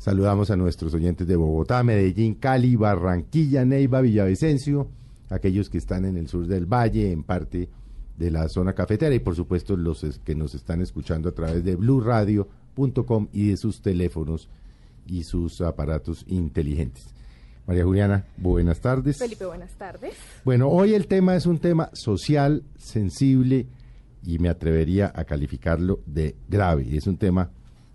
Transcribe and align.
Saludamos 0.00 0.50
a 0.50 0.56
nuestros 0.56 0.94
oyentes 0.94 1.26
de 1.26 1.36
Bogotá, 1.36 1.82
Medellín, 1.82 2.36
Cali, 2.36 2.74
Barranquilla, 2.74 3.66
Neiva, 3.66 4.00
Villavicencio, 4.00 4.88
aquellos 5.28 5.68
que 5.68 5.76
están 5.76 6.06
en 6.06 6.16
el 6.16 6.26
sur 6.26 6.46
del 6.46 6.64
valle, 6.64 7.12
en 7.12 7.22
parte 7.22 7.68
de 8.16 8.30
la 8.30 8.48
zona 8.48 8.72
cafetera 8.72 9.14
y 9.14 9.18
por 9.18 9.36
supuesto 9.36 9.76
los 9.76 10.18
que 10.24 10.34
nos 10.34 10.54
están 10.54 10.80
escuchando 10.80 11.28
a 11.28 11.32
través 11.32 11.62
de 11.64 11.76
bluradio.com 11.76 13.28
y 13.34 13.48
de 13.48 13.58
sus 13.58 13.82
teléfonos 13.82 14.48
y 15.06 15.24
sus 15.24 15.60
aparatos 15.60 16.24
inteligentes. 16.28 17.14
María 17.66 17.84
Juliana, 17.84 18.24
buenas 18.38 18.80
tardes. 18.80 19.18
Felipe, 19.18 19.44
buenas 19.44 19.72
tardes. 19.72 20.14
Bueno, 20.46 20.70
hoy 20.70 20.94
el 20.94 21.08
tema 21.08 21.36
es 21.36 21.44
un 21.44 21.58
tema 21.58 21.90
social, 21.92 22.64
sensible 22.78 23.66
y 24.24 24.38
me 24.38 24.48
atrevería 24.48 25.12
a 25.14 25.24
calificarlo 25.24 26.00
de 26.06 26.36
grave. 26.48 26.86
Es 26.96 27.06
un 27.06 27.18
tema 27.18 27.50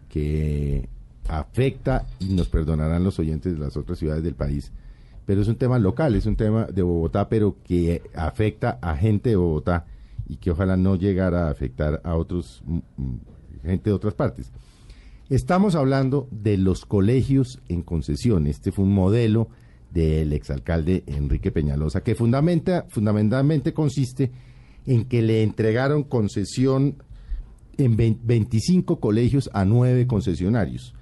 que 0.08 0.88
afecta, 1.28 2.06
y 2.20 2.34
nos 2.34 2.50
perdonarán 2.50 3.04
los 3.04 3.20
oyentes 3.20 3.54
de 3.54 3.60
las 3.60 3.78
otras 3.78 4.00
ciudades 4.00 4.24
del 4.24 4.36
país, 4.36 4.72
pero 5.26 5.42
es 5.42 5.48
un 5.48 5.56
tema 5.56 5.80
local, 5.80 6.16
es 6.16 6.26
un 6.26 6.36
tema 6.36 6.66
de 6.66 6.82
Bogotá, 6.84 7.30
pero 7.30 7.58
que 7.64 8.02
afecta 8.14 8.78
a 8.82 8.96
gente 8.96 9.32
de 9.32 9.36
Bogotá 9.36 9.86
y 10.28 10.38
que 10.38 10.52
ojalá 10.52 10.78
no 10.78 10.96
llegara 10.96 11.48
a 11.48 11.52
afectar 11.52 12.02
a 12.04 12.16
otros 12.16 12.62
mm, 12.66 12.80
mm, 12.98 13.20
gente 13.64 13.90
de 13.90 13.96
otras 13.96 14.14
partes. 14.14 14.52
Estamos 15.30 15.74
hablando 15.74 16.28
de 16.32 16.58
los 16.58 16.86
colegios 16.86 17.60
en 17.68 17.82
concesión. 17.82 18.46
Este 18.46 18.72
fue 18.72 18.86
un 18.86 18.94
modelo 18.94 19.50
del 19.92 20.34
exalcalde 20.34 21.04
Enrique 21.08 21.52
Peñalosa, 21.52 22.04
que 22.04 22.14
fundamenta, 22.14 22.86
fundamentalmente 22.90 23.74
consiste 23.74 24.32
en 24.86 25.06
que 25.06 25.24
le 25.24 25.42
entregaron 25.42 26.04
concesión 26.04 26.98
en 27.78 27.98
25 27.98 29.00
colegios 29.00 29.50
a 29.54 29.66
nueve 29.66 30.06
concesionarios. 30.06 30.94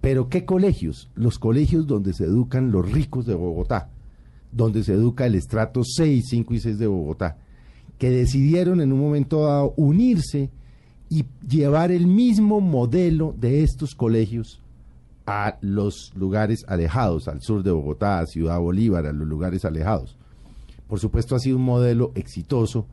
Pero 0.00 0.28
¿qué 0.28 0.44
colegios? 0.44 1.10
Los 1.14 1.38
colegios 1.38 1.86
donde 1.86 2.12
se 2.12 2.24
educan 2.24 2.72
los 2.72 2.90
ricos 2.90 3.26
de 3.26 3.34
Bogotá, 3.34 3.90
donde 4.52 4.82
se 4.82 4.94
educa 4.94 5.26
el 5.26 5.34
estrato 5.34 5.82
6, 5.84 6.24
5 6.28 6.54
y 6.54 6.60
6 6.60 6.78
de 6.78 6.86
Bogotá, 6.86 7.36
que 7.98 8.10
decidieron 8.10 8.80
en 8.80 8.92
un 8.92 9.00
momento 9.00 9.44
dado 9.44 9.74
unirse 9.76 10.50
y 11.10 11.26
llevar 11.46 11.90
el 11.90 12.06
mismo 12.06 12.60
modelo 12.60 13.34
de 13.38 13.62
estos 13.62 13.94
colegios 13.94 14.62
a 15.26 15.58
los 15.60 16.12
lugares 16.16 16.64
alejados, 16.66 17.28
al 17.28 17.42
sur 17.42 17.62
de 17.62 17.70
Bogotá, 17.70 18.20
a 18.20 18.26
Ciudad 18.26 18.58
Bolívar, 18.58 19.06
a 19.06 19.12
los 19.12 19.28
lugares 19.28 19.64
alejados. 19.64 20.16
Por 20.88 20.98
supuesto 20.98 21.36
ha 21.36 21.38
sido 21.40 21.56
un 21.56 21.64
modelo 21.64 22.10
exitoso 22.14 22.86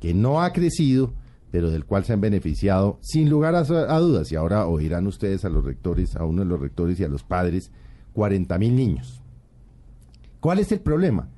que 0.00 0.14
no 0.14 0.40
ha 0.40 0.52
crecido, 0.52 1.12
pero 1.54 1.70
del 1.70 1.84
cual 1.84 2.04
se 2.04 2.12
han 2.12 2.20
beneficiado 2.20 2.98
sin 3.00 3.30
lugar 3.30 3.54
a, 3.54 3.62
dudas. 4.00 4.32
Y 4.32 4.34
ahora 4.34 4.66
oirán 4.66 5.06
ustedes 5.06 5.44
a 5.44 5.48
los 5.48 5.64
rectores, 5.64 6.16
a 6.16 6.24
uno 6.24 6.42
de 6.42 6.48
los 6.48 6.58
rectores 6.58 6.98
y 6.98 7.04
a 7.04 7.08
los 7.08 7.22
padres, 7.22 7.70
40 8.12 8.58
mil 8.58 8.74
niños. 8.74 9.22
¿Cuál 10.40 10.58
es 10.58 10.72
el 10.72 10.80
problema? 10.80 11.28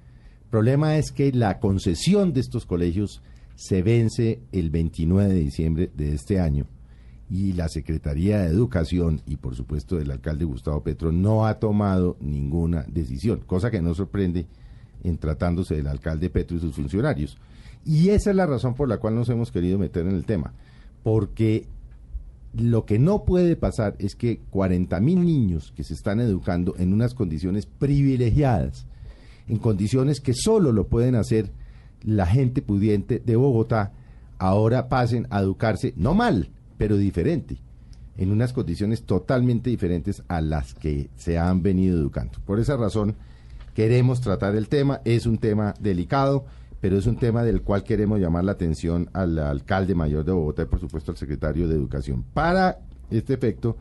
El 0.45 0.49
problema 0.49 0.97
es 0.97 1.13
que 1.13 1.33
la 1.33 1.61
concesión 1.61 2.33
de 2.33 2.41
estos 2.41 2.65
colegios 2.65 3.21
se 3.57 3.83
vence 3.83 4.41
el 4.53 4.71
29 4.71 5.35
de 5.35 5.39
diciembre 5.39 5.91
de 5.95 6.15
este 6.15 6.41
año 6.41 6.67
y 7.29 7.53
la 7.53 7.69
Secretaría 7.69 8.39
de 8.39 8.47
Educación 8.47 9.21
y 9.27 9.37
por 9.37 9.55
supuesto 9.55 10.01
el 10.01 10.11
alcalde 10.11 10.47
Gustavo 10.47 10.83
Petro 10.83 11.13
no 11.13 11.45
ha 11.45 11.59
tomado 11.59 12.17
ninguna 12.21 12.87
decisión, 12.89 13.41
cosa 13.41 13.71
que 13.71 13.83
no 13.83 13.95
sorprende 13.95 14.47
en 15.05 15.19
tratándose 15.19 15.75
del 15.75 15.89
alcalde 15.89 16.31
Petro 16.31 16.57
y 16.57 16.61
sus 16.61 16.75
funcionarios. 16.75 17.37
Y 17.87 18.11
esa 18.11 18.31
es 18.31 18.37
la 18.37 18.47
razón 18.47 18.75
por 18.75 18.89
la 18.89 18.99
cual 18.99 19.15
nos 19.15 19.29
hemos 19.29 19.53
querido 19.53 19.79
meter 19.79 20.07
en 20.09 20.17
el 20.17 20.25
tema, 20.25 20.53
porque 21.05 21.69
lo 22.53 22.85
que 22.85 22.99
no 22.99 23.25
puede 23.25 23.55
pasar 23.55 23.95
es 24.01 24.17
que 24.17 24.41
40 24.51 24.99
mil 24.99 25.25
niños 25.25 25.73
que 25.77 25.85
se 25.85 25.95
están 25.95 26.21
educando 26.21 26.75
en 26.79 26.93
unas 26.93 27.15
condiciones 27.15 27.67
privilegiadas, 27.67 28.87
en 29.47 29.59
condiciones 29.59 30.21
que 30.21 30.35
solo 30.35 30.73
lo 30.73 30.89
pueden 30.89 31.15
hacer 31.15 31.53
la 32.03 32.27
gente 32.27 32.61
pudiente 32.61 33.23
de 33.25 33.37
Bogotá, 33.37 33.93
ahora 34.39 34.89
pasen 34.89 35.29
a 35.31 35.41
educarse, 35.41 35.95
no 35.97 36.13
mal, 36.13 36.51
pero 36.79 36.97
diferente, 36.97 37.59
en 38.17 38.33
unas 38.33 38.53
condiciones 38.53 39.05
totalmente 39.05 39.71
diferentes 39.71 40.25
a 40.27 40.41
las 40.41 40.75
que 40.75 41.09
se 41.15 41.39
han 41.39 41.63
venido 41.63 41.97
educando. 42.01 42.41
Por 42.45 42.59
esa 42.59 42.77
razón, 42.77 43.15
queremos 43.75 44.21
tratar 44.21 44.57
el 44.57 44.69
tema, 44.69 45.03
es 45.05 45.25
un 45.25 45.39
tema 45.39 45.73
delicado 45.79 46.47
pero 46.87 46.99
es 46.99 47.07
un 47.09 47.17
tema 47.17 47.43
del 47.43 47.63
cual 47.63 47.83
queremos 47.83 48.21
llamar 48.21 48.45
la 48.45 48.53
atención 48.53 49.11
al 49.13 49.37
alcalde 49.41 49.97
mayor 49.97 50.25
de 50.25 50.31
Bogotá 50.31 50.63
y 50.63 50.67
por 50.67 50.79
supuesto 50.79 51.11
al 51.11 51.17
secretario 51.17 51.67
de 51.67 51.75
Educación. 51.75 52.23
Para 52.33 52.79
este 53.11 53.35
efecto 53.35 53.77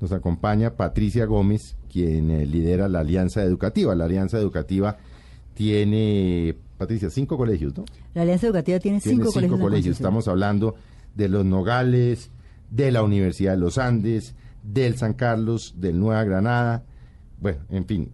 nos 0.00 0.10
acompaña 0.10 0.74
Patricia 0.74 1.26
Gómez, 1.26 1.76
quien 1.88 2.28
eh, 2.28 2.44
lidera 2.46 2.88
la 2.88 3.00
Alianza 3.00 3.44
Educativa. 3.44 3.94
La 3.94 4.06
Alianza 4.06 4.36
Educativa 4.36 4.96
tiene, 5.54 6.56
Patricia, 6.76 7.08
cinco 7.08 7.36
colegios, 7.36 7.78
¿no? 7.78 7.84
La 8.14 8.22
Alianza 8.22 8.48
Educativa 8.48 8.80
tiene, 8.80 8.98
cinco, 8.98 9.30
colegios. 9.56 9.94
Estamos 9.94 10.26
hablando 10.26 10.74
de 11.14 11.28
los 11.28 11.44
Nogales, 11.44 12.32
de 12.68 12.90
la 12.90 13.04
Universidad 13.04 13.52
de 13.52 13.58
los 13.58 13.78
Andes, 13.78 14.34
del 14.64 14.96
San 14.96 15.14
Carlos, 15.14 15.76
del 15.78 16.00
Nueva 16.00 16.24
Granada, 16.24 16.82
bueno, 17.40 17.60
en 17.70 17.86
fin. 17.86 18.10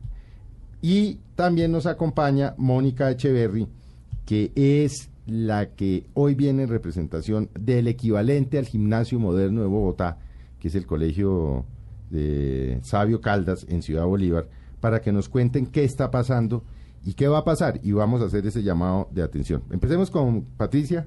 Y 0.83 1.21
también 1.37 1.73
nos 1.73 1.87
acompaña 1.87 2.53
Mónica 2.59 3.11
Echeverry, 3.11 3.67
que 4.27 4.53
es 4.55 5.11
la 5.27 5.71
que 5.71 6.07
hoy 6.15 6.35
viene 6.35 6.65
en 6.65 6.69
representación 6.69 7.49
del 7.59 7.89
equivalente 7.89 8.59
al 8.59 8.67
gimnasio 8.67 9.19
moderno 9.19 9.63
de 9.63 9.69
Bogotá, 9.69 10.19
que 10.61 10.69
es 10.69 10.75
el 10.75 10.87
colegio 10.87 11.65
de 12.11 12.79
Sabio 12.83 13.21
Caldas 13.21 13.67
en 13.69 13.83
Ciudad 13.83 14.05
Bolívar, 14.05 14.49
para 14.81 15.01
que 15.01 15.13
nos 15.13 15.29
cuenten 15.29 15.67
qué 15.67 15.85
está 15.85 16.11
pasando 16.11 16.65
y 17.05 17.15
qué 17.15 17.29
va 17.29 17.39
a 17.39 17.45
pasar. 17.45 17.81
Y 17.83 17.93
vamos 17.93 18.21
a 18.21 18.27
hacer 18.27 18.47
ese 18.47 18.63
llamado 18.63 19.09
de 19.13 19.23
atención. 19.23 19.63
Empecemos 19.71 20.11
con 20.11 20.43
Patricia. 20.43 21.07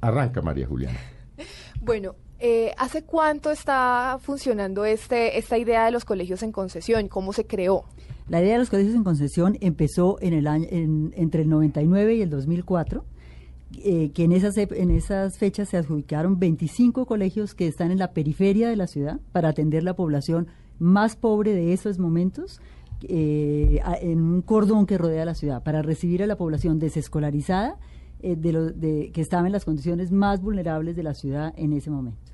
Arranca, 0.00 0.42
María 0.42 0.66
Juliana. 0.66 0.98
Bueno, 1.80 2.14
eh, 2.38 2.72
¿hace 2.78 3.04
cuánto 3.04 3.50
está 3.50 4.18
funcionando 4.22 4.86
este, 4.86 5.36
esta 5.38 5.58
idea 5.58 5.84
de 5.84 5.90
los 5.90 6.06
colegios 6.06 6.42
en 6.42 6.50
concesión? 6.50 7.08
¿Cómo 7.08 7.34
se 7.34 7.46
creó? 7.46 7.84
La 8.28 8.40
idea 8.40 8.54
de 8.54 8.58
los 8.58 8.70
colegios 8.70 8.94
en 8.94 9.04
concesión 9.04 9.58
empezó 9.60 10.16
en 10.20 10.32
el 10.32 10.46
año, 10.46 10.66
entre 10.70 11.42
el 11.42 11.48
99 11.50 12.14
y 12.14 12.22
el 12.22 12.30
2004, 12.30 13.04
eh, 13.82 14.12
que 14.12 14.24
en 14.24 14.32
esas, 14.32 14.56
en 14.56 14.90
esas 14.90 15.36
fechas 15.36 15.68
se 15.68 15.76
adjudicaron 15.76 16.38
25 16.38 17.04
colegios 17.06 17.54
que 17.54 17.66
están 17.66 17.90
en 17.90 17.98
la 17.98 18.12
periferia 18.12 18.68
de 18.68 18.76
la 18.76 18.86
ciudad 18.86 19.20
para 19.32 19.50
atender 19.50 19.82
la 19.82 19.94
población 19.94 20.46
más 20.78 21.16
pobre 21.16 21.52
de 21.52 21.72
esos 21.72 21.98
momentos. 21.98 22.60
Eh, 23.06 23.80
en 24.00 24.20
un 24.22 24.40
cordón 24.40 24.86
que 24.86 24.96
rodea 24.96 25.26
la 25.26 25.34
ciudad 25.34 25.62
para 25.62 25.82
recibir 25.82 26.22
a 26.22 26.26
la 26.26 26.36
población 26.36 26.78
desescolarizada 26.78 27.76
eh, 28.22 28.36
de, 28.36 28.52
lo, 28.52 28.70
de 28.70 29.10
que 29.12 29.20
estaba 29.20 29.46
en 29.46 29.52
las 29.52 29.66
condiciones 29.66 30.10
más 30.10 30.40
vulnerables 30.40 30.96
de 30.96 31.02
la 31.02 31.12
ciudad 31.12 31.52
en 31.56 31.74
ese 31.74 31.90
momento. 31.90 32.33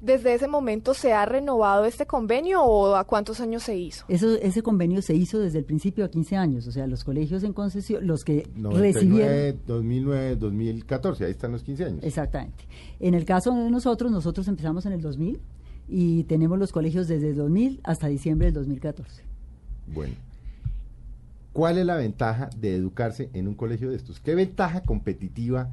¿Desde 0.00 0.34
ese 0.34 0.46
momento 0.46 0.94
se 0.94 1.12
ha 1.12 1.26
renovado 1.26 1.84
este 1.84 2.06
convenio 2.06 2.62
o 2.62 2.94
a 2.94 3.04
cuántos 3.04 3.40
años 3.40 3.64
se 3.64 3.76
hizo? 3.76 4.04
Eso, 4.08 4.36
ese 4.36 4.62
convenio 4.62 5.02
se 5.02 5.14
hizo 5.14 5.40
desde 5.40 5.58
el 5.58 5.64
principio 5.64 6.04
a 6.04 6.08
15 6.08 6.36
años, 6.36 6.66
o 6.68 6.72
sea, 6.72 6.86
los 6.86 7.02
colegios 7.02 7.42
en 7.42 7.52
concesión, 7.52 8.06
los 8.06 8.22
que 8.22 8.48
recibieron... 8.54 9.60
2009, 9.66 10.36
2014, 10.36 11.24
ahí 11.24 11.30
están 11.32 11.50
los 11.50 11.64
15 11.64 11.84
años. 11.84 12.04
Exactamente. 12.04 12.64
En 13.00 13.14
el 13.14 13.24
caso 13.24 13.52
de 13.52 13.70
nosotros, 13.70 14.12
nosotros 14.12 14.46
empezamos 14.46 14.86
en 14.86 14.92
el 14.92 15.00
2000 15.00 15.40
y 15.88 16.24
tenemos 16.24 16.58
los 16.58 16.70
colegios 16.70 17.08
desde 17.08 17.30
el 17.30 17.36
2000 17.36 17.80
hasta 17.82 18.06
diciembre 18.06 18.46
del 18.46 18.54
2014. 18.54 19.24
Bueno. 19.88 20.14
¿Cuál 21.52 21.78
es 21.78 21.86
la 21.86 21.96
ventaja 21.96 22.50
de 22.56 22.76
educarse 22.76 23.30
en 23.32 23.48
un 23.48 23.54
colegio 23.54 23.90
de 23.90 23.96
estos? 23.96 24.20
¿Qué 24.20 24.36
ventaja 24.36 24.82
competitiva? 24.82 25.70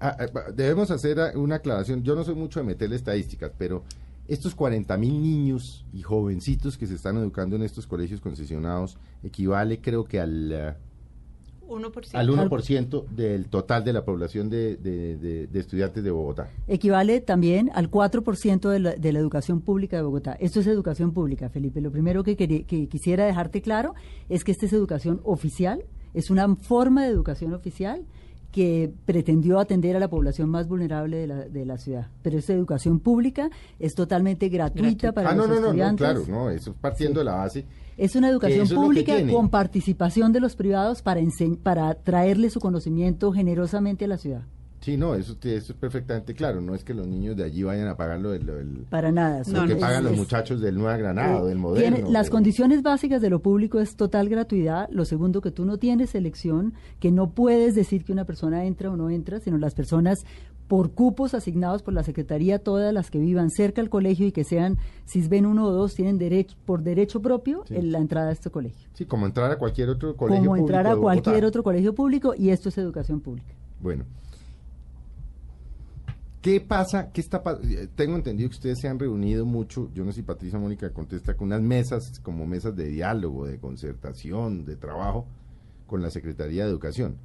Ah, 0.00 0.16
ah, 0.18 0.50
debemos 0.54 0.90
hacer 0.90 1.20
ah, 1.20 1.32
una 1.36 1.56
aclaración. 1.56 2.02
Yo 2.02 2.14
no 2.14 2.24
soy 2.24 2.34
mucho 2.34 2.60
de 2.60 2.66
meterle 2.66 2.96
estadísticas, 2.96 3.52
pero 3.56 3.84
estos 4.28 4.54
40 4.54 4.96
mil 4.96 5.22
niños 5.22 5.84
y 5.92 6.02
jovencitos 6.02 6.76
que 6.78 6.86
se 6.86 6.94
están 6.94 7.16
educando 7.18 7.56
en 7.56 7.62
estos 7.62 7.86
colegios 7.86 8.20
concesionados 8.20 8.96
equivale 9.22 9.80
creo 9.80 10.04
que 10.04 10.18
al, 10.18 10.50
eh, 10.52 10.74
1%. 11.68 12.14
al 12.14 12.28
1% 12.30 13.06
del 13.08 13.46
total 13.48 13.84
de 13.84 13.92
la 13.92 14.04
población 14.04 14.48
de, 14.50 14.76
de- 14.76 15.16
de- 15.16 15.46
de 15.46 15.60
estudiantes 15.60 16.02
de 16.04 16.10
Bogotá. 16.10 16.48
Equivale 16.68 17.20
también 17.20 17.70
al 17.74 17.90
4% 17.90 18.68
de 18.70 18.78
la, 18.80 18.94
de 18.96 19.12
la 19.12 19.18
educación 19.18 19.60
pública 19.60 19.96
de 19.96 20.02
Bogotá. 20.02 20.32
Esto 20.40 20.60
es 20.60 20.66
educación 20.66 21.12
pública, 21.12 21.48
Felipe. 21.48 21.80
Lo 21.80 21.90
primero 21.90 22.22
que, 22.24 22.36
quería- 22.36 22.64
que 22.66 22.86
quisiera 22.88 23.24
dejarte 23.26 23.62
claro 23.62 23.94
es 24.28 24.44
que 24.44 24.52
esta 24.52 24.66
es 24.66 24.72
educación 24.74 25.20
oficial, 25.24 25.84
es 26.12 26.30
una 26.30 26.54
forma 26.56 27.02
de 27.04 27.08
educación 27.10 27.54
oficial 27.54 28.04
que 28.54 28.88
pretendió 29.04 29.58
atender 29.58 29.96
a 29.96 29.98
la 29.98 30.06
población 30.06 30.48
más 30.48 30.68
vulnerable 30.68 31.16
de 31.16 31.26
la, 31.26 31.48
de 31.48 31.66
la 31.66 31.76
ciudad. 31.76 32.06
Pero 32.22 32.38
esta 32.38 32.52
educación 32.52 33.00
pública 33.00 33.50
es 33.80 33.96
totalmente 33.96 34.48
gratuita, 34.48 35.10
para 35.10 35.30
ah, 35.30 35.34
no, 35.34 35.48
los 35.48 35.48
no, 35.48 35.54
no, 35.54 35.60
no, 35.60 35.66
estudiantes. 35.66 36.06
claro, 36.06 36.24
no, 36.28 36.50
eso 36.50 36.70
es 36.70 36.76
partiendo 36.76 37.18
de 37.18 37.24
la 37.24 37.34
base. 37.34 37.66
Es 37.96 38.14
una 38.14 38.28
educación 38.28 38.62
es 38.62 38.72
pública 38.72 39.14
con 39.28 39.48
participación 39.48 40.32
de 40.32 40.38
los 40.38 40.54
privados 40.54 41.02
para, 41.02 41.20
para 41.64 41.94
traerle 41.94 42.48
su 42.48 42.60
conocimiento 42.60 43.32
generosamente 43.32 44.04
a 44.04 44.08
la 44.08 44.18
ciudad. 44.18 44.42
Sí, 44.84 44.98
no, 44.98 45.14
eso, 45.14 45.34
eso 45.42 45.72
es 45.72 45.78
perfectamente 45.78 46.34
claro. 46.34 46.60
No 46.60 46.74
es 46.74 46.84
que 46.84 46.92
los 46.92 47.06
niños 47.06 47.34
de 47.38 47.44
allí 47.44 47.62
vayan 47.62 47.88
a 47.88 47.96
pagar 47.96 48.20
lo, 48.20 48.32
del- 48.32 48.84
Para 48.90 49.10
nada. 49.10 49.40
No, 49.46 49.62
lo 49.62 49.68
que 49.68 49.74
no, 49.76 49.80
pagan 49.80 49.96
es- 49.98 50.02
los 50.04 50.12
es- 50.12 50.18
muchachos 50.18 50.60
del 50.60 50.74
Nueva 50.76 50.98
Granada, 50.98 51.40
Eh, 51.40 51.44
del 51.44 51.56
moderno. 51.58 51.96
tiene- 51.96 52.10
las 52.12 52.28
condiciones 52.28 52.82
básicas 52.82 53.22
de 53.22 53.30
lo 53.30 53.40
público 53.40 53.80
es 53.80 53.96
total 53.96 54.28
gratuidad. 54.28 54.90
Lo 54.90 55.06
segundo, 55.06 55.40
que 55.40 55.50
tú 55.50 55.64
no 55.64 55.78
tienes 55.78 56.14
elección, 56.14 56.74
que 57.00 57.10
no 57.10 57.30
puedes 57.30 57.74
decir 57.74 58.04
que 58.04 58.12
una 58.12 58.26
persona 58.26 58.66
entra 58.66 58.90
o 58.90 58.96
no 58.98 59.08
entra, 59.08 59.40
sino 59.40 59.56
las 59.56 59.74
personas 59.74 60.18
por 60.68 60.92
cupos 60.92 61.32
asignados 61.32 61.82
por 61.82 61.94
la 61.94 62.02
Secretaría, 62.02 62.58
todas 62.58 62.92
las 62.92 63.10
que 63.10 63.18
vivan 63.18 63.48
cerca 63.48 63.80
al 63.80 63.88
colegio 63.88 64.26
y 64.26 64.32
que 64.32 64.44
sean 64.44 64.76
CISBEN 65.06 65.46
uno 65.46 65.64
o 65.66 65.72
dos, 65.72 65.94
tienen 65.94 66.18
derecho, 66.18 66.56
por 66.66 66.82
derecho 66.82 67.22
propio 67.22 67.64
Sí. 67.68 67.76
en 67.76 67.90
la 67.90 67.98
entrada 68.00 68.28
a 68.28 68.32
este 68.32 68.50
colegio. 68.50 68.86
Sí, 68.92 69.06
como 69.06 69.24
entrar 69.24 69.50
a 69.50 69.56
cualquier 69.56 69.88
otro 69.88 70.14
colegio 70.14 70.42
Como 70.44 70.56
entrar 70.58 70.84
público 70.84 70.98
a 70.98 71.02
cualquier 71.02 71.44
otro 71.46 71.62
colegio 71.62 71.94
público 71.94 72.34
y 72.36 72.50
esto 72.50 72.68
es 72.68 72.76
educación 72.76 73.20
pública. 73.20 73.54
Bueno. 73.80 74.04
¿Qué 76.44 76.60
pasa? 76.60 77.10
¿Qué 77.10 77.22
está 77.22 77.42
eh, 77.62 77.88
Tengo 77.94 78.16
entendido 78.16 78.50
que 78.50 78.56
ustedes 78.56 78.78
se 78.78 78.86
han 78.86 78.98
reunido 78.98 79.46
mucho, 79.46 79.90
yo 79.94 80.04
no 80.04 80.12
sé 80.12 80.16
si 80.16 80.22
Patricia 80.24 80.58
Mónica 80.58 80.92
contesta, 80.92 81.34
con 81.38 81.46
unas 81.46 81.62
mesas, 81.62 82.20
como 82.20 82.44
mesas 82.44 82.76
de 82.76 82.84
diálogo, 82.84 83.46
de 83.46 83.58
concertación, 83.58 84.66
de 84.66 84.76
trabajo 84.76 85.26
con 85.86 86.02
la 86.02 86.10
Secretaría 86.10 86.64
de 86.64 86.70
Educación. 86.70 87.16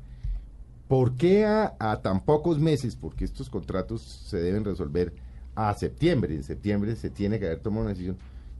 ¿Por 0.88 1.18
qué 1.18 1.44
a, 1.46 1.76
a 1.80 2.02
tan 2.02 2.24
pocos 2.24 2.60
meses? 2.60 2.96
Porque 2.96 3.26
estos 3.26 3.50
contratos 3.50 4.04
se 4.04 4.38
deben 4.38 4.64
resolver 4.64 5.14
a 5.54 5.74
septiembre. 5.74 6.34
En 6.34 6.46
septiembre 6.46 6.96
se 6.96 7.10
tiene 7.10 7.40
que 7.40 7.48
haber 7.48 7.60
tomado 7.60 7.82
una 7.82 7.90
decisión. 7.90 8.16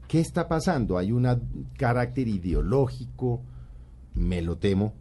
¿Qué 0.08 0.20
está 0.20 0.46
pasando? 0.46 0.98
¿Hay 0.98 1.10
un 1.10 1.26
carácter 1.78 2.28
ideológico? 2.28 3.40
Me 4.12 4.42
lo 4.42 4.58
temo, 4.58 4.92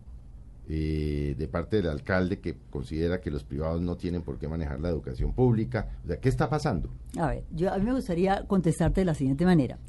eh, 0.72 1.34
de 1.36 1.48
parte 1.48 1.78
del 1.78 1.90
alcalde 1.90 2.40
que 2.40 2.56
considera 2.70 3.20
que 3.20 3.32
los 3.32 3.44
privados 3.44 3.82
no 3.82 3.98
tienen 3.98 4.22
por 4.22 4.38
qué 4.38 4.48
manejar 4.48 4.80
la 4.80 4.90
educación 4.90 5.34
pública. 5.34 5.90
O 6.04 6.08
sea, 6.08 6.20
¿qué 6.20 6.30
está 6.30 6.48
pasando? 6.48 6.92
A 7.18 7.26
ver, 7.30 7.44
yo, 7.52 7.74
a 7.74 7.78
mí 7.80 7.86
me 7.86 7.94
gustaría 7.94 8.46
contestarte 8.46 9.02
de 9.02 9.06
la 9.06 9.16
siguiente 9.16 9.46
manera. 9.46 9.80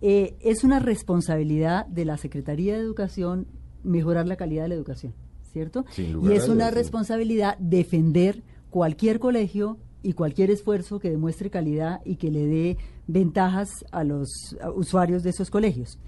Eh, 0.00 0.34
es 0.40 0.64
una 0.64 0.80
responsabilidad 0.80 1.84
de 1.88 2.06
la 2.06 2.16
Secretaría 2.16 2.72
de 2.72 2.80
Educación 2.80 3.46
mejorar 3.82 4.26
la 4.26 4.36
calidad 4.36 4.62
de 4.62 4.70
la 4.70 4.76
educación, 4.76 5.12
¿cierto? 5.52 5.84
Sin 5.90 6.14
lugar 6.14 6.32
Y 6.32 6.36
es 6.36 6.48
una 6.48 6.70
responsabilidad 6.70 7.58
defender 7.58 8.42
cualquier 8.70 9.20
colegio 9.20 9.76
y 10.02 10.14
cualquier 10.14 10.50
esfuerzo 10.50 11.00
que 11.00 11.10
demuestre 11.10 11.50
calidad 11.50 12.00
y 12.02 12.16
que 12.16 12.30
le 12.30 12.46
dé 12.46 12.78
ventajas 13.06 13.68
a 13.92 14.04
los 14.04 14.56
usuarios 14.74 15.22
de 15.22 15.30
esos 15.30 15.50
colegios. 15.50 15.98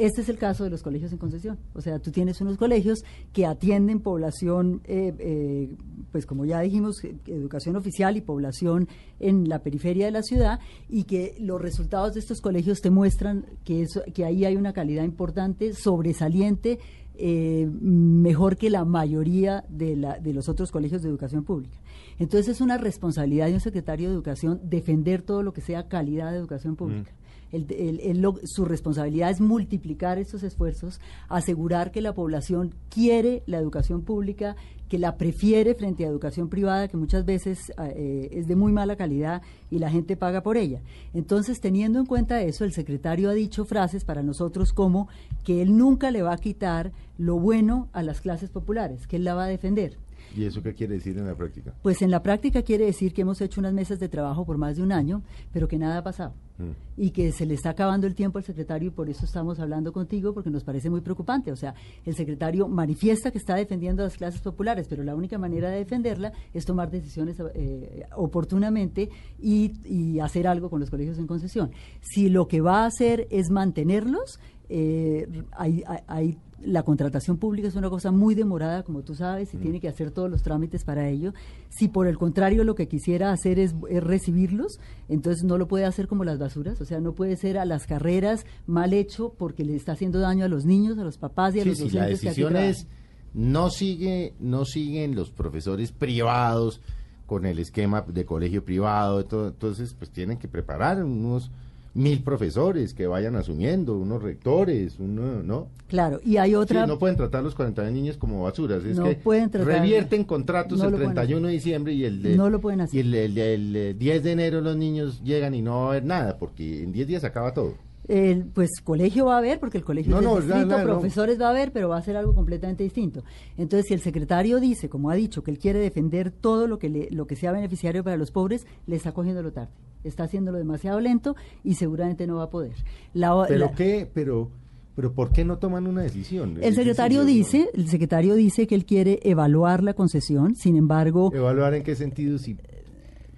Este 0.00 0.22
es 0.22 0.30
el 0.30 0.38
caso 0.38 0.64
de 0.64 0.70
los 0.70 0.82
colegios 0.82 1.12
en 1.12 1.18
concesión. 1.18 1.58
O 1.74 1.82
sea, 1.82 1.98
tú 1.98 2.10
tienes 2.10 2.40
unos 2.40 2.56
colegios 2.56 3.04
que 3.34 3.44
atienden 3.44 4.00
población, 4.00 4.80
eh, 4.84 5.12
eh, 5.18 5.76
pues 6.10 6.24
como 6.24 6.46
ya 6.46 6.60
dijimos, 6.60 7.04
eh, 7.04 7.16
educación 7.26 7.76
oficial 7.76 8.16
y 8.16 8.22
población 8.22 8.88
en 9.18 9.46
la 9.50 9.58
periferia 9.58 10.06
de 10.06 10.12
la 10.12 10.22
ciudad 10.22 10.58
y 10.88 11.04
que 11.04 11.36
los 11.38 11.60
resultados 11.60 12.14
de 12.14 12.20
estos 12.20 12.40
colegios 12.40 12.80
te 12.80 12.88
muestran 12.88 13.44
que, 13.62 13.82
eso, 13.82 14.00
que 14.14 14.24
ahí 14.24 14.46
hay 14.46 14.56
una 14.56 14.72
calidad 14.72 15.04
importante, 15.04 15.74
sobresaliente, 15.74 16.78
eh, 17.22 17.68
mejor 17.82 18.56
que 18.56 18.70
la 18.70 18.86
mayoría 18.86 19.66
de, 19.68 19.94
la, 19.94 20.18
de 20.18 20.32
los 20.32 20.48
otros 20.48 20.70
colegios 20.70 21.02
de 21.02 21.10
educación 21.10 21.44
pública. 21.44 21.76
Entonces 22.18 22.48
es 22.48 22.62
una 22.62 22.78
responsabilidad 22.78 23.48
de 23.48 23.54
un 23.54 23.60
secretario 23.60 24.08
de 24.08 24.14
educación 24.14 24.62
defender 24.64 25.20
todo 25.20 25.42
lo 25.42 25.52
que 25.52 25.60
sea 25.60 25.88
calidad 25.88 26.30
de 26.30 26.38
educación 26.38 26.76
pública. 26.76 27.12
El- 27.52 28.38
su 28.44 28.64
responsabilidad 28.64 29.30
es 29.30 29.40
multiplicar 29.40 30.18
estos 30.18 30.42
esfuerzos, 30.42 31.00
asegurar 31.28 31.90
que 31.90 32.00
la 32.00 32.14
población 32.14 32.74
quiere 32.88 33.42
la 33.46 33.58
educación 33.58 34.02
pública, 34.02 34.56
que 34.88 34.98
la 34.98 35.16
prefiere 35.16 35.74
frente 35.76 36.04
a 36.04 36.08
educación 36.08 36.48
privada, 36.48 36.88
que 36.88 36.96
muchas 36.96 37.24
veces 37.24 37.72
eh, 37.78 38.28
es 38.32 38.48
de 38.48 38.56
muy 38.56 38.72
mala 38.72 38.96
calidad 38.96 39.40
y 39.70 39.78
la 39.78 39.88
gente 39.88 40.16
paga 40.16 40.42
por 40.42 40.56
ella. 40.56 40.80
Entonces, 41.14 41.60
teniendo 41.60 42.00
en 42.00 42.06
cuenta 42.06 42.42
eso, 42.42 42.64
el 42.64 42.72
secretario 42.72 43.30
ha 43.30 43.34
dicho 43.34 43.64
frases 43.64 44.04
para 44.04 44.22
nosotros 44.24 44.72
como 44.72 45.08
que 45.44 45.62
él 45.62 45.76
nunca 45.76 46.10
le 46.10 46.22
va 46.22 46.32
a 46.32 46.38
quitar 46.38 46.90
lo 47.18 47.38
bueno 47.38 47.88
a 47.92 48.02
las 48.02 48.20
clases 48.20 48.50
populares, 48.50 49.06
que 49.06 49.16
él 49.16 49.24
la 49.24 49.34
va 49.34 49.44
a 49.44 49.48
defender. 49.48 49.96
¿Y 50.36 50.44
eso 50.44 50.62
qué 50.62 50.74
quiere 50.74 50.94
decir 50.94 51.18
en 51.18 51.26
la 51.26 51.34
práctica? 51.34 51.74
Pues 51.82 52.02
en 52.02 52.10
la 52.10 52.22
práctica 52.22 52.62
quiere 52.62 52.84
decir 52.86 53.12
que 53.12 53.22
hemos 53.22 53.40
hecho 53.40 53.60
unas 53.60 53.72
mesas 53.72 53.98
de 53.98 54.08
trabajo 54.08 54.44
por 54.44 54.58
más 54.58 54.76
de 54.76 54.82
un 54.82 54.92
año, 54.92 55.22
pero 55.52 55.66
que 55.66 55.76
nada 55.78 55.98
ha 55.98 56.02
pasado. 56.04 56.34
Mm. 56.58 56.70
Y 57.00 57.10
que 57.10 57.32
se 57.32 57.46
le 57.46 57.54
está 57.54 57.70
acabando 57.70 58.06
el 58.06 58.14
tiempo 58.14 58.38
al 58.38 58.44
secretario 58.44 58.88
y 58.88 58.90
por 58.90 59.08
eso 59.08 59.24
estamos 59.24 59.58
hablando 59.58 59.92
contigo, 59.92 60.32
porque 60.32 60.50
nos 60.50 60.62
parece 60.62 60.88
muy 60.90 61.00
preocupante. 61.00 61.50
O 61.50 61.56
sea, 61.56 61.74
el 62.04 62.14
secretario 62.14 62.68
manifiesta 62.68 63.30
que 63.30 63.38
está 63.38 63.54
defendiendo 63.56 64.02
a 64.02 64.06
las 64.06 64.16
clases 64.16 64.40
populares, 64.40 64.86
pero 64.88 65.02
la 65.02 65.14
única 65.16 65.38
manera 65.38 65.70
de 65.70 65.78
defenderla 65.78 66.32
es 66.54 66.64
tomar 66.64 66.90
decisiones 66.90 67.36
eh, 67.54 68.04
oportunamente 68.16 69.10
y, 69.40 69.72
y 69.84 70.20
hacer 70.20 70.46
algo 70.46 70.70
con 70.70 70.80
los 70.80 70.90
colegios 70.90 71.18
en 71.18 71.26
concesión. 71.26 71.70
Si 72.00 72.28
lo 72.28 72.46
que 72.46 72.60
va 72.60 72.82
a 72.84 72.86
hacer 72.86 73.26
es 73.30 73.50
mantenerlos, 73.50 74.38
eh, 74.68 75.26
hay, 75.52 75.82
hay- 75.86 76.02
hay- 76.06 76.38
la 76.62 76.82
contratación 76.82 77.38
pública 77.38 77.68
es 77.68 77.74
una 77.76 77.90
cosa 77.90 78.10
muy 78.10 78.34
demorada, 78.34 78.82
como 78.82 79.02
tú 79.02 79.14
sabes, 79.14 79.52
y 79.54 79.56
tiene 79.56 79.80
que 79.80 79.88
hacer 79.88 80.10
todos 80.10 80.30
los 80.30 80.42
trámites 80.42 80.84
para 80.84 81.08
ello. 81.08 81.32
Si 81.68 81.88
por 81.88 82.06
el 82.06 82.18
contrario 82.18 82.64
lo 82.64 82.74
que 82.74 82.88
quisiera 82.88 83.32
hacer 83.32 83.58
es, 83.58 83.74
es 83.88 84.02
recibirlos, 84.02 84.78
entonces 85.08 85.44
no 85.44 85.58
lo 85.58 85.68
puede 85.68 85.84
hacer 85.86 86.06
como 86.08 86.24
las 86.24 86.38
basuras, 86.38 86.80
o 86.80 86.84
sea, 86.84 87.00
no 87.00 87.14
puede 87.14 87.36
ser 87.36 87.58
a 87.58 87.64
las 87.64 87.86
carreras 87.86 88.44
mal 88.66 88.92
hecho 88.92 89.34
porque 89.38 89.64
le 89.64 89.74
está 89.76 89.92
haciendo 89.92 90.18
daño 90.20 90.44
a 90.44 90.48
los 90.48 90.64
niños, 90.64 90.98
a 90.98 91.04
los 91.04 91.16
papás 91.18 91.54
y 91.54 91.60
a 91.60 91.62
Sí, 91.62 91.70
los 91.70 91.78
sí, 91.78 91.84
docentes 91.84 91.94
la 91.94 92.20
que 92.20 92.28
aquí 92.28 92.42
decisión 92.44 92.48
trabajan. 92.52 92.70
es 92.70 92.86
no 93.32 93.70
sigue 93.70 94.34
no 94.40 94.64
siguen 94.64 95.14
los 95.14 95.30
profesores 95.30 95.92
privados 95.92 96.80
con 97.26 97.46
el 97.46 97.60
esquema 97.60 98.02
de 98.02 98.24
colegio 98.24 98.64
privado, 98.64 99.20
entonces 99.20 99.94
pues 99.94 100.10
tienen 100.10 100.36
que 100.36 100.48
preparar 100.48 101.04
unos 101.04 101.50
mil 101.92 102.22
profesores 102.22 102.94
que 102.94 103.06
vayan 103.06 103.34
asumiendo, 103.36 103.96
unos 103.98 104.22
rectores, 104.22 104.96
uno, 105.00 105.42
¿no? 105.42 105.68
Claro, 105.88 106.20
y 106.24 106.36
hay 106.36 106.54
otra... 106.54 106.82
Sí, 106.84 106.88
no 106.88 106.98
pueden 107.00 107.16
tratar 107.16 107.42
los 107.42 107.54
40 107.56 107.90
niños 107.90 108.16
como 108.16 108.44
basuras, 108.44 108.84
es 108.84 108.96
No 108.96 109.04
que 109.04 109.16
pueden 109.16 109.50
tratar- 109.50 109.80
revierten 109.80 110.22
contratos 110.24 110.78
no 110.78 110.84
el 110.84 110.90
lo 110.92 110.96
pueden 110.98 111.14
31 111.14 111.46
de 111.48 111.52
diciembre 111.52 111.92
y 111.92 112.04
el, 112.04 112.22
de- 112.22 112.36
No 112.36 112.48
lo 112.48 112.60
pueden 112.60 112.82
hacer. 112.82 112.96
y 112.96 113.00
el, 113.08 113.14
el- 113.14 113.38
el, 113.38 113.76
eh, 113.76 113.94
10 113.94 114.22
de 114.22 114.30
enero 114.32 114.60
los 114.60 114.76
niños 114.76 115.20
llegan 115.24 115.52
y 115.54 115.62
no 115.62 115.80
va 115.80 115.86
a 115.86 115.88
haber 115.90 116.04
nada, 116.04 116.38
porque 116.38 116.82
en 116.84 116.92
10 116.92 117.08
días 117.08 117.24
acaba 117.24 117.52
todo. 117.54 117.74
El, 118.10 118.44
pues 118.46 118.70
colegio 118.82 119.26
va 119.26 119.36
a 119.36 119.38
haber, 119.38 119.60
porque 119.60 119.78
el 119.78 119.84
colegio 119.84 120.10
No, 120.12 120.18
es 120.18 120.24
no, 120.24 120.54
distrito, 120.56 120.78
no. 120.78 120.84
profesores 120.84 121.40
va 121.40 121.46
a 121.46 121.50
haber, 121.50 121.70
pero 121.72 121.88
va 121.88 121.98
a 121.98 122.02
ser 122.02 122.16
algo 122.16 122.34
completamente 122.34 122.82
distinto. 122.82 123.22
Entonces, 123.56 123.86
si 123.88 123.94
el 123.94 124.00
secretario 124.00 124.58
dice, 124.58 124.88
como 124.88 125.10
ha 125.10 125.14
dicho, 125.14 125.42
que 125.44 125.50
él 125.52 125.58
quiere 125.58 125.78
defender 125.78 126.30
todo 126.30 126.66
lo 126.66 126.78
que, 126.78 126.88
le- 126.88 127.08
lo 127.10 127.26
que 127.26 127.36
sea 127.36 127.52
beneficiario 127.52 128.02
para 128.02 128.16
los 128.16 128.30
pobres, 128.32 128.66
le 128.86 128.96
está 128.96 129.12
cogiéndolo 129.12 129.52
tarde. 129.52 129.70
Está 130.02 130.24
haciéndolo 130.24 130.58
demasiado 130.58 130.98
lento 130.98 131.36
y 131.62 131.74
seguramente 131.74 132.26
no 132.26 132.36
va 132.36 132.44
a 132.44 132.50
poder. 132.50 132.72
La 133.14 133.44
Pero 133.46 133.66
la- 133.66 133.72
qué, 133.72 134.10
pero, 134.12 134.48
pero 134.96 135.12
¿por 135.12 135.30
qué 135.30 135.44
no 135.44 135.58
toman 135.58 135.86
una 135.86 136.02
decisión? 136.02 136.58
el 136.60 136.74
secretario 136.74 137.24
dice, 137.24 137.68
el 137.74 137.86
secretario 137.88 138.34
dice 138.34 138.66
que 138.66 138.74
él 138.74 138.86
quiere 138.86 139.20
evaluar 139.22 139.82
la 139.84 139.94
concesión, 139.94 140.56
sin 140.56 140.76
embargo, 140.76 141.30
¿Evaluar 141.34 141.74
en 141.74 141.82
qué 141.84 141.94
sentido? 141.94 142.38
Si 142.38 142.56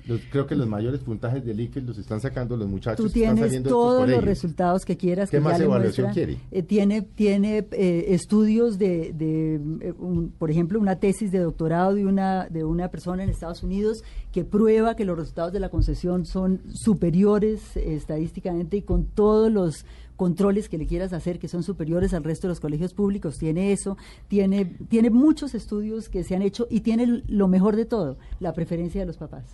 Los- 0.06 0.20
creo 0.30 0.46
que 0.46 0.56
los 0.56 0.66
mayores 0.68 1.00
puntajes 1.00 1.44
del 1.44 1.60
ICFES 1.60 1.84
los 1.84 1.98
están 1.98 2.20
sacando 2.20 2.56
los 2.56 2.68
muchachos 2.68 3.06
Tú 3.06 3.12
que 3.12 3.20
están 3.20 3.36
tienes 3.36 3.62
todos 3.62 4.08
los 4.08 4.24
resultados 4.24 4.84
que 4.84 4.96
quieras. 4.96 5.30
¿Qué 5.30 5.36
que 5.36 5.40
más 5.42 5.60
evaluación 5.60 6.06
muestran. 6.06 6.12
quiere? 6.12 6.38
Eh, 6.50 6.62
tiene 6.62 7.02
tiene 7.02 7.66
eh, 7.70 8.06
estudios 8.08 8.78
de, 8.78 9.12
de, 9.12 9.54
eh, 9.80 9.94
un- 9.98 10.30
por 10.36 10.50
ejemplo, 10.50 10.80
una 10.80 10.96
tesis 10.96 11.30
de 11.30 11.38
doctorado 11.38 11.94
de 11.94 12.04
una, 12.06 12.48
de 12.48 12.64
una 12.64 12.88
persona 12.88 13.22
en 13.22 13.30
Estados 13.30 13.62
Unidos 13.62 14.02
que 14.32 14.44
prueba 14.44 14.96
que 14.96 15.04
los 15.04 15.16
resultados 15.16 15.52
de 15.52 15.60
la 15.60 15.68
concesión 15.68 16.26
son 16.26 16.60
superiores 16.72 17.76
eh, 17.76 17.94
estadísticamente 17.94 18.76
y 18.78 18.82
con 18.82 19.04
todos 19.04 19.50
los 19.52 19.84
controles 20.16 20.68
que 20.68 20.78
le 20.78 20.86
quieras 20.86 21.12
hacer 21.12 21.38
que 21.38 21.48
son 21.48 21.62
superiores 21.62 22.12
al 22.14 22.22
resto 22.22 22.46
de 22.46 22.50
los 22.50 22.60
colegios 22.60 22.92
públicos. 22.94 23.36
Tiene 23.38 23.72
eso, 23.72 23.96
tiene, 24.28 24.64
tiene 24.88 25.10
muchos 25.10 25.54
estudios 25.54 26.08
que 26.08 26.22
se 26.22 26.34
han 26.36 26.42
hecho 26.42 26.66
y 26.70 26.80
tiene 26.80 27.22
lo 27.26 27.48
mejor 27.48 27.76
de 27.76 27.86
todo, 27.86 28.18
la 28.40 28.52
preferencia 28.52 29.00
de 29.00 29.06
los 29.06 29.16
papás. 29.16 29.44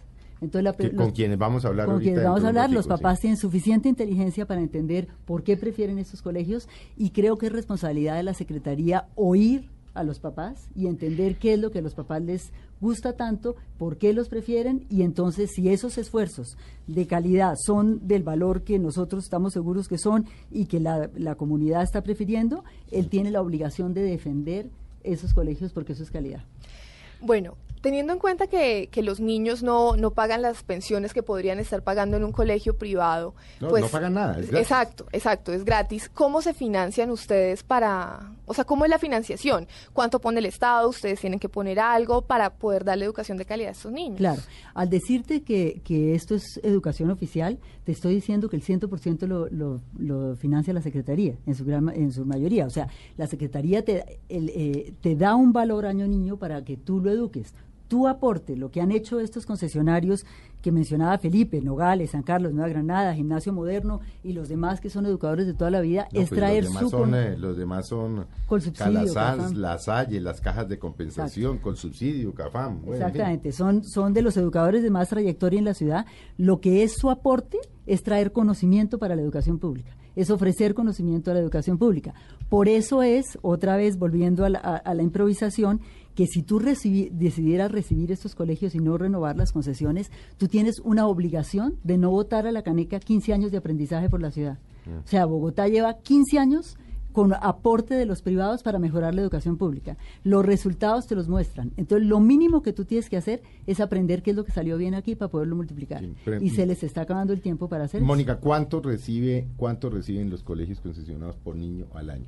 Entonces, 0.40 0.64
la 0.64 0.94
con 0.96 1.10
quienes 1.10 1.38
vamos 1.38 1.64
a 1.64 1.68
hablar 1.68 1.86
con 1.86 2.00
quienes 2.00 2.24
vamos 2.24 2.44
a 2.44 2.48
hablar, 2.48 2.70
los 2.70 2.84
sí. 2.84 2.88
papás 2.88 3.20
tienen 3.20 3.36
suficiente 3.36 3.88
inteligencia 3.88 4.46
para 4.46 4.60
entender 4.60 5.08
por 5.24 5.42
qué 5.42 5.56
prefieren 5.56 5.98
estos 5.98 6.22
colegios 6.22 6.68
y 6.96 7.10
creo 7.10 7.36
que 7.36 7.46
es 7.46 7.52
responsabilidad 7.52 8.16
de 8.16 8.22
la 8.22 8.34
Secretaría 8.34 9.08
oír 9.14 9.68
a 9.94 10.04
los 10.04 10.20
papás 10.20 10.68
y 10.76 10.86
entender 10.86 11.36
qué 11.36 11.54
es 11.54 11.58
lo 11.58 11.72
que 11.72 11.80
a 11.80 11.82
los 11.82 11.94
papás 11.94 12.22
les 12.22 12.52
gusta 12.80 13.14
tanto, 13.14 13.56
por 13.78 13.98
qué 13.98 14.12
los 14.12 14.28
prefieren 14.28 14.86
y 14.88 15.02
entonces 15.02 15.50
si 15.52 15.68
esos 15.68 15.98
esfuerzos 15.98 16.56
de 16.86 17.06
calidad 17.08 17.54
son 17.56 18.06
del 18.06 18.22
valor 18.22 18.62
que 18.62 18.78
nosotros 18.78 19.24
estamos 19.24 19.52
seguros 19.52 19.88
que 19.88 19.98
son 19.98 20.26
y 20.52 20.66
que 20.66 20.78
la, 20.78 21.10
la 21.16 21.34
comunidad 21.34 21.82
está 21.82 22.02
prefiriendo, 22.02 22.64
él 22.92 23.08
tiene 23.08 23.32
la 23.32 23.40
obligación 23.40 23.92
de 23.92 24.02
defender 24.02 24.70
esos 25.02 25.34
colegios 25.34 25.72
porque 25.72 25.94
eso 25.94 26.04
es 26.04 26.10
calidad. 26.12 26.44
Bueno, 27.20 27.54
teniendo 27.80 28.12
en 28.12 28.18
cuenta 28.18 28.46
que, 28.46 28.88
que 28.90 29.02
los 29.02 29.20
niños 29.20 29.62
no, 29.62 29.96
no 29.96 30.10
pagan 30.12 30.42
las 30.42 30.62
pensiones 30.62 31.12
que 31.12 31.22
podrían 31.22 31.58
estar 31.58 31.82
pagando 31.82 32.16
en 32.16 32.24
un 32.24 32.32
colegio 32.32 32.76
privado, 32.76 33.34
No, 33.60 33.68
pues 33.68 33.82
no 33.82 33.88
pagan 33.88 34.14
nada, 34.14 34.38
es 34.38 34.52
exacto, 34.52 35.06
exacto, 35.12 35.52
es 35.52 35.64
gratis. 35.64 36.08
¿Cómo 36.12 36.42
se 36.42 36.54
financian 36.54 37.10
ustedes 37.10 37.62
para, 37.62 38.32
o 38.46 38.54
sea, 38.54 38.64
cómo 38.64 38.84
es 38.84 38.90
la 38.90 38.98
financiación? 38.98 39.66
¿Cuánto 39.92 40.20
pone 40.20 40.40
el 40.40 40.46
Estado? 40.46 40.88
Ustedes 40.88 41.20
tienen 41.20 41.38
que 41.38 41.48
poner 41.48 41.78
algo 41.80 42.22
para 42.22 42.54
poder 42.54 42.84
darle 42.84 43.04
educación 43.04 43.38
de 43.38 43.44
calidad 43.44 43.68
a 43.70 43.72
estos 43.72 43.92
niños. 43.92 44.18
Claro, 44.18 44.42
al 44.74 44.88
decirte 44.90 45.42
que, 45.42 45.80
que 45.84 46.14
esto 46.14 46.34
es 46.34 46.60
educación 46.62 47.10
oficial, 47.10 47.58
te 47.84 47.92
estoy 47.92 48.14
diciendo 48.14 48.48
que 48.48 48.56
el 48.56 48.62
100% 48.62 49.26
lo, 49.26 49.48
lo, 49.48 49.80
lo 49.98 50.36
financia 50.36 50.72
la 50.74 50.82
Secretaría, 50.82 51.34
en 51.46 51.54
su, 51.54 51.64
gran, 51.64 51.84
ma- 51.84 51.94
en 51.94 52.12
su 52.12 52.24
mayoría. 52.24 52.66
O 52.66 52.70
sea, 52.70 52.88
la 53.16 53.26
Secretaría 53.26 53.84
te, 53.84 54.20
el, 54.28 54.50
eh, 54.54 54.92
te 55.00 55.16
da 55.16 55.34
un 55.34 55.52
valor 55.52 55.86
año 55.86 56.06
niño 56.06 56.36
para 56.36 56.64
que 56.64 56.76
tú 56.76 57.00
lo 57.00 57.10
eduques. 57.10 57.54
Tu 57.88 58.06
aporte, 58.06 58.54
lo 58.56 58.70
que 58.70 58.80
han 58.82 58.92
hecho 58.92 59.18
estos 59.18 59.46
concesionarios 59.46 60.26
que 60.60 60.72
mencionaba 60.72 61.16
Felipe, 61.18 61.60
Nogales, 61.62 62.10
San 62.10 62.22
Carlos, 62.22 62.52
Nueva 62.52 62.68
Granada, 62.68 63.14
Gimnasio 63.14 63.52
Moderno 63.52 64.00
y 64.22 64.32
los 64.34 64.48
demás 64.48 64.80
que 64.80 64.90
son 64.90 65.06
educadores 65.06 65.46
de 65.46 65.54
toda 65.54 65.70
la 65.70 65.80
vida, 65.80 66.06
No, 66.12 66.20
es 66.20 66.28
pues 66.28 66.38
traer 66.38 66.64
los 66.64 66.72
demás 66.74 66.82
su... 66.82 66.90
son, 66.90 67.14
eh, 67.14 67.36
los 67.38 67.56
demás 67.56 67.88
son 67.88 68.26
Con 68.46 68.60
subsidio, 68.60 69.14
Cafam. 69.14 69.54
La 69.54 69.78
Salle, 69.78 70.20
las 70.20 70.40
cajas 70.40 70.68
de 70.68 70.78
compensación, 70.78 71.58
con 71.58 71.76
subsidio, 71.76 72.34
Cafam. 72.34 72.82
bueno, 72.84 72.92
en 72.92 72.98
fin. 72.98 73.06
Exactamente, 73.06 73.52
son, 73.52 73.84
son 73.84 74.12
de 74.12 74.20
los 74.22 74.36
educadores 74.36 74.82
de 74.82 74.90
más 74.90 75.08
trayectoria 75.08 75.58
en 75.58 75.64
la 75.64 75.74
ciudad. 75.74 76.04
Lo 76.36 76.60
que 76.60 76.82
es 76.82 76.96
su 76.98 77.08
aporte 77.10 77.56
es 77.86 78.02
traer 78.02 78.32
conocimiento 78.32 78.98
para 78.98 79.16
la 79.16 79.22
educación 79.22 79.58
pública, 79.58 79.96
es 80.14 80.28
ofrecer 80.30 80.74
conocimiento 80.74 81.30
a 81.30 81.34
la 81.34 81.40
educación 81.40 81.78
pública. 81.78 82.12
Por 82.50 82.68
eso 82.68 83.02
es, 83.02 83.38
otra 83.42 83.76
vez 83.76 83.96
volviendo 83.98 84.44
a 84.44 84.50
la, 84.50 84.58
a- 84.58 84.76
a 84.76 84.92
la 84.94 85.02
improvisación, 85.02 85.80
que 86.18 86.26
si 86.26 86.42
tú 86.42 86.58
decidieras 86.58 87.70
recibir 87.70 88.10
estos 88.10 88.34
colegios 88.34 88.74
y 88.74 88.80
no 88.80 88.98
renovar 88.98 89.36
las 89.36 89.52
concesiones, 89.52 90.10
tú 90.36 90.48
tienes 90.48 90.80
una 90.80 91.06
obligación 91.06 91.76
de 91.84 91.96
no 91.96 92.10
votar 92.10 92.44
a 92.48 92.50
la 92.50 92.62
caneca 92.62 92.98
15 92.98 93.32
años 93.32 93.52
de 93.52 93.58
aprendizaje 93.58 94.10
por 94.10 94.20
la 94.20 94.32
ciudad. 94.32 94.58
O 94.88 95.06
sea, 95.06 95.26
Bogotá 95.26 95.68
lleva 95.68 95.98
15 95.98 96.40
años 96.40 96.76
con 97.12 97.34
aporte 97.34 97.94
de 97.94 98.04
los 98.04 98.22
privados 98.22 98.64
para 98.64 98.80
mejorar 98.80 99.14
la 99.14 99.20
educación 99.20 99.58
pública. 99.58 99.96
Los 100.24 100.44
resultados 100.44 101.06
te 101.06 101.14
los 101.14 101.28
muestran. 101.28 101.70
Entonces, 101.76 102.08
lo 102.08 102.18
mínimo 102.18 102.62
que 102.62 102.72
tú 102.72 102.84
tienes 102.84 103.08
que 103.08 103.16
hacer 103.16 103.40
es 103.68 103.78
aprender 103.78 104.24
qué 104.24 104.30
es 104.30 104.36
lo 104.36 104.44
que 104.44 104.50
salió 104.50 104.76
bien 104.76 104.96
aquí 104.96 105.14
para 105.14 105.30
poderlo 105.30 105.54
multiplicar. 105.54 106.02
Sí, 106.02 106.30
y 106.40 106.50
se 106.50 106.66
les 106.66 106.82
está 106.82 107.02
acabando 107.02 107.32
el 107.32 107.40
tiempo 107.40 107.68
para 107.68 107.84
hacer 107.84 108.00
eso. 108.00 108.06
Mónica, 108.06 108.40
¿cuánto 108.40 108.80
recibe, 108.80 109.46
cuánto 109.56 109.88
reciben 109.88 110.30
los 110.30 110.42
colegios 110.42 110.80
concesionados 110.80 111.36
por 111.36 111.54
niño 111.54 111.86
al 111.94 112.10
año? 112.10 112.26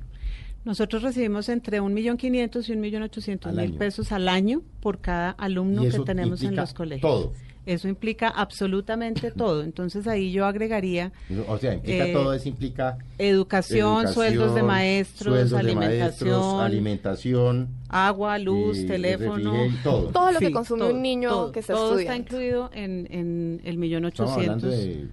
Nosotros 0.63 1.01
recibimos 1.01 1.49
entre 1.49 1.81
1.500.000 1.81 2.69
y 2.69 2.91
1.800.000 2.91 3.45
Al 3.47 3.59
año. 3.59 3.77
pesos 3.77 4.11
al 4.11 4.27
año 4.27 4.61
por 4.79 4.99
cada 4.99 5.31
alumno 5.31 5.81
que 5.83 5.99
tenemos 5.99 6.43
en 6.43 6.55
los 6.55 6.73
colegios. 6.73 7.01
todo. 7.01 7.33
Eso 7.63 7.87
implica 7.87 8.27
absolutamente 8.27 9.29
todo. 9.35 9.63
Entonces 9.63 10.07
ahí 10.07 10.31
yo 10.31 10.45
agregaría 10.47 11.11
O 11.47 11.57
sea, 11.59 11.73
implica 11.75 12.07
Eh, 12.07 12.13
todo 12.13 12.33
eso, 12.33 12.49
implica 12.49 12.97
educación, 13.19 14.07
sueldos 14.07 14.55
de 14.55 14.63
maestros, 14.63 15.33
sueldos 15.33 15.51
de 15.51 15.57
alimentación, 15.59 16.29
maestros, 16.29 16.61
alimentación, 16.63 17.69
agua, 17.89 18.37
luz, 18.39 18.79
eh, 18.79 18.85
teléfono. 18.85 19.53
todo. 19.83 20.07
Todo 20.09 20.31
lo 20.31 20.39
que 20.39 20.51
consume 20.51 20.79
todo, 20.81 20.93
un 20.93 21.01
niño 21.01 21.29
todo, 21.29 21.51
que 21.51 21.59
está 21.59 21.73
todo 21.73 21.99
está 21.99 22.15
incluido 22.15 22.69
en, 22.73 23.07
en 23.11 23.61
el 23.63 23.77
millón 23.77 24.05
Estamos 24.05 24.33
hablando 24.33 24.67
ochocientos. 24.67 25.11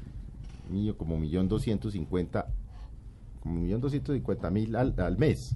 de 0.71 0.75
niño 0.75 0.95
como 0.97 1.19
millón 1.19 1.49
doscientos 1.49 1.93
cincuenta, 1.93 2.47
como 3.41 3.61
millón 3.61 3.81
doscientos 3.81 4.15
cincuenta 4.15 4.51
mil 4.51 4.75
al, 4.77 4.95
al 4.99 5.17
mes. 5.19 5.55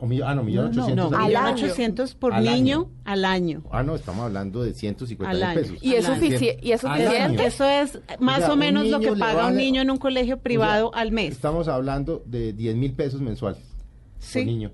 O 0.00 0.06
millón, 0.06 0.28
ah, 0.28 0.34
no, 0.36 0.44
millón 0.44 0.70
No, 0.70 0.70
no, 0.76 0.82
ochocientos 0.84 1.10
No, 1.10 1.18
al 1.18 1.36
año. 1.36 1.54
ochocientos 1.56 2.14
por 2.14 2.32
Al 2.32 2.44
niño 2.44 2.54
año. 2.54 2.90
al 3.04 3.24
año. 3.24 3.62
Ah, 3.72 3.82
no, 3.82 3.96
estamos 3.96 4.24
hablando 4.26 4.62
de 4.62 4.72
150 4.72 5.28
Al 5.28 5.36
mil 5.36 5.44
año. 5.44 5.60
pesos. 5.60 5.78
¿Y 5.82 5.94
es, 5.94 6.08
¿Y 6.62 6.72
suficiente? 6.78 7.20
año. 7.20 7.40
Eso 7.40 7.64
es 7.64 7.98
más 8.20 8.38
O 8.38 8.40
sea, 8.42 8.50
o, 8.50 8.52
un 8.52 8.58
menos 8.60 8.86
lo 8.86 9.00
que 9.00 9.12
paga 9.16 9.48
un 9.48 9.56
niño 9.56 9.82
en 9.82 9.90
un 9.90 9.96
colegio 9.96 10.38
privado 10.38 10.88
O 10.90 10.92
sea, 10.92 11.02
al 11.02 11.10
mes. 11.10 11.32
Estamos 11.32 11.66
hablando 11.66 12.22
de 12.26 12.52
10 12.52 12.76
mil 12.76 12.92
pesos 12.92 13.20
mensuales 13.20 13.60
Sí. 14.20 14.38
por 14.40 14.46
niño. 14.46 14.70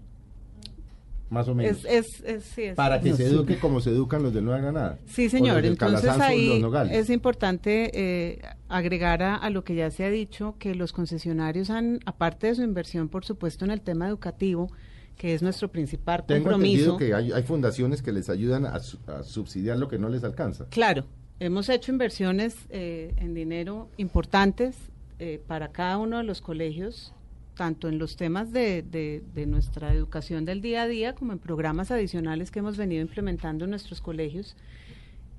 Más 1.35 1.49
o 1.49 1.55
menos. 1.55 1.85
Es, 1.85 2.07
es, 2.07 2.25
es- 2.25 2.45
sí, 2.45 2.62
es- 2.62 2.75
para 2.76 3.00
que 3.00 3.11
No, 3.11 3.17
se 3.17 3.29
sí. 3.29 3.35
eduque 3.35 3.59
como 3.59 3.81
se 3.81 3.91
educan 3.91 4.23
los 4.23 4.33
de 4.33 4.41
Nueva 4.41 4.61
Granada. 4.61 4.99
Sí, 5.07 5.29
señor. 5.29 5.64
Entonces 5.64 6.09
ahí 6.21 6.61
Nogales. 6.61 6.97
es 6.97 7.11
importante 7.11 7.91
eh, 7.93 8.41
agregar 8.69 9.23
a, 9.23 9.35
a 9.37 9.50
lo 9.50 9.64
que 9.64 9.75
ya 9.75 9.91
se 9.91 10.05
ha 10.05 10.11
dicho 10.11 10.55
que 10.59 10.75
los 10.75 10.93
concesionarios 10.93 11.69
han, 11.71 12.00
aparte 12.07 12.47
de 12.47 12.55
su 12.55 12.62
inversión, 12.62 13.09
por 13.09 13.25
supuesto, 13.25 13.64
en 13.64 13.71
el 13.71 13.81
tema 13.83 14.09
educativo, 14.09 14.71
que 15.19 15.35
es 15.35 15.43
nuestro 15.43 15.69
principal 15.69 16.25
Tengo 16.26 16.45
compromiso. 16.45 16.93
entendido 16.93 16.97
que 16.97 17.14
hay, 17.14 17.33
hay 17.33 17.43
fundaciones 17.45 18.03
que 18.03 18.12
les 18.12 18.29
ayudan 18.31 18.67
a 18.67 18.81
subsidiar 19.23 19.79
lo 19.79 19.88
que 19.88 19.99
no 19.99 20.09
les 20.09 20.25
alcanza. 20.25 20.67
Claro, 20.71 21.05
hemos 21.41 21.69
hecho 21.69 21.93
inversiones 21.93 22.57
eh, 22.71 23.14
en 23.19 23.35
dinero 23.35 23.88
importantes 23.97 24.76
eh, 25.21 25.41
para 25.47 25.69
cada 25.69 25.99
uno 25.99 26.19
de 26.19 26.25
los 26.25 26.41
colegios, 26.41 27.12
tanto 27.57 27.89
en 27.89 27.99
los 27.99 28.17
temas 28.17 28.53
de, 28.53 28.83
de- 28.83 29.23
de 29.35 29.47
nuestra 29.47 29.93
educación 29.95 30.45
del 30.45 30.61
día 30.61 30.83
a 30.83 30.89
día 30.89 31.15
como 31.15 31.33
en 31.33 31.39
programas 31.39 31.91
adicionales 31.91 32.51
que 32.51 32.59
hemos 32.61 32.77
venido 32.77 33.03
implementando 33.03 33.65
en 33.65 33.71
nuestros 33.71 34.01
colegios 34.01 34.57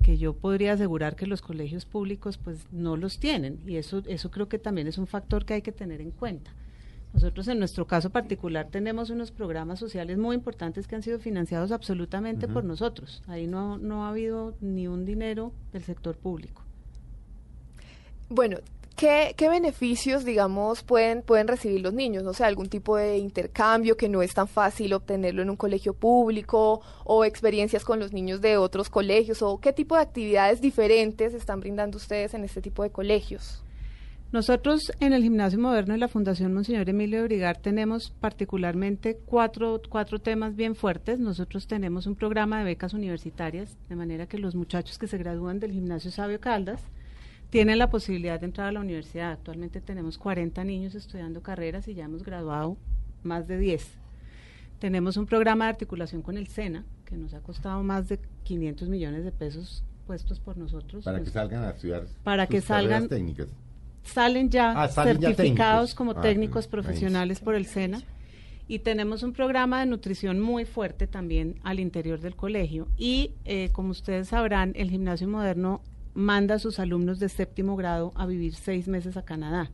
que 0.04 0.18
yo 0.18 0.34
podría 0.34 0.74
asegurar 0.74 1.16
que 1.16 1.26
los 1.26 1.42
colegios 1.42 1.86
públicos 1.86 2.38
pues 2.38 2.68
no 2.72 2.96
los 2.96 3.18
tienen 3.20 3.60
y 3.66 3.78
eso 3.78 4.04
eso 4.08 4.30
creo 4.32 4.48
que 4.48 4.60
también 4.60 4.88
es 4.88 4.98
un 4.98 5.08
factor 5.08 5.46
que 5.46 5.56
hay 5.56 5.62
que 5.62 5.72
tener 5.72 6.00
en 6.00 6.12
cuenta. 6.12 6.52
Nosotros 7.14 7.48
en 7.48 7.60
nuestro 7.60 7.88
caso 7.88 8.10
particular 8.10 8.68
tenemos 8.70 9.10
unos 9.10 9.32
programas 9.32 9.80
sociales 9.80 10.18
muy 10.18 10.36
importantes 10.36 10.86
que 10.86 10.96
han 10.96 11.02
sido 11.02 11.18
financiados 11.18 11.72
absolutamente 11.72 12.48
por 12.48 12.66
nosotros. 12.66 13.24
Ahí 13.28 13.48
no, 13.48 13.78
no 13.78 14.06
ha 14.06 14.10
habido 14.10 14.54
ni 14.60 14.88
un 14.88 15.06
dinero 15.06 15.54
del 15.72 15.84
sector 15.84 16.18
público. 16.18 16.62
Bueno, 18.30 18.58
¿qué, 18.96 19.50
beneficios, 19.50 20.26
digamos, 20.26 20.84
pueden, 20.84 21.22
pueden 21.22 21.48
recibir 21.48 21.82
los 21.82 21.94
niños? 21.94 22.24
No 22.24 22.34
sé, 22.34 22.44
algún 22.44 22.70
tipo 22.70 22.98
de 22.98 23.18
intercambio 23.18 23.98
que 23.98 24.10
no 24.10 24.22
es 24.22 24.34
tan 24.34 24.48
fácil 24.48 24.94
obtenerlo 24.94 25.42
en 25.42 25.50
un 25.50 25.58
colegio 25.58 25.94
público 25.94 26.82
o 27.04 27.26
experiencias 27.26 27.84
con 27.84 28.00
los 28.00 28.14
niños 28.14 28.42
de 28.42 28.58
otros 28.58 28.90
colegios 28.90 29.42
o 29.42 29.60
qué 29.60 29.74
tipo 29.74 29.96
de 29.96 30.02
actividades 30.02 30.62
diferentes 30.62 31.34
están 31.34 31.60
brindando 31.60 31.98
ustedes 31.98 32.34
en 32.34 32.44
este 32.44 32.62
tipo 32.62 32.84
de 32.84 32.90
colegios. 32.90 33.62
Nosotros 34.32 34.92
en 35.00 35.14
el 35.14 35.24
Gimnasio 35.24 35.60
Moderno 35.60 35.96
y 35.96 36.00
la 36.00 36.08
Fundación 36.08 36.54
Monseñor 36.54 36.90
Emilio 36.90 37.20
de 37.20 37.26
Brigar 37.26 37.58
tenemos 37.58 38.12
particularmente 38.20 39.18
cuatro, 39.26 39.80
cuatro 39.88 40.20
temas 40.20 40.56
bien 40.56 40.76
fuertes. 40.76 41.20
Nosotros 41.20 41.68
tenemos 41.68 42.06
un 42.06 42.16
programa 42.16 42.60
de 42.60 42.66
becas 42.66 42.94
universitarias, 42.94 43.78
de 43.88 43.96
manera 43.96 44.26
que 44.26 44.38
los 44.38 44.56
muchachos 44.56 44.98
que 44.98 45.08
se 45.08 45.18
gradúan 45.18 45.60
del 45.60 45.72
Gimnasio 45.72 46.12
Sabio 46.12 46.42
Caldas 46.42 46.82
tienen 47.50 47.80
la 47.80 47.90
posibilidad 47.90 48.40
de 48.40 48.46
entrar 48.48 48.68
a 48.68 48.72
la 48.72 48.80
universidad. 48.80 49.32
Actualmente 49.32 49.82
tenemos 49.82 50.18
40 50.18 50.64
niños 50.64 50.96
estudiando 50.96 51.42
carreras 51.42 51.88
y 51.88 51.94
ya 51.94 52.06
hemos 52.06 52.24
graduado 52.24 52.78
más 53.24 53.48
de 53.48 53.58
10. 53.58 53.88
Tenemos 54.80 55.18
un 55.18 55.26
programa 55.26 55.66
de 55.66 55.70
articulación 55.72 56.22
con 56.22 56.38
el 56.38 56.48
SENA, 56.48 56.84
que 57.06 57.16
nos 57.16 57.34
ha 57.34 57.40
costado 57.40 57.82
más 57.84 58.10
de 58.10 58.20
500 58.44 58.90
millones 58.90 59.24
de 59.24 59.32
pesos 59.32 59.84
puestos 60.06 60.40
por 60.40 60.58
nosotros. 60.58 61.04
Para 61.04 61.20
que 61.20 61.26
Los- 61.26 61.34
salgan 61.34 61.64
a 61.64 61.70
estudiar 61.72 62.06
Para 62.24 62.46
sus 62.46 62.52
que 62.56 62.62
salgan- 62.62 63.08
técnicas. 63.08 63.48
salen 64.04 64.50
ya 64.50 64.74
Ah, 64.84 64.88
salen 64.88 65.20
certificados 65.22 65.96
como 65.96 66.12
Ah, 66.12 66.22
técnicos 66.22 66.68
profesionales 66.68 67.40
por 67.40 67.56
el 67.56 67.66
SENA 67.66 68.02
Y 68.68 68.80
tenemos 68.80 69.22
un 69.22 69.32
programa 69.32 69.80
de 69.82 69.86
nutrición 69.86 70.40
muy 70.40 70.66
fuerte 70.66 71.06
también 71.06 71.60
al 71.64 71.80
interior 71.80 72.20
del 72.20 72.36
colegio. 72.36 72.88
Y 72.98 73.34
eh, 73.46 73.70
como 73.72 73.92
ustedes 73.92 74.30
sabrán, 74.30 74.72
el 74.76 74.90
gimnasio 74.90 75.28
moderno 75.28 75.82
manda 76.16 76.56
a 76.56 76.60
sus 76.60 76.80
alumnos 76.80 77.20
de 77.20 77.30
séptimo 77.30 77.76
grado 77.76 78.14
a 78.16 78.26
vivir 78.26 78.56
seis 78.56 78.88
meses 78.88 79.18
a 79.18 79.26
Canadá. 79.26 79.70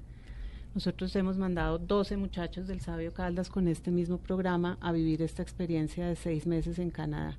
Nosotros 0.73 1.15
hemos 1.15 1.37
mandado 1.37 1.77
12 1.77 2.17
muchachos 2.17 2.67
del 2.67 2.81
Sabio 2.81 3.13
Caldas 3.13 3.49
con 3.49 3.67
este 3.67 3.91
mismo 3.91 4.17
programa 4.17 4.77
a 4.81 4.91
vivir 4.91 5.21
esta 5.21 5.43
experiencia 5.43 6.07
de 6.07 6.15
seis 6.15 6.47
meses 6.47 6.79
en 6.79 6.89
Canadá. 6.89 7.37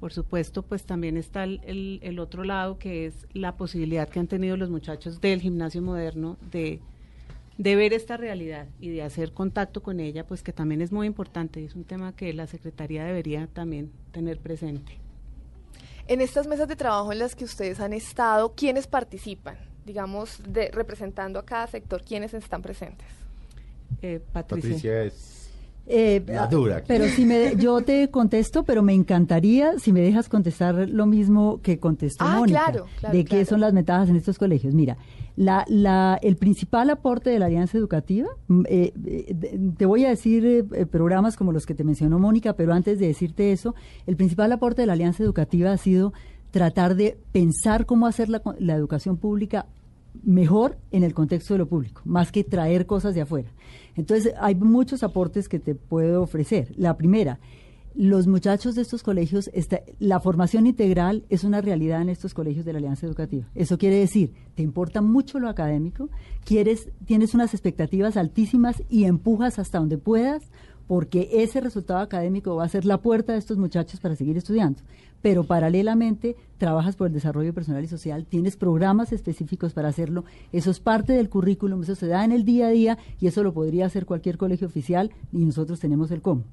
Por 0.00 0.12
supuesto, 0.12 0.62
pues 0.62 0.84
también 0.84 1.16
está 1.16 1.44
el, 1.44 2.18
otro 2.18 2.42
lado, 2.42 2.78
que 2.78 3.06
es 3.06 3.26
la 3.34 3.56
posibilidad 3.56 4.08
que 4.08 4.18
han 4.18 4.26
tenido 4.26 4.56
los 4.56 4.70
muchachos 4.70 5.20
del 5.20 5.40
gimnasio 5.40 5.82
moderno 5.82 6.38
de, 6.50 6.80
de 7.58 7.76
ver 7.76 7.92
esta 7.92 8.16
realidad 8.16 8.66
y 8.80 8.88
de 8.88 9.02
hacer 9.02 9.32
contacto 9.32 9.82
con 9.82 10.00
ella, 10.00 10.26
pues 10.26 10.42
que 10.42 10.52
también 10.52 10.80
es 10.80 10.90
muy 10.90 11.06
importante 11.06 11.64
es 11.64 11.74
un 11.74 11.84
tema 11.84 12.16
que 12.16 12.32
la 12.32 12.46
Secretaría 12.46 13.04
debería 13.04 13.46
también 13.48 13.92
tener 14.10 14.38
presente. 14.38 14.98
En 16.12 16.20
estas 16.20 16.46
mesas 16.46 16.68
de 16.68 16.76
trabajo 16.76 17.10
en 17.10 17.20
las 17.20 17.34
que 17.34 17.46
ustedes 17.46 17.80
han 17.80 17.94
estado, 17.94 18.52
¿quiénes 18.54 18.86
participan? 18.86 19.56
Digamos, 19.86 20.42
de, 20.46 20.70
representando 20.70 21.38
a 21.38 21.46
cada 21.46 21.66
sector, 21.66 22.04
¿quiénes 22.04 22.34
están 22.34 22.60
presentes? 22.60 23.06
Eh, 24.02 24.20
Patricia. 24.30 24.72
Patricia 24.72 25.04
es 25.04 25.41
Eh, 25.86 26.22
La 26.28 26.46
dura 26.46 26.76
aquí. 26.76 26.84
Pero 26.88 27.06
si 27.06 27.24
me, 27.24 27.56
yo 27.56 27.80
te 27.82 28.08
contesto, 28.08 28.62
pero 28.64 28.82
me 28.82 28.94
encantaría 28.94 29.78
si 29.78 29.92
me 29.92 30.00
dejas 30.00 30.28
contestar 30.28 30.88
lo 30.88 31.06
mismo 31.06 31.60
que 31.62 31.78
contestó 31.78 32.24
Ah, 32.24 32.38
Mónica, 32.38 32.64
claro, 32.66 32.86
claro, 33.00 33.16
de 33.16 33.24
qué 33.24 33.30
claro. 33.30 33.46
son 33.46 33.60
las 33.60 33.72
ventajas 33.74 34.08
en 34.08 34.16
estos 34.16 34.38
colegios. 34.38 34.74
Mira, 34.74 34.96
la, 35.34 35.64
la, 35.68 36.18
el 36.22 36.36
principal 36.36 36.88
aporte 36.90 37.30
de 37.30 37.38
la 37.40 37.46
Alianza 37.46 37.76
Educativa, 37.78 38.28
mm, 38.48 38.62
eh, 38.68 38.92
eh, 39.06 39.58
te 39.76 39.86
voy 39.86 40.04
a 40.04 40.10
decir 40.10 40.46
eh, 40.46 40.64
eh, 40.72 40.86
programas 40.86 41.36
como 41.36 41.52
los 41.52 41.66
que 41.66 41.74
te 41.74 41.82
mencionó 41.84 42.18
Mónica, 42.18 42.52
pero 42.54 42.72
antes 42.74 42.98
de 43.00 43.08
decirte 43.08 43.50
eso, 43.52 43.74
el 44.06 44.14
principal 44.16 44.52
aporte 44.52 44.82
de 44.82 44.86
la 44.86 44.92
Alianza 44.92 45.22
Educativa 45.24 45.72
ha 45.72 45.78
sido 45.78 46.12
tratar 46.52 46.94
de 46.96 47.16
pensar 47.32 47.86
cómo 47.86 48.06
hacer 48.06 48.28
la, 48.28 48.38
co- 48.40 48.54
la 48.58 48.74
educación 48.76 49.16
pública 49.16 49.66
mejor 50.22 50.78
en 50.90 51.02
el 51.02 51.14
contexto 51.14 51.54
de 51.54 51.58
lo 51.58 51.68
público, 51.68 52.02
más 52.04 52.32
que 52.32 52.44
traer 52.44 52.86
cosas 52.86 53.14
de 53.14 53.22
afuera. 53.22 53.50
Entonces, 53.96 54.32
hay 54.40 54.54
muchos 54.54 55.02
aportes 55.02 55.48
que 55.48 55.58
te 55.58 55.74
puedo 55.74 56.22
ofrecer. 56.22 56.72
La 56.76 56.96
primera, 56.96 57.40
los 57.94 58.26
muchachos 58.26 58.74
de 58.74 58.82
estos 58.82 59.02
colegios, 59.02 59.50
la 59.98 60.20
formación 60.20 60.66
integral 60.66 61.24
es 61.28 61.44
una 61.44 61.60
realidad 61.60 62.00
en 62.00 62.08
estos 62.08 62.32
colegios 62.32 62.64
de 62.64 62.72
la 62.72 62.78
Alianza 62.78 63.06
Educativa. 63.06 63.48
Eso 63.54 63.76
quiere 63.76 63.96
decir, 63.96 64.32
te 64.54 64.62
importa 64.62 65.02
mucho 65.02 65.38
lo 65.38 65.48
académico, 65.48 66.08
quieres, 66.44 66.88
tienes 67.04 67.34
unas 67.34 67.52
expectativas 67.52 68.16
altísimas 68.16 68.82
y 68.88 69.04
empujas 69.04 69.58
hasta 69.58 69.78
donde 69.78 69.98
puedas, 69.98 70.42
porque 70.92 71.30
ese 71.32 71.62
resultado 71.62 72.00
académico 72.00 72.54
va 72.54 72.64
a 72.64 72.68
ser 72.68 72.84
la 72.84 72.98
puerta 72.98 73.32
de 73.32 73.38
estos 73.38 73.56
muchachos 73.56 73.98
para 73.98 74.14
seguir 74.14 74.36
estudiando. 74.36 74.82
Pero 75.22 75.42
paralelamente 75.42 76.36
trabajas 76.58 76.96
por 76.96 77.06
el 77.06 77.14
desarrollo 77.14 77.54
personal 77.54 77.82
y 77.82 77.88
social, 77.88 78.26
tienes 78.26 78.58
programas 78.58 79.10
específicos 79.10 79.72
para 79.72 79.88
hacerlo, 79.88 80.26
eso 80.52 80.70
es 80.70 80.80
parte 80.80 81.14
del 81.14 81.30
currículum, 81.30 81.82
eso 81.82 81.94
se 81.94 82.08
da 82.08 82.26
en 82.26 82.32
el 82.32 82.44
día 82.44 82.66
a 82.66 82.70
día 82.72 82.98
y 83.18 83.26
eso 83.26 83.42
lo 83.42 83.54
podría 83.54 83.86
hacer 83.86 84.04
cualquier 84.04 84.36
colegio 84.36 84.66
oficial 84.66 85.10
y 85.32 85.46
nosotros 85.46 85.80
tenemos 85.80 86.10
el 86.10 86.20
cómo. 86.20 86.44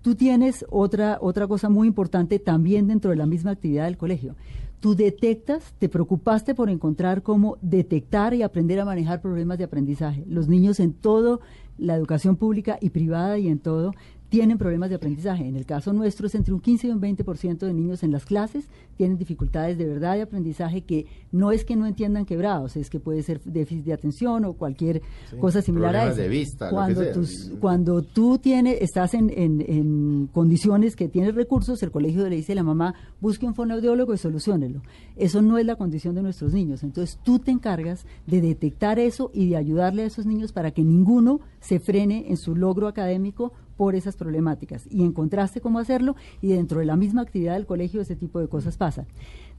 Tú 0.00 0.14
tienes 0.14 0.64
otra, 0.70 1.18
otra 1.20 1.48
cosa 1.48 1.68
muy 1.68 1.88
importante 1.88 2.38
también 2.38 2.86
dentro 2.86 3.10
de 3.10 3.16
la 3.16 3.26
misma 3.26 3.50
actividad 3.50 3.86
del 3.86 3.96
colegio. 3.96 4.36
Tú 4.82 4.96
detectas, 4.96 5.74
te 5.78 5.88
preocupaste 5.88 6.56
por 6.56 6.68
encontrar 6.68 7.22
cómo 7.22 7.56
detectar 7.62 8.34
y 8.34 8.42
aprender 8.42 8.80
a 8.80 8.84
manejar 8.84 9.20
problemas 9.20 9.58
de 9.58 9.62
aprendizaje. 9.62 10.24
Los 10.26 10.48
niños 10.48 10.80
en 10.80 10.92
todo, 10.92 11.40
la 11.78 11.94
educación 11.94 12.36
pública 12.36 12.78
y 12.80 12.90
privada 12.90 13.38
y 13.38 13.48
en 13.48 13.58
todo, 13.58 13.92
tienen 14.32 14.56
problemas 14.56 14.88
de 14.88 14.96
aprendizaje. 14.96 15.46
En 15.46 15.56
el 15.56 15.66
caso 15.66 15.92
nuestro 15.92 16.26
es 16.26 16.34
entre 16.34 16.54
un 16.54 16.60
15 16.60 16.86
y 16.86 16.90
un 16.90 17.02
20% 17.02 17.58
de 17.66 17.74
niños 17.74 18.02
en 18.02 18.12
las 18.12 18.24
clases 18.24 18.64
tienen 18.96 19.18
dificultades 19.18 19.76
de 19.76 19.84
verdad 19.86 20.14
de 20.14 20.22
aprendizaje 20.22 20.80
que 20.80 21.04
no 21.32 21.52
es 21.52 21.66
que 21.66 21.76
no 21.76 21.86
entiendan 21.86 22.24
quebrados, 22.24 22.76
es 22.76 22.88
que 22.88 22.98
puede 22.98 23.22
ser 23.22 23.42
déficit 23.44 23.84
de 23.84 23.92
atención 23.92 24.46
o 24.46 24.54
cualquier 24.54 25.02
cosa 25.38 25.60
similar 25.60 25.94
a 25.96 25.98
eso. 26.12 26.22
de 26.22 26.28
vista, 26.28 26.70
cuando, 26.70 27.00
tus- 27.12 27.52
cuando 27.60 28.02
tú 28.02 28.38
tienes, 28.38 28.78
estás 28.80 29.12
en, 29.12 29.28
en- 29.36 29.60
en 29.68 30.28
condiciones 30.32 30.96
que 30.96 31.08
tienes 31.08 31.34
recursos, 31.34 31.82
el 31.82 31.90
colegio 31.90 32.26
le 32.26 32.36
dice 32.36 32.52
a 32.52 32.54
la 32.56 32.62
mamá, 32.62 32.94
busque 33.20 33.44
un 33.44 33.54
fonoaudiólogo 33.54 34.14
y 34.14 34.18
soluciónelo. 34.18 34.80
Eso 35.14 35.42
no 35.42 35.58
es 35.58 35.66
la 35.66 35.76
condición 35.76 36.14
de 36.14 36.22
nuestros 36.22 36.54
niños. 36.54 36.82
Entonces 36.82 37.18
tú 37.22 37.38
te 37.38 37.50
encargas 37.50 38.06
de 38.26 38.40
detectar 38.40 38.98
eso 38.98 39.30
y 39.34 39.50
de 39.50 39.56
ayudarle 39.58 40.04
a 40.04 40.06
esos 40.06 40.24
niños 40.24 40.52
para 40.52 40.70
que 40.70 40.82
ninguno 40.84 41.40
se 41.60 41.80
frene 41.80 42.30
en 42.30 42.38
su 42.38 42.56
logro 42.56 42.88
académico 42.88 43.52
por 43.76 43.94
esas 43.94 44.16
problemáticas. 44.16 44.86
Y 44.90 45.02
encontraste 45.02 45.60
cómo 45.60 45.78
hacerlo 45.78 46.16
y 46.40 46.48
dentro 46.48 46.80
de 46.80 46.86
la 46.86 46.96
misma 46.96 47.22
actividad 47.22 47.54
del 47.54 47.66
colegio 47.66 48.00
ese 48.00 48.16
tipo 48.16 48.40
de 48.40 48.48
cosas 48.48 48.76
pasan. 48.76 49.06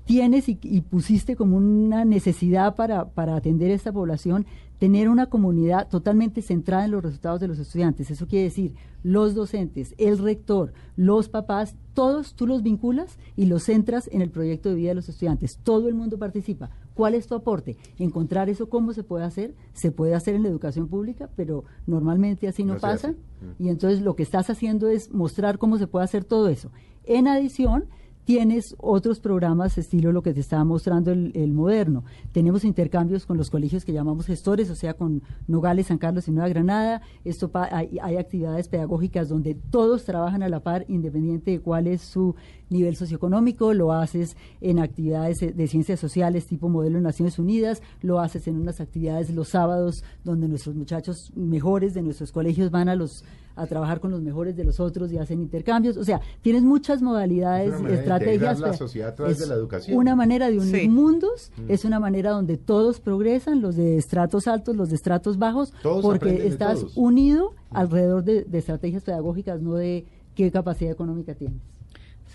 Tienes 0.06 0.50
y, 0.50 0.60
y 0.62 0.82
pusiste 0.82 1.36
como 1.36 1.58
una 1.58 2.04
necesidad 2.06 2.76
para, 2.76 3.06
para 3.06 3.36
atender 3.36 3.72
a 3.72 3.76
esta 3.76 3.92
población 3.92 4.46
tener 4.84 5.08
una 5.08 5.28
comunidad 5.28 5.88
totalmente 5.88 6.42
centrada 6.42 6.84
en 6.84 6.92
los 6.92 7.02
resultados 7.02 7.40
de 7.40 7.48
los 7.48 7.58
estudiantes. 7.58 8.12
Eso 8.12 8.28
quiere 8.28 8.44
decir, 8.44 8.76
los 9.02 9.34
docentes, 9.34 9.96
el 9.98 10.18
rector, 10.18 10.74
los 10.98 11.30
papás, 11.30 11.78
todos 11.94 12.34
tú 12.34 12.48
los 12.48 12.64
vinculas 12.64 13.18
y 13.38 13.46
los 13.46 13.64
centras 13.64 14.10
en 14.12 14.22
el 14.22 14.30
proyecto 14.30 14.68
de 14.68 14.76
vida 14.76 14.90
de 14.90 14.96
los 14.96 15.08
estudiantes. 15.08 15.58
Todo 15.64 15.88
el 15.88 15.94
mundo 15.94 16.18
participa. 16.18 16.70
¿Cuál 16.96 17.16
es 17.16 17.28
tu 17.28 17.36
aporte? 17.36 17.78
Encontrar 17.98 18.50
eso, 18.50 18.68
¿cómo 18.68 18.92
se 18.92 19.04
puede 19.04 19.24
hacer? 19.24 19.56
Se 19.72 19.92
puede 19.92 20.16
hacer 20.16 20.36
en 20.36 20.44
la 20.44 20.50
educación 20.50 20.90
pública, 20.90 21.30
pero 21.38 21.64
normalmente 21.88 22.50
así 22.50 22.66
no, 22.66 22.78
pasa. 22.78 23.16
Y 23.60 23.70
entonces 23.70 24.02
lo 24.02 24.18
que 24.18 24.24
estás 24.24 24.50
haciendo 24.50 24.90
es 24.90 25.14
mostrar 25.14 25.60
cómo 25.60 25.78
se 25.78 25.88
puede 25.88 26.04
hacer 26.04 26.26
todo 26.26 26.50
eso. 26.50 26.72
En 27.06 27.30
adición, 27.30 27.86
tienes 28.26 28.76
otros 28.80 29.20
programas 29.20 29.78
estilo 29.78 30.12
lo 30.12 30.22
que 30.24 30.34
te 30.34 30.40
estaba 30.40 30.64
mostrando 30.64 31.12
el, 31.12 31.52
moderno. 31.54 32.04
Tenemos 32.32 32.64
intercambios 32.64 33.26
con 33.26 33.38
los 33.38 33.50
colegios 33.50 33.84
que 33.86 33.94
llamamos 33.94 34.26
gestores, 34.26 34.70
o 34.70 34.76
sea, 34.76 34.94
con 34.94 35.22
Nogales, 35.48 35.88
San 35.88 35.98
Carlos 35.98 36.28
y 36.28 36.32
Nueva 36.32 36.50
Granada. 36.50 37.02
Esto 37.26 37.50
pa- 37.50 37.70
hay, 37.72 37.98
hay 38.02 38.18
actividades 38.18 38.68
pedagógicas 38.68 39.30
donde 39.30 39.56
todos 39.56 40.06
trabajan 40.06 40.42
a 40.44 40.50
la 40.50 40.62
par, 40.62 40.86
independiente 40.88 41.52
de 41.52 41.60
cuál 41.60 41.88
es 41.88 42.02
su 42.02 42.36
nivel 42.70 42.96
socioeconómico. 42.96 43.74
Lo 43.74 43.92
haces 43.92 44.38
en 44.62 44.80
actividades 44.80 45.40
de 45.40 45.68
ciencias 45.68 46.00
sociales 46.00 46.48
tipo 46.48 46.70
modelo 46.70 46.98
de 46.98 47.04
Naciones 47.04 47.38
Unidas, 47.40 47.82
lo 48.02 48.20
haces 48.20 48.48
en 48.48 48.56
unas 48.56 48.80
actividades 48.80 49.30
los 49.34 49.50
sábados 49.50 50.04
donde 50.24 50.48
nuestros 50.48 50.76
muchachos 50.76 51.32
mejores 51.36 51.94
de 51.94 52.02
nuestros 52.02 52.32
colegios 52.32 52.72
van 52.72 52.88
a 52.90 52.96
los 52.96 53.24
a 53.56 53.68
trabajar 53.68 54.00
con 54.00 54.12
los 54.12 54.22
mejores 54.22 54.56
de 54.56 54.64
los 54.64 54.80
otros 54.80 55.12
y 55.12 55.18
hacen 55.18 55.40
intercambios. 55.42 55.98
O 55.98 56.04
sea, 56.04 56.22
tienes 56.42 56.64
muchas 56.64 57.02
modalidades, 57.02 57.74
Es 57.76 57.82
estrategias. 57.92 58.34
integrar 58.36 58.60
la 58.60 58.66
pero 58.68 58.78
sociedad 58.78 59.10
a 59.10 59.16
través 59.16 59.34
es 59.34 59.40
de 59.44 59.48
la 59.48 59.56
educación. 59.56 59.98
Una 59.98 60.16
manera 60.16 60.50
de 60.50 60.58
unir 60.60 60.82
Sí. 60.82 60.90
mundos, 60.90 61.52
es 61.68 61.86
una 61.86 62.00
manera 62.00 62.32
donde 62.32 62.58
todos 62.58 63.00
progresan, 63.00 63.62
los 63.62 63.76
de 63.76 63.98
estratos 63.98 64.48
altos, 64.48 64.76
los 64.76 64.90
de 64.90 64.96
estratos 64.96 65.38
bajos, 65.38 65.72
Todos 65.84 66.02
porque 66.02 66.48
estás 66.48 66.80
todos. 66.80 66.98
unido 66.98 67.54
alrededor 67.70 68.24
de, 68.24 68.44
de 68.44 68.58
estrategias 68.58 69.04
pedagógicas, 69.04 69.62
no 69.62 69.76
de 69.76 70.06
qué 70.36 70.52
capacidad 70.52 70.92
económica 70.92 71.36
tienes. 71.36 71.62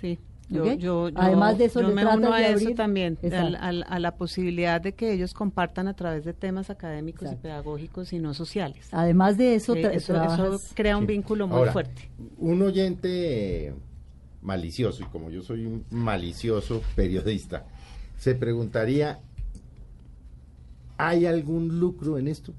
Sí. 0.01 0.19
Yo, 0.51 0.63
¿Ok? 0.65 0.69
yo- 0.79 1.09
yo- 1.11 1.15
Además 1.21 1.59
de 1.59 1.67
eso, 1.67 1.83
yo 1.83 1.89
me 1.89 2.07
uno 2.07 2.33
a 2.33 2.41
eso 2.47 2.71
también, 2.71 3.19
Exacto. 3.23 3.47
al- 3.49 3.55
al- 3.57 3.85
a 3.87 3.99
la 3.99 4.15
posibilidad 4.17 4.81
de 4.81 4.93
que 4.95 5.13
ellos 5.13 5.35
compartan 5.35 5.89
a 5.89 5.95
través 5.95 6.25
de 6.25 6.33
temas 6.33 6.71
académicos 6.71 7.25
Exacto. 7.25 7.41
y 7.41 7.43
pedagógicos 7.43 8.13
y 8.15 8.19
no 8.19 8.33
sociales. 8.33 8.89
Además 8.93 9.37
de 9.37 9.55
eso, 9.57 9.75
tra- 9.75 9.93
eso, 9.93 10.15
trabajas- 10.15 10.63
eso 10.63 10.75
crea 10.75 10.97
un 10.97 11.03
Sí. 11.03 11.09
vínculo 11.09 11.47
muy 11.47 11.59
Ahora, 11.59 11.73
fuerte. 11.73 12.09
Un 12.39 12.63
oyente 12.63 13.67
eh, 13.69 13.75
malicioso, 14.41 15.03
y 15.03 15.07
como 15.07 15.29
yo 15.31 15.43
soy 15.43 15.67
un 15.67 15.85
malicioso 15.91 16.83
periodista, 16.97 17.67
se 18.17 18.35
preguntaría, 18.35 19.19
¿hay 20.97 21.27
algún 21.27 21.79
lucro 21.79 22.19
en 22.19 22.29
esto? 22.29 22.53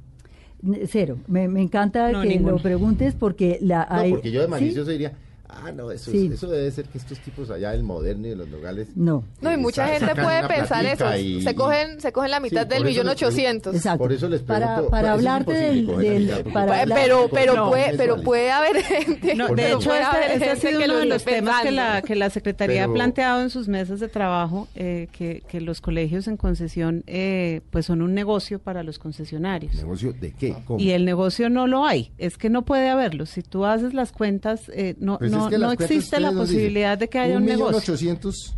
Cero. 0.88 1.18
Me, 1.28 1.48
me 1.48 1.62
encanta 1.62 2.12
No, 2.12 2.22
que 2.22 2.28
ninguno. 2.30 2.52
lo 2.58 2.62
preguntes 2.62 3.16
porque 3.16 3.60
la 3.62 3.88
No, 3.90 3.96
hay- 3.96 4.12
porque 4.12 4.32
yo 4.32 4.42
de 4.42 4.46
¿sí? 4.48 4.52
malicioso 4.52 4.92
diría, 4.92 5.14
ah, 5.50 5.72
no, 5.72 5.92
eso, 5.92 6.12
Sí. 6.12 6.28
es- 6.28 6.34
eso 6.34 6.48
debe 6.48 6.70
ser 6.72 6.86
que 6.86 6.98
estos 6.98 7.20
tipos 7.20 7.50
allá 7.50 7.72
del 7.72 7.84
moderno 7.84 8.28
y 8.28 8.30
de 8.32 8.36
los 8.36 8.48
nogales... 8.48 8.88
No. 8.96 9.24
No, 9.42 9.52
y 9.52 9.56
eh, 9.56 9.58
mucha 9.58 9.88
gente 9.88 10.14
puede 10.16 10.48
pensar 10.48 10.86
eso. 10.86 11.16
y- 11.18 11.42
se 11.42 11.56
cogen 11.56 12.00
se 12.00 12.12
cogen 12.12 12.32
la 12.32 12.40
mitad 12.40 12.64
Sí, 12.64 12.70
del 12.70 12.86
millón 12.86 13.08
ochocientos. 13.10 13.76
Exacto. 13.76 13.98
Por 14.00 14.14
eso 14.14 14.30
les 14.30 14.42
Para- 14.42 14.68
pregunto, 14.68 14.92
para 14.92 15.08
es 15.10 15.14
hablarte 15.14 15.54
del- 15.54 16.44
para 16.54 16.82
hablar- 16.82 17.00
Pero, 17.02 17.30
pero, 17.32 17.56
no, 17.56 17.70
puede, 17.70 17.98
pero 17.98 18.22
puede 18.22 18.52
haber 18.52 18.84
gente. 18.84 19.36
No, 19.36 19.48
de 19.50 19.70
hecho, 19.72 19.80
puede 19.90 20.04
haber 20.04 20.32
este, 20.32 20.34
este 20.36 20.50
ha 20.50 20.56
sido 20.72 20.86
uno 20.86 20.98
de 20.98 21.06
los 21.06 21.24
temas 21.26 21.62
que 21.64 21.72
la, 21.72 22.02
que 22.02 22.16
la 22.16 22.30
Secretaría 22.30 22.82
Pero- 22.82 22.92
ha 22.92 22.94
planteado 22.94 23.42
en 23.42 23.50
sus 23.50 23.68
mesas 23.68 24.00
de 24.00 24.08
trabajo, 24.08 24.68
eh, 24.76 25.08
que, 25.12 25.44
que 25.48 25.62
los 25.62 25.82
colegios 25.82 26.28
en 26.28 26.38
concesión 26.38 27.04
eh, 27.08 27.62
pues 27.72 27.86
son 27.86 28.02
un 28.02 28.14
negocio 28.14 28.60
para 28.60 28.84
los 28.84 29.00
concesionarios. 29.00 29.76
¿Negocio 29.76 30.14
de 30.14 30.32
qué? 30.34 30.56
¿Cómo? 30.66 30.80
Y 30.80 30.92
el 30.92 31.06
negocio 31.06 31.50
no 31.50 31.68
lo 31.68 31.86
hay, 31.86 32.12
es 32.18 32.38
que 32.38 32.50
no 32.50 32.64
puede 32.64 32.90
haberlo. 32.90 33.26
Si 33.26 33.42
tú 33.42 33.66
haces 33.66 33.94
las 33.94 34.12
cuentas, 34.12 34.70
eh, 34.74 34.96
no, 35.00 35.18
Pues 35.18 35.32
no, 35.32 35.39
es 35.46 35.50
que 35.50 35.58
no 35.58 35.72
existe 35.72 36.20
la 36.20 36.30
dicen, 36.30 36.44
posibilidad 36.44 36.98
de 36.98 37.10
que 37.10 37.20
haya 37.20 37.38
un, 37.38 37.44
millón 37.44 37.58
negocio 37.58 37.78
ochocientos 37.78 38.56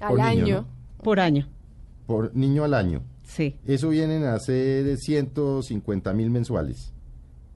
Al 0.00 0.08
por 0.08 0.18
niño, 0.18 0.28
año. 0.28 0.56
¿no? 0.60 1.02
por 1.04 1.20
año. 1.20 1.48
por 2.06 2.34
niño 2.34 2.64
al 2.64 2.74
año. 2.74 3.02
Sí. 3.24 3.56
Eso 3.66 3.90
vienen 3.90 4.24
a 4.24 4.38
ser 4.38 4.96
150 4.96 6.12
mil 6.14 6.30
mensuales. 6.30 6.92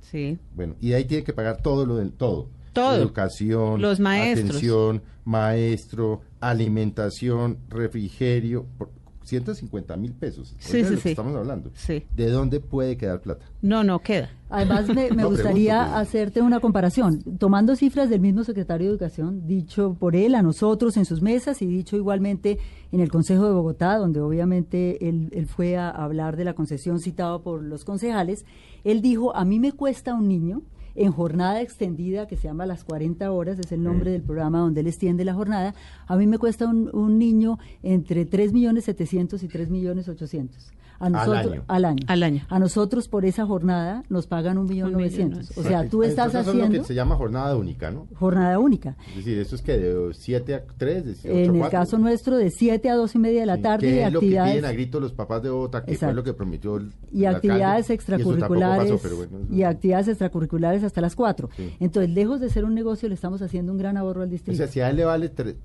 Sí. 0.01 0.39
Bueno, 0.55 0.75
y 0.81 0.91
de 0.91 0.97
ahí 0.97 1.05
tiene 1.07 1.25
que 1.25 1.33
pagar 1.33 1.63
todo 1.63 1.87
lo 1.87 1.97
del 1.97 2.13
todo. 2.13 2.49
Todo. 2.73 2.97
Educación, 2.97 3.81
Los 3.83 4.01
maestros. 4.01 4.51
atención, 4.51 5.03
maestro, 5.25 6.23
alimentación, 6.41 7.59
refrigerio, 7.69 8.67
por 8.79 8.91
150 9.33 9.97
mil 9.97 10.13
pesos. 10.13 10.55
Sí, 10.59 10.73
sí, 10.73 10.83
lo 10.83 10.91
que 10.91 10.97
sí. 10.99 11.09
estamos 11.11 11.35
hablando. 11.35 11.71
Sí. 11.75 12.05
¿De 12.15 12.29
dónde 12.29 12.61
puede 12.61 12.99
quedar 12.99 13.23
plata? 13.23 13.47
No, 13.63 13.83
no 13.83 14.01
queda. 14.01 14.31
Además, 14.51 14.89
me, 14.89 15.11
me 15.11 15.17
No, 15.23 15.31
gustaría 15.31 15.79
pregunto, 15.79 15.99
hacerte 15.99 16.43
una 16.43 16.61
comparación, 16.61 17.23
tomando 17.39 17.75
cifras 17.75 18.11
del 18.11 18.21
mismo 18.21 18.45
secretario 18.45 18.89
de 18.89 18.93
Educación, 18.93 19.47
dicho 19.47 19.97
por 19.99 20.17
él 20.17 20.35
a 20.35 20.43
nosotros 20.43 20.99
en 20.99 21.07
sus 21.07 21.23
mesas 21.23 21.63
y 21.63 21.67
dicho 21.67 21.97
igualmente 21.97 22.59
en 22.93 23.01
el 23.01 23.11
Consejo 23.11 23.47
de 23.47 23.53
Bogotá, 23.53 23.97
donde 23.97 24.21
obviamente 24.21 25.09
él, 25.09 25.31
él 25.33 25.47
fue 25.47 25.79
a 25.79 25.89
hablar 25.89 26.37
de 26.37 26.45
la 26.45 26.53
concesión 26.53 27.01
citado 27.01 27.43
por 27.43 27.63
los 27.63 27.85
concejales. 27.87 28.45
Él 28.85 29.01
dijo, 29.01 29.35
a 29.35 29.47
mí 29.47 29.59
me 29.59 29.73
cuesta 29.73 30.13
un 30.15 30.29
niño 30.29 30.61
en 30.95 31.13
jornada 31.13 31.61
extendida, 31.61 32.27
que 32.27 32.37
se 32.37 32.49
llama 32.49 32.67
Las 32.67 32.85
40 32.85 33.31
Horas, 33.31 33.59
es 33.59 33.73
el 33.73 33.83
nombre 33.83 34.11
del 34.11 34.23
programa 34.23 34.61
donde 34.61 34.81
él 34.81 34.87
extiende 34.87 35.25
la 35.25 35.35
jornada, 35.35 35.75
a 36.07 36.17
mí 36.17 36.27
me 36.27 36.39
cuesta 36.39 36.67
un, 36.67 36.91
un 36.93 37.19
niño 37.19 37.59
entre 37.83 38.25
3 38.25 38.53
millones 38.53 38.85
700 38.85 39.43
y 39.43 39.49
3 39.49 39.71
millones 39.71 40.09
800. 40.09 40.73
A 41.03 41.07
Al 41.07 41.13
nosotros, 41.13 41.53
año. 41.53 41.65
Al 41.67 41.85
año. 41.85 42.05
Al 42.07 42.23
año. 42.23 42.47
A 42.49 42.59
nosotros 42.61 43.09
por 43.09 43.25
esa 43.25 43.45
jornada 43.45 44.05
nos 44.09 44.29
pagan 44.29 44.57
un 44.57 44.67
millón 44.67 44.93
novecientos. 44.93 45.51
O 45.59 45.63
sea, 45.65 45.89
tú 45.89 46.05
estás 46.05 46.27
Entonces, 46.27 46.41
eso 46.43 46.51
es 46.53 46.57
lo 46.57 46.63
haciendo 46.63 46.79
que 46.83 46.87
se 46.87 46.95
llama 46.95 47.17
jornada 47.17 47.57
única, 47.57 47.91
¿no? 47.91 48.07
jornada 48.15 48.59
única. 48.61 48.97
Es 49.11 49.17
decir, 49.17 49.37
eso 49.39 49.57
es 49.57 49.63
que 49.63 49.77
de 49.79 50.15
7 50.15 50.55
a 50.55 50.65
3, 50.79 51.05
de 51.05 51.11
8 51.13 51.21
a 51.25 51.31
En 51.33 51.47
4. 51.51 51.65
el 51.65 51.71
caso 51.73 51.99
nuestro, 51.99 52.37
de 52.37 52.51
7 52.51 52.89
a 52.89 52.95
2 52.95 53.15
y 53.17 53.19
media 53.19 53.41
de 53.41 53.47
la 53.47 53.57
Sí, 53.57 53.63
tarde, 53.63 53.87
que 53.89 53.97
y 53.97 53.99
es 53.99 54.13
lo 54.13 54.21
que 54.21 54.27
piden 54.27 54.39
a 54.39 54.45
actividades, 54.45 54.75
grito 54.77 55.01
los 55.01 55.13
papás 55.13 55.43
de 55.43 55.51
Bogotá, 55.51 55.81
que 55.81 55.87
fue 55.87 55.95
Exacto. 55.95 56.15
lo 56.15 56.23
que 56.23 56.33
prometió 56.35 56.77
el 56.77 56.93
y 57.11 57.25
el 57.25 57.35
actividades 57.35 57.91
alcalde, 57.91 58.23
y 58.23 58.23
eso 58.23 58.39
tampoco 58.39 58.55
extracurriculares 58.55 58.93
pasó, 58.93 59.03
pero 59.03 59.17
bueno, 59.17 59.39
eso- 59.45 59.55
y 59.55 59.63
actividades 59.65 60.09
extracurriculares 60.09 60.85
hasta 60.85 61.01
las 61.01 61.17
4. 61.17 61.49
Sí. 61.57 61.75
Entonces, 61.81 62.13
lejos 62.15 62.41
de 62.41 62.49
ser 62.49 62.65
un 62.65 62.75
negocio, 62.75 63.09
le 63.09 63.17
estamos 63.17 63.43
haciendo 63.43 63.73
un 63.73 63.79
gran 63.79 63.97
ahorro 63.97 64.23
al 64.23 64.29
O 64.29 64.31
distrito. 64.31 64.57
sea, 64.57 64.69
si 64.69 64.79
a 64.81 64.89
él 64.89 64.97
le 64.99 65.05
vale 65.05 65.35
tre- 65.35 65.57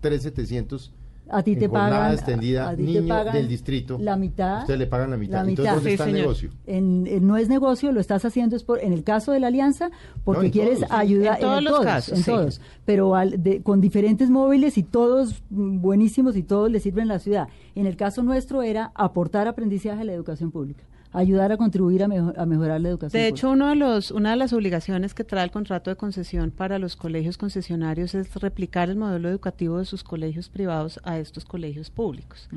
3,700 0.00 0.94
a 1.28 1.42
ti 1.42 1.56
te 1.56 1.64
en 1.66 1.70
pagan 1.72 2.12
extendida, 2.12 2.68
a 2.68 2.76
ti 2.76 2.84
te 2.84 3.00
niño 3.00 3.08
pagan 3.08 3.34
del 3.34 3.48
distrito, 3.48 3.98
la 4.00 4.16
mitad. 4.16 4.60
ustedes 4.60 4.78
le 4.78 4.86
pagan 4.86 5.10
la 5.10 5.16
mitad. 5.16 5.44
la 5.44 5.50
Entonces, 5.50 5.64
mitad. 5.64 5.74
¿dónde 5.74 5.88
Sí, 5.90 5.94
está 5.94 6.06
el 6.06 6.12
negocio? 6.12 6.50
En, 6.66 7.06
en- 7.06 7.26
no 7.26 7.36
es 7.36 7.48
negocio, 7.48 7.92
lo 7.92 8.00
estás 8.00 8.24
haciendo 8.24 8.54
es 8.56 8.62
por, 8.62 8.78
en 8.82 8.92
el 8.92 9.02
caso 9.04 9.32
de 9.32 9.40
la 9.40 9.48
alianza, 9.48 9.90
porque 10.24 10.40
No, 10.40 10.44
en 10.46 10.52
quieres 10.52 10.78
todos, 10.80 10.92
ayudar 10.92 11.34
En 11.36 11.40
todos 11.40 11.62
los 11.62 11.80
casos, 11.80 12.18
en 12.18 12.24
sí. 12.24 12.30
todos, 12.30 12.60
pero 12.84 13.14
al- 13.16 13.42
de- 13.42 13.62
con 13.62 13.80
diferentes 13.80 14.30
móviles 14.30 14.78
y 14.78 14.82
todos 14.82 15.42
buenísimos 15.50 16.36
y 16.36 16.42
todos 16.42 16.70
le 16.70 16.80
sirven 16.80 17.10
a 17.10 17.14
la 17.14 17.18
ciudad. 17.18 17.48
En 17.74 17.86
el 17.86 17.96
caso 17.96 18.22
nuestro 18.22 18.62
era 18.62 18.92
aportar 18.94 19.48
aprendizaje 19.48 20.00
a 20.00 20.04
la 20.04 20.12
educación 20.12 20.50
pública, 20.50 20.84
ayudar 21.12 21.52
a 21.52 21.56
contribuir 21.56 22.02
a, 22.02 22.08
mejo- 22.08 22.32
a 22.36 22.46
mejorar 22.46 22.80
la 22.80 22.88
educación. 22.90 23.20
De 23.22 23.28
pública. 23.28 23.38
hecho, 23.38 23.50
uno 23.50 23.68
de 23.68 23.76
los, 23.76 24.10
una 24.10 24.30
de 24.30 24.36
las 24.36 24.52
obligaciones 24.52 25.14
que 25.14 25.24
trae 25.24 25.44
el 25.44 25.50
contrato 25.50 25.90
de 25.90 25.96
concesión 25.96 26.50
para 26.50 26.78
los 26.78 26.96
colegios 26.96 27.38
concesionarios 27.38 28.14
es 28.14 28.34
replicar 28.36 28.90
el 28.90 28.96
modelo 28.96 29.28
educativo 29.28 29.78
de 29.78 29.84
sus 29.84 30.02
colegios 30.04 30.48
privados 30.48 31.00
a 31.04 31.18
estos 31.18 31.44
colegios 31.44 31.90
públicos. 31.90 32.48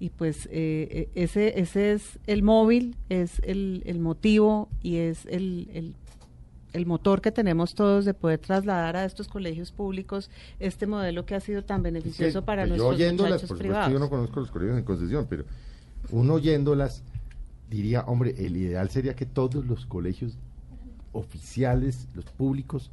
Y 0.00 0.10
pues 0.10 0.46
eh, 0.46 0.88
eh, 0.90 1.08
ese, 1.14 1.60
ese 1.60 1.92
es 1.92 2.18
el 2.26 2.42
móvil, 2.42 2.96
es 3.08 3.40
el, 3.44 3.82
el 3.86 4.00
motivo 4.00 4.68
y 4.82 4.96
es 4.96 5.24
el, 5.26 5.68
el, 5.72 5.94
el 6.72 6.84
motor 6.86 7.20
que 7.20 7.30
tenemos 7.30 7.74
todos 7.76 8.04
de 8.04 8.12
poder 8.12 8.40
trasladar 8.40 8.96
a 8.96 9.04
estos 9.04 9.28
colegios 9.28 9.70
públicos 9.70 10.30
este 10.58 10.86
modelo 10.88 11.24
que 11.26 11.36
ha 11.36 11.40
sido 11.40 11.62
tan 11.62 11.82
beneficioso 11.82 12.40
Sí, 12.40 12.44
para 12.44 12.62
pues 12.66 12.76
yo 12.78 12.84
nuestros 12.84 12.94
oyéndolas, 13.00 13.30
muchachos 13.34 13.48
por 13.48 13.56
supuesto, 13.58 13.72
privados. 13.72 13.92
yo 13.92 13.98
no 14.00 14.10
conozco 14.10 14.40
los 14.40 14.50
colegios 14.50 14.78
en 14.78 14.84
concesión, 14.84 15.26
pero 15.30 15.44
uno 16.10 16.34
oyéndolas 16.34 17.02
diría, 17.70 18.02
hombre, 18.02 18.34
el 18.38 18.56
ideal 18.56 18.88
sería 18.90 19.14
que 19.14 19.26
todos 19.26 19.64
los 19.66 19.86
colegios 19.86 20.36
oficiales, 21.12 22.06
los 22.14 22.24
públicos, 22.26 22.90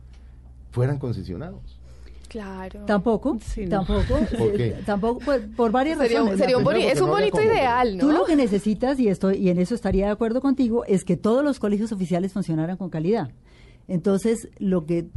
fueran 0.72 0.98
concesionados. 1.00 1.80
Claro. 2.28 2.86
Tampoco, 2.86 3.38
Sí, 3.42 3.66
no. 3.66 3.70
tampoco, 3.84 4.20
¿Por 4.38 4.54
qué? 4.56 4.78
tampoco, 4.86 5.20
pues, 5.26 5.42
por 5.56 5.72
varias 5.72 5.98
Sería, 5.98 6.20
razones. 6.20 6.40
sería 6.40 6.58
un 6.58 6.64
boni- 6.64 6.86
es 6.86 7.02
un 7.02 7.10
bonito 7.10 7.42
ideal, 7.42 7.98
¿no? 7.98 8.06
Tú 8.06 8.12
lo 8.14 8.24
que 8.26 8.38
necesitas, 8.38 9.00
y, 9.00 9.10
estoy, 9.10 9.36
y 9.38 9.50
en 9.50 9.60
eso 9.60 9.76
estaría 9.76 10.06
de 10.06 10.12
acuerdo 10.14 10.40
contigo, 10.40 10.86
es 10.86 11.04
que 11.04 11.18
todos 11.18 11.44
los 11.44 11.60
colegios 11.60 11.92
oficiales 11.92 12.32
funcionaran 12.32 12.78
con 12.78 12.90
calidad. 12.90 13.32
Entonces, 13.90 14.48
lo 14.60 14.86
que 14.86 15.08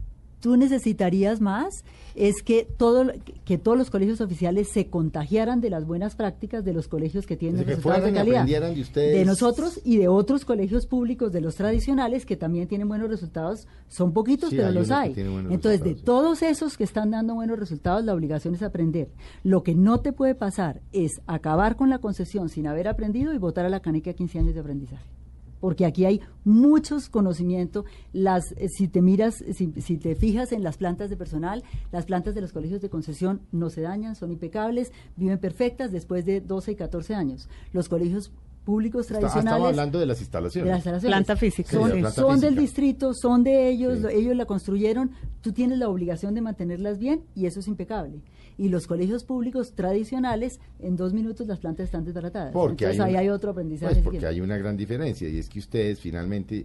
tú 0.45 0.59
necesitarías 0.59 1.41
más 1.41 1.85
es 2.15 2.43
que, 2.43 2.69
todo, 2.77 3.07
que 3.47 3.57
todos 3.57 3.79
los 3.79 3.89
colegios 3.89 4.21
oficiales 4.21 4.69
se 4.69 4.89
contagiaran 4.89 5.63
de 5.63 5.71
las 5.71 5.87
buenas 5.87 6.17
prácticas 6.17 6.67
de 6.67 6.75
los 6.75 6.87
colegios 6.87 7.27
que 7.27 7.35
tienen 7.39 7.65
que 7.65 7.71
resultados 7.71 7.95
de 7.95 8.03
fueran 8.03 8.15
calidad. 8.15 8.37
aprendieran 8.43 8.75
de 8.75 8.81
ustedes. 8.83 9.17
De 9.17 9.25
nosotros 9.25 9.81
y 9.87 9.97
de 9.97 10.09
otros 10.09 10.45
colegios 10.45 10.87
públicos, 10.87 11.33
de 11.33 11.41
los 11.41 11.55
tradicionales, 11.55 12.27
que 12.27 12.37
también 12.37 12.69
tienen 12.69 12.89
buenos 12.89 13.09
resultados. 13.09 13.67
Son 13.89 14.13
poquitos, 14.13 14.51
Sí, 14.51 14.57
pero 14.57 14.69
hay 14.69 14.75
los 14.75 14.91
hay. 14.91 15.15
Entonces, 15.49 15.83
de 15.83 15.95
sí. 15.95 16.03
todos 16.05 16.43
esos 16.43 16.77
que 16.77 16.85
están 16.85 17.11
dando 17.11 17.35
buenos 17.35 17.59
resultados, 17.59 18.05
la 18.05 18.13
obligación 18.13 18.55
es 18.55 18.63
aprender. 18.63 19.09
Lo 19.45 19.63
que 19.63 19.75
no 19.75 20.01
te 20.01 20.13
puede 20.13 20.35
pasar 20.35 20.83
es 20.93 21.23
acabar 21.27 21.75
con 21.75 21.89
la 21.89 22.01
concesión 22.01 22.51
sin 22.51 22.67
haber 22.67 22.87
aprendido 22.87 23.33
y 23.33 23.39
votar 23.39 23.65
a 23.65 23.71
la 23.71 23.81
caneca 23.81 24.13
15 24.13 24.41
años 24.41 24.55
de 24.55 24.61
aprendizaje. 24.61 25.24
Porque 25.61 25.87
aquí 25.87 26.05
hay 26.05 26.21
muchos 26.45 27.09
conocimientos. 27.09 27.85
Las, 28.12 28.53
eh, 28.57 28.69
si 28.69 28.88
te 28.88 29.01
miras, 29.03 29.37
si, 29.55 29.73
si 29.81 29.97
te 29.97 30.14
fijas 30.14 30.53
en 30.53 30.62
las 30.62 30.77
plantas 30.77 31.11
de 31.11 31.17
personal, 31.17 31.62
las 31.93 32.05
plantas 32.07 32.35
de 32.35 32.40
los 32.40 32.53
colegios 32.53 32.81
de 32.83 32.90
concesión 32.90 33.40
no 33.53 33.71
se 33.71 33.81
dañan, 33.81 34.14
son 34.14 34.31
impecables, 34.33 34.93
viven 35.17 35.38
perfectas 35.38 35.90
después 35.93 36.25
de 36.27 36.40
12 36.40 36.73
y 36.73 36.75
14 36.77 37.14
años. 37.14 37.49
Los 37.73 37.88
colegios 37.88 38.31
públicos 38.64 39.03
Está- 39.07 39.19
tradicionales 39.19 39.51
estamos 39.51 39.69
hablando 39.69 39.99
de 39.99 40.07
las 40.07 40.21
instalaciones. 40.21 40.64
de 40.64 40.71
las 40.71 40.79
instalaciones. 40.79 41.14
Planta 41.17 41.37
física, 41.37 41.71
Son, 41.71 41.85
sí. 41.93 41.99
Planta 42.01 42.11
son 42.12 42.40
del 42.40 42.57
distrito, 42.57 43.12
son 43.12 43.45
de 43.45 43.69
ellos, 43.69 43.97
Sí. 43.97 44.03
lo- 44.05 44.09
ellos 44.09 44.35
la 44.37 44.47
construyeron, 44.47 45.11
tú 45.43 45.53
tienes 45.53 45.79
la 45.79 45.88
obligación 45.90 46.35
de 46.35 46.40
mantenerlas 46.40 46.99
bien 46.99 47.25
y 47.35 47.45
eso 47.45 47.61
es 47.61 47.69
impecable. 47.69 48.23
Y 48.57 48.69
los 48.69 48.87
colegios 48.87 49.25
públicos 49.25 49.73
tradicionales, 49.75 50.61
en 50.79 50.97
dos 50.97 51.12
minutos 51.12 51.47
las 51.49 51.59
plantas 51.59 51.87
están 51.87 52.05
desbaratadas. 52.05 52.53
Porque 52.53 52.85
Entonces 52.85 53.01
hay 53.01 53.07
ahí 53.07 53.12
una- 53.14 53.21
hay 53.21 53.29
otro 53.31 53.51
aprendizaje. 53.51 53.95
Pues 53.95 54.05
porque 54.05 54.27
hay 54.27 54.40
una 54.40 54.57
gran 54.57 54.77
diferencia 54.77 55.29
y 55.29 55.38
es 55.38 55.49
que 55.49 55.59
ustedes 55.59 55.99
finalmente, 55.99 56.64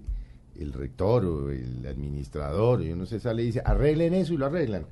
el 0.60 0.72
rector 0.74 1.26
o 1.26 1.50
el 1.52 1.86
administrador, 1.88 2.82
yo 2.82 2.96
no 2.96 3.06
sé, 3.06 3.20
sale 3.20 3.44
y 3.44 3.46
dice, 3.48 3.62
arreglen 3.66 4.14
eso 4.14 4.34
y 4.34 4.38
lo 4.38 4.46
arreglan. 4.46 4.84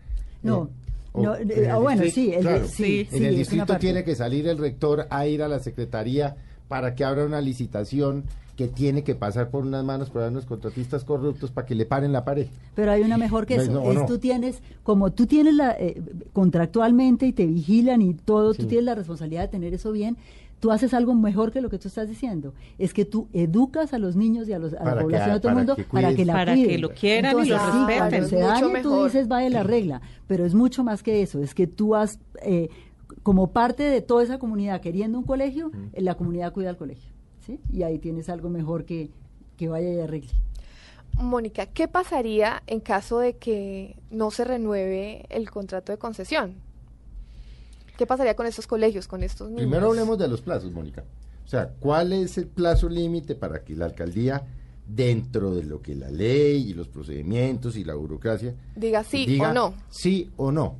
No, 0.41 0.63
Eh, 0.65 0.69
o- 1.13 1.21
no, 1.23 1.35
eh, 1.35 1.45
el 1.49 1.69
ah, 1.69 1.77
bueno, 1.77 2.01
distrito, 2.03 2.29
sí, 2.31 2.35
el- 2.35 2.41
claro, 2.41 2.67
sí, 2.67 3.07
en 3.11 3.25
el 3.25 3.35
distrito 3.35 3.77
tiene 3.77 4.03
que 4.03 4.15
salir 4.15 4.47
el 4.47 4.57
rector 4.57 5.05
a 5.09 5.27
ir 5.27 5.43
a 5.43 5.47
la 5.47 5.59
secretaría 5.59 6.35
para 6.67 6.95
que 6.95 7.03
abra 7.03 7.25
una 7.25 7.41
licitación 7.41 8.23
que 8.57 8.67
tiene 8.67 9.03
que 9.03 9.13
pasar 9.15 9.49
por 9.51 9.63
unas 9.65 9.85
manos 9.85 10.09
por 10.09 10.23
unos 10.23 10.45
contratistas 10.45 11.03
corruptos 11.05 11.51
para 11.51 11.65
que 11.67 11.75
le 11.75 11.85
paren 11.85 12.11
la 12.11 12.25
pared. 12.25 12.47
Pero 12.75 12.91
hay 12.91 13.03
una 13.03 13.17
mejor 13.17 13.45
que 13.45 13.55
eso. 13.55 13.71
no, 13.71 13.89
es 13.91 13.99
no. 13.99 14.05
tú 14.07 14.17
tienes, 14.17 14.61
como 14.83 15.11
tú 15.13 15.27
tienes 15.27 15.53
la, 15.53 15.71
eh, 15.79 16.01
contractualmente 16.33 17.27
y 17.27 17.33
te 17.33 17.45
vigilan 17.45 18.01
y 18.01 18.13
todo, 18.15 18.53
Sí. 18.53 18.63
tú 18.63 18.67
tienes 18.67 18.85
la 18.85 18.95
responsabilidad 18.95 19.43
de 19.43 19.47
tener 19.49 19.73
eso 19.73 19.91
bien. 19.91 20.17
Tú 20.59 20.71
haces 20.71 20.95
algo 20.95 21.13
mejor 21.13 21.51
que 21.51 21.61
lo 21.61 21.69
que 21.69 21.77
tú 21.77 21.87
estás 21.87 22.09
diciendo. 22.09 22.55
Es 22.79 22.95
que 22.95 23.05
tú 23.05 23.27
educas 23.31 23.93
a 23.93 23.99
los 23.99 24.15
niños 24.15 24.49
y 24.49 24.53
a, 24.53 24.59
los, 24.59 24.73
a 24.73 24.77
Para 24.79 24.91
la 24.91 24.97
que- 24.97 25.03
población 25.03 25.33
de 25.35 25.39
todo 25.39 25.49
el 25.51 25.57
mundo 25.59 25.75
que 25.75 25.83
para 25.83 26.15
que 26.15 26.25
la 26.25 26.33
Para 26.33 26.53
cuiden. 26.53 26.69
que 26.69 26.77
lo 26.79 26.89
quieran 26.89 27.31
y 27.45 27.49
lo 27.49 27.55
Entonces, 27.55 27.71
sí, 27.73 27.77
respeten. 27.85 28.09
Cuando 28.09 28.27
se 28.27 28.35
Mucho 28.37 28.47
dañe, 28.47 28.81
tú 28.81 28.89
mejor. 28.89 29.05
dices, 29.05 29.27
vaya 29.27 29.49
la 29.51 29.63
regla. 29.63 30.01
Pero 30.25 30.45
es 30.45 30.55
mucho 30.55 30.83
más 30.83 31.03
que 31.03 31.21
eso. 31.21 31.43
Es 31.43 31.53
que 31.53 31.67
tú 31.67 31.93
has, 31.93 32.19
eh, 32.41 32.69
como 33.21 33.51
parte 33.51 33.83
de 33.83 34.01
toda 34.01 34.23
esa 34.23 34.39
comunidad 34.39 34.81
queriendo 34.81 35.19
un 35.19 35.25
colegio, 35.25 35.69
eh, 35.93 36.01
la 36.01 36.15
comunidad 36.15 36.53
cuida 36.53 36.69
al 36.71 36.77
colegio. 36.77 37.11
¿Sí? 37.47 37.59
Y 37.73 37.83
ahí 37.83 37.97
tienes 37.97 38.29
algo 38.29 38.49
mejor 38.49 38.85
que, 38.85 39.09
que 39.57 39.67
vaya 39.67 39.91
y 39.91 39.99
arregle. 39.99 40.29
Mónica, 41.13 41.65
¿qué 41.65 41.87
pasaría 41.87 42.61
en 42.67 42.79
caso 42.79 43.19
de 43.19 43.37
que 43.37 43.95
no 44.11 44.29
se 44.29 44.43
renueve 44.43 45.25
el 45.29 45.49
contrato 45.49 45.91
de 45.91 45.97
concesión? 45.97 46.53
¿Qué 47.97 48.05
pasaría 48.05 48.35
con 48.35 48.45
estos 48.45 48.67
colegios, 48.67 49.07
con 49.07 49.23
estos 49.23 49.47
niños? 49.49 49.63
Primero 49.63 49.87
hablemos 49.87 50.19
de 50.19 50.27
los 50.27 50.41
plazos, 50.41 50.71
Mónica. 50.71 51.03
O 51.43 51.49
sea, 51.49 51.69
¿cuál 51.79 52.13
es 52.13 52.37
el 52.37 52.45
plazo 52.45 52.87
límite 52.87 53.33
para 53.33 53.63
que 53.63 53.75
la 53.75 53.85
alcaldía, 53.85 54.45
dentro 54.85 55.55
de 55.55 55.63
lo 55.63 55.81
que 55.81 55.95
la 55.95 56.11
ley 56.11 56.69
y 56.69 56.73
los 56.73 56.87
procedimientos 56.87 57.75
y 57.75 57.83
la 57.83 57.95
burocracia, 57.95 58.53
Diga 58.75 59.03
sí 59.03 59.25
diga 59.25 59.49
o 59.49 59.53
no. 59.53 59.73
Sí 59.89 60.29
o 60.37 60.51
no. 60.51 60.77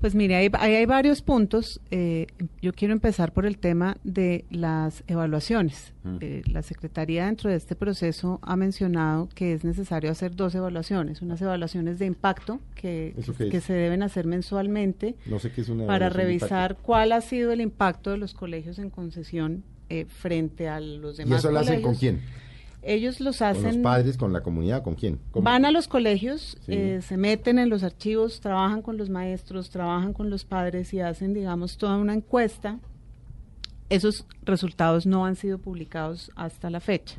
Pues 0.00 0.14
mire, 0.14 0.36
ahí, 0.36 0.48
ahí 0.54 0.74
hay 0.76 0.86
varios 0.86 1.20
puntos. 1.20 1.80
Eh, 1.90 2.26
yo 2.62 2.72
quiero 2.72 2.94
empezar 2.94 3.32
por 3.32 3.44
el 3.44 3.58
tema 3.58 3.98
de 4.02 4.46
las 4.50 5.04
evaluaciones. 5.06 5.92
Mm. 6.04 6.16
Eh, 6.20 6.42
la 6.50 6.62
Secretaría 6.62 7.26
dentro 7.26 7.50
de 7.50 7.56
este 7.56 7.76
proceso 7.76 8.38
ha 8.42 8.56
mencionado 8.56 9.28
que 9.34 9.52
es 9.52 9.62
necesario 9.62 10.10
hacer 10.10 10.34
dos 10.34 10.54
evaluaciones. 10.54 11.20
Unas 11.20 11.42
evaluaciones 11.42 11.98
de 11.98 12.06
impacto 12.06 12.60
que, 12.74 13.14
que 13.50 13.60
se 13.60 13.74
deben 13.74 14.02
hacer 14.02 14.26
mensualmente 14.26 15.16
No 15.26 15.38
sé 15.38 15.52
qué 15.52 15.60
es 15.60 15.68
una 15.68 15.86
para 15.86 16.08
revisar 16.08 16.78
cuál 16.78 17.12
ha 17.12 17.20
sido 17.20 17.52
el 17.52 17.60
impacto 17.60 18.10
de 18.10 18.16
los 18.16 18.32
colegios 18.32 18.78
en 18.78 18.88
concesión 18.88 19.64
eh, 19.90 20.06
frente 20.08 20.68
a 20.68 20.80
los 20.80 21.18
¿Y 21.18 21.24
demás 21.24 21.40
eso 21.40 21.50
lo 21.50 21.58
hacen 21.58 21.82
con 21.82 21.94
quién? 21.94 22.20
Ellos 22.82 23.20
los 23.20 23.38
¿Con 23.38 23.46
hacen... 23.48 23.64
los 23.66 23.76
padres, 23.78 24.16
con 24.16 24.32
la 24.32 24.42
comunidad, 24.42 24.82
con 24.82 24.94
quién? 24.94 25.18
¿Cómo? 25.30 25.44
Van 25.44 25.64
a 25.64 25.70
los 25.70 25.86
colegios, 25.86 26.56
Sí. 26.64 26.72
eh, 26.72 27.02
se 27.02 27.16
meten 27.16 27.58
en 27.58 27.68
los 27.68 27.82
archivos, 27.82 28.40
trabajan 28.40 28.80
con 28.82 28.96
los 28.96 29.10
maestros, 29.10 29.68
trabajan 29.70 30.12
con 30.14 30.30
los 30.30 30.44
padres 30.44 30.92
y 30.94 31.00
hacen, 31.00 31.34
digamos, 31.34 31.76
toda 31.76 31.96
una 31.96 32.14
encuesta. 32.14 32.78
Esos 33.90 34.24
resultados 34.44 35.04
no 35.04 35.26
han 35.26 35.36
sido 35.36 35.58
publicados 35.58 36.30
hasta 36.36 36.70
la 36.70 36.80
fecha. 36.80 37.16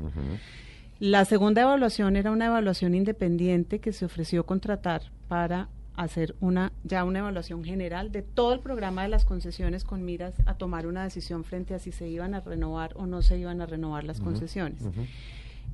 La 0.98 1.24
segunda 1.24 1.62
evaluación 1.62 2.16
era 2.16 2.30
una 2.32 2.46
evaluación 2.46 2.94
independiente 2.94 3.78
que 3.78 3.92
se 3.92 4.04
ofreció 4.04 4.46
contratar 4.46 5.02
para 5.28 5.68
hacer 5.94 6.34
una 6.40 6.72
ya 6.84 7.04
una 7.04 7.18
evaluación 7.18 7.62
general 7.64 8.10
de 8.12 8.22
todo 8.22 8.54
el 8.54 8.60
programa 8.60 9.02
de 9.02 9.08
las 9.08 9.26
concesiones 9.26 9.84
con 9.84 10.02
miras 10.04 10.34
a 10.46 10.54
tomar 10.54 10.86
una 10.86 11.04
decisión 11.04 11.44
frente 11.44 11.74
a 11.74 11.78
si 11.78 11.92
se 11.92 12.08
iban 12.08 12.34
a 12.34 12.40
renovar 12.40 12.92
o 12.96 13.06
no 13.06 13.20
se 13.20 13.36
iban 13.38 13.60
a 13.60 13.66
renovar 13.66 14.04
las 14.04 14.20
concesiones. 14.20 14.80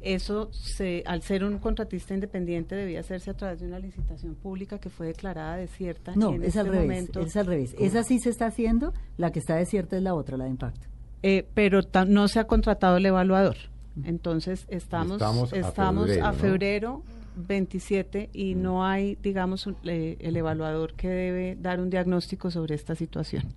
Eso, 0.00 0.48
se, 0.52 1.02
al 1.06 1.22
ser 1.22 1.42
un 1.42 1.58
contratista 1.58 2.14
independiente, 2.14 2.76
debía 2.76 3.00
hacerse 3.00 3.30
a 3.30 3.34
través 3.34 3.58
de 3.60 3.66
una 3.66 3.80
licitación 3.80 4.34
pública 4.36 4.78
que 4.78 4.90
fue 4.90 5.08
declarada 5.08 5.56
desierta. 5.56 6.12
No, 6.14 6.34
en 6.34 6.44
es, 6.44 6.56
al 6.56 6.66
este 6.66 6.78
revés, 6.78 6.88
momento- 6.88 7.20
es 7.20 7.36
al 7.36 7.46
revés. 7.46 7.74
Esa 7.80 8.04
sí 8.04 8.20
se 8.20 8.30
está 8.30 8.46
haciendo, 8.46 8.94
la 9.16 9.32
que 9.32 9.40
está 9.40 9.56
desierta 9.56 9.96
es 9.96 10.02
la 10.02 10.14
otra, 10.14 10.36
la 10.36 10.44
de 10.44 10.50
impacto. 10.50 10.86
Eh, 11.24 11.46
pero 11.52 11.82
ta- 11.82 12.04
no 12.04 12.28
se 12.28 12.38
ha 12.38 12.44
contratado 12.46 12.96
el 12.98 13.06
evaluador. 13.06 13.56
Entonces 14.04 14.66
estamos 14.68 15.14
Estamos 15.16 15.52
estamos, 15.52 16.10
a 16.18 16.28
a, 16.28 16.32
febrero, 16.32 17.02
¿no? 17.04 17.18
27 17.48 18.30
y 18.32 18.54
no 18.54 18.84
hay, 18.86 19.16
digamos, 19.20 19.66
un- 19.66 19.76
eh, 19.84 20.16
el 20.20 20.36
evaluador 20.36 20.94
que 20.94 21.08
debe 21.08 21.56
dar 21.60 21.80
un 21.80 21.90
diagnóstico 21.90 22.52
sobre 22.52 22.76
esta 22.76 22.94
situación. 22.94 23.52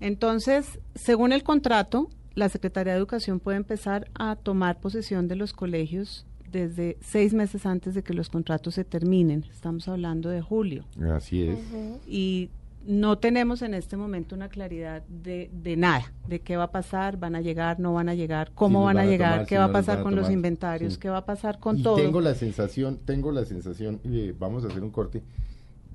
Entonces, 0.00 0.80
según 0.94 1.32
el 1.32 1.42
contrato, 1.44 2.08
la 2.34 2.48
Secretaría 2.48 2.92
de 2.92 2.98
Educación 2.98 3.40
puede 3.40 3.56
empezar 3.58 4.08
a 4.14 4.36
tomar 4.36 4.80
posesión 4.80 5.28
de 5.28 5.36
los 5.36 5.52
colegios 5.52 6.26
desde 6.50 6.96
seis 7.00 7.34
meses 7.34 7.66
antes 7.66 7.94
de 7.94 8.02
que 8.02 8.14
los 8.14 8.28
contratos 8.28 8.74
se 8.74 8.84
terminen. 8.84 9.44
Estamos 9.50 9.88
hablando 9.88 10.28
de 10.30 10.40
julio 10.40 10.84
Así 11.12 11.42
es. 11.42 11.58
y 12.06 12.50
no 12.86 13.16
tenemos 13.18 13.62
en 13.62 13.72
este 13.74 13.96
momento 13.96 14.34
una 14.34 14.48
claridad 14.48 15.02
de, 15.08 15.50
de 15.52 15.74
nada, 15.76 16.12
de 16.28 16.40
qué 16.40 16.56
va 16.56 16.64
a 16.64 16.70
pasar, 16.70 17.16
van 17.18 17.34
a 17.34 17.40
llegar, 17.40 17.80
no 17.80 17.94
van 17.94 18.08
a 18.10 18.14
llegar, 18.14 18.52
cómo 18.54 18.84
van, 18.84 18.96
van 18.96 19.06
a 19.06 19.08
a 19.08 19.10
llegar, 19.10 19.32
tomar, 19.32 19.46
qué 19.46 19.54
si 19.54 19.58
va 19.58 19.64
a 19.64 19.72
pasar 19.72 19.98
a 19.98 20.02
con 20.02 20.14
los 20.14 20.28
inventarios, 20.30 20.92
Sí. 20.94 21.00
qué 21.00 21.08
va 21.08 21.18
a 21.18 21.24
pasar 21.24 21.58
con 21.58 21.78
y 21.78 21.82
todo. 21.82 21.96
tengo 21.96 22.20
la 22.20 22.34
sensación, 22.34 22.98
tengo 23.04 23.32
la 23.32 23.44
sensación, 23.46 24.00
eh, 24.04 24.34
vamos 24.38 24.64
a 24.64 24.68
hacer 24.68 24.82
un 24.82 24.90
corte, 24.90 25.22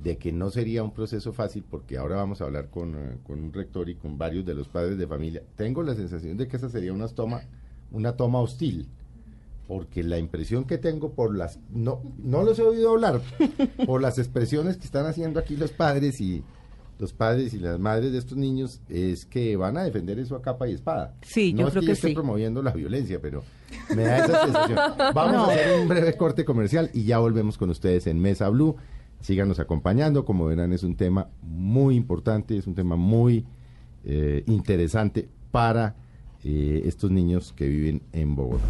de 0.03 0.17
que 0.17 0.31
no 0.31 0.49
sería 0.49 0.81
un 0.83 0.93
proceso 0.93 1.33
fácil 1.33 1.63
porque 1.69 1.97
ahora 1.97 2.15
vamos 2.15 2.41
a 2.41 2.45
hablar 2.45 2.69
con, 2.69 2.95
eh, 2.95 3.17
con 3.27 3.39
un 3.43 3.51
rector 3.53 3.89
y 3.89 3.95
con 3.95 4.17
varios 4.17 4.45
de 4.45 4.53
los 4.53 4.67
padres 4.67 4.97
de 4.97 5.05
familia. 5.07 5.43
Tengo 5.55 5.83
la 5.83 5.93
sensación 5.95 6.37
de 6.37 6.47
que 6.47 6.57
esa 6.57 6.69
sería 6.69 6.93
una 6.93 7.07
toma, 7.09 7.41
una 7.91 8.13
toma 8.15 8.39
hostil. 8.39 8.87
Porque 9.67 10.01
la 10.01 10.17
impresión 10.17 10.63
que 10.63 10.79
tengo 10.79 11.11
por 11.11 11.35
las, 11.37 11.59
no, 11.69 12.01
no 12.17 12.41
los 12.43 12.57
he 12.57 12.63
oído 12.63 12.89
hablar, 12.91 13.21
por 13.85 14.01
las 14.01 14.17
expresiones 14.17 14.77
que 14.77 14.85
están 14.85 15.05
haciendo 15.05 15.39
aquí 15.39 15.55
los 15.57 15.71
padres 15.71 16.19
y 16.21 16.43
los 16.97 17.13
padres 17.13 17.53
y 17.53 17.59
las 17.59 17.79
madres 17.79 18.11
de 18.11 18.17
estos 18.17 18.35
niños, 18.37 18.81
es 18.89 19.25
que 19.25 19.55
van 19.57 19.77
a 19.77 19.83
defender 19.83 20.17
eso 20.17 20.35
a 20.35 20.41
capa 20.41 20.67
y 20.67 20.73
espada. 20.73 21.13
Sí, 21.21 21.53
no 21.53 21.61
yo 21.61 21.67
es 21.67 21.71
creo 21.73 21.81
que 21.81 21.85
que 21.87 21.91
esté 21.93 22.07
sí. 22.09 22.13
promoviendo 22.15 22.63
la 22.63 22.71
violencia, 22.71 23.19
pero 23.21 23.43
me 23.95 24.03
da 24.03 24.17
esa 24.25 24.43
sensación. 24.45 24.77
Vamos 25.13 25.33
No. 25.33 25.43
a 25.45 25.53
hacer 25.53 25.79
un 25.79 25.87
breve 25.87 26.17
corte 26.17 26.43
comercial 26.45 26.89
y 26.93 27.03
ya 27.03 27.19
volvemos 27.19 27.57
con 27.57 27.69
ustedes 27.69 28.07
en 28.07 28.19
Mesa 28.19 28.49
Blue. 28.49 28.75
Síganos 29.21 29.59
acompañando, 29.59 30.23
como 30.25 30.45
verán 30.45 30.73
es 30.73 30.83
un 30.83 30.95
tema 30.95 31.27
muy 31.41 31.95
importante, 31.95 32.57
es 32.57 32.67
un 32.67 32.75
tema 32.75 32.95
muy 32.95 33.45
eh, 34.05 34.43
interesante 34.47 35.27
para 35.51 35.95
eh, 36.43 36.83
estos 36.85 37.11
niños 37.11 37.53
que 37.53 37.67
viven 37.67 38.01
en 38.13 38.35
Bogotá. 38.35 38.67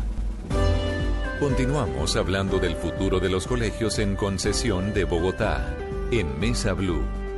Continuamos 1.39 2.15
hablando 2.15 2.59
del 2.59 2.75
futuro 2.75 3.19
de 3.19 3.29
los 3.29 3.47
colegios 3.47 3.99
en 3.99 4.15
concesión 4.15 4.93
de 4.93 5.05
Bogotá, 5.05 5.77
en 6.12 6.39
Mesa 6.39 6.73
Blue. 6.73 7.29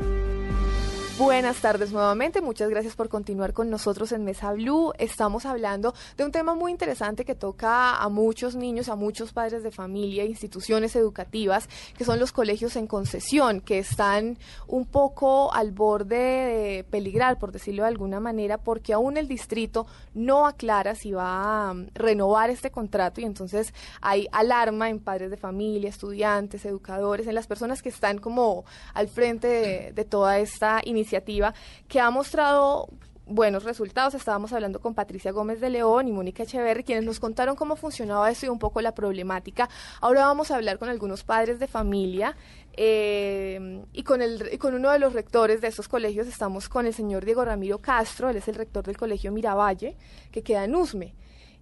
Buenas 1.17 1.57
tardes 1.57 1.91
nuevamente, 1.91 2.41
muchas 2.41 2.69
gracias 2.69 2.95
por 2.95 3.09
continuar 3.09 3.53
con 3.53 3.69
nosotros 3.69 4.11
en 4.13 4.23
Mesa 4.23 4.53
Blue. 4.53 4.93
Estamos 4.97 5.45
hablando 5.45 5.93
de 6.15 6.23
un 6.23 6.31
tema 6.31 6.55
muy 6.55 6.71
interesante 6.71 7.25
que 7.25 7.35
toca 7.35 7.97
a 7.97 8.09
muchos 8.09 8.55
niños, 8.55 8.87
a 8.87 8.95
muchos 8.95 9.33
padres 9.33 9.61
de 9.61 9.71
familia, 9.71 10.23
instituciones 10.23 10.95
educativas, 10.95 11.67
que 11.97 12.05
son 12.05 12.17
los 12.17 12.31
colegios 12.31 12.75
en 12.75 12.87
concesión, 12.87 13.59
que 13.59 13.77
están 13.77 14.39
un 14.67 14.85
poco 14.85 15.53
al 15.53 15.71
borde 15.71 16.15
de 16.15 16.85
peligrar, 16.89 17.37
por 17.37 17.51
decirlo 17.51 17.83
de 17.83 17.89
alguna 17.89 18.19
manera, 18.19 18.57
porque 18.57 18.93
aún 18.93 19.17
el 19.17 19.27
distrito 19.27 19.85
no 20.13 20.47
aclara 20.47 20.95
si 20.95 21.11
va 21.11 21.69
a 21.69 21.75
renovar 21.93 22.49
este 22.49 22.71
contrato 22.71 23.21
y 23.21 23.25
entonces 23.25 23.73
hay 23.99 24.27
alarma 24.31 24.89
en 24.89 24.99
padres 24.99 25.29
de 25.29 25.37
familia, 25.37 25.89
estudiantes, 25.89 26.65
educadores, 26.65 27.27
en 27.27 27.35
las 27.35 27.47
personas 27.47 27.81
que 27.81 27.89
están 27.89 28.17
como 28.17 28.65
al 28.93 29.07
frente 29.09 29.91
de 29.93 30.05
toda 30.05 30.39
esta 30.39 30.81
iniciativa 30.83 31.00
que 31.87 31.99
ha 31.99 32.09
mostrado 32.09 32.87
buenos 33.25 33.63
resultados. 33.63 34.13
Estábamos 34.13 34.53
hablando 34.53 34.79
con 34.79 34.93
Patricia 34.93 35.31
Gómez 35.31 35.59
de 35.61 35.69
León 35.69 36.07
y 36.07 36.11
Mónica 36.11 36.43
Echeverri, 36.43 36.83
quienes 36.83 37.05
nos 37.05 37.19
contaron 37.19 37.55
cómo 37.55 37.75
funcionaba 37.75 38.29
esto 38.29 38.45
y 38.45 38.49
un 38.49 38.59
poco 38.59 38.81
la 38.81 38.93
problemática. 38.93 39.69
Ahora 40.01 40.25
vamos 40.25 40.51
a 40.51 40.55
hablar 40.55 40.77
con 40.77 40.89
algunos 40.89 41.23
padres 41.23 41.59
de 41.59 41.67
familia 41.67 42.35
eh, 42.73 43.83
y 43.93 44.03
con, 44.03 44.21
el, 44.21 44.57
con 44.59 44.73
uno 44.73 44.91
de 44.91 44.99
los 44.99 45.13
rectores 45.13 45.61
de 45.61 45.67
estos 45.67 45.87
colegios 45.87 46.27
estamos 46.27 46.69
con 46.69 46.85
el 46.85 46.93
señor 46.93 47.25
Diego 47.25 47.43
Ramiro 47.43 47.79
Castro, 47.79 48.29
él 48.29 48.37
es 48.37 48.47
el 48.47 48.55
rector 48.55 48.85
del 48.85 48.97
colegio 48.97 49.31
Miravalle, 49.31 49.97
que 50.31 50.43
queda 50.43 50.65
en 50.65 50.75
Usme. 50.75 51.15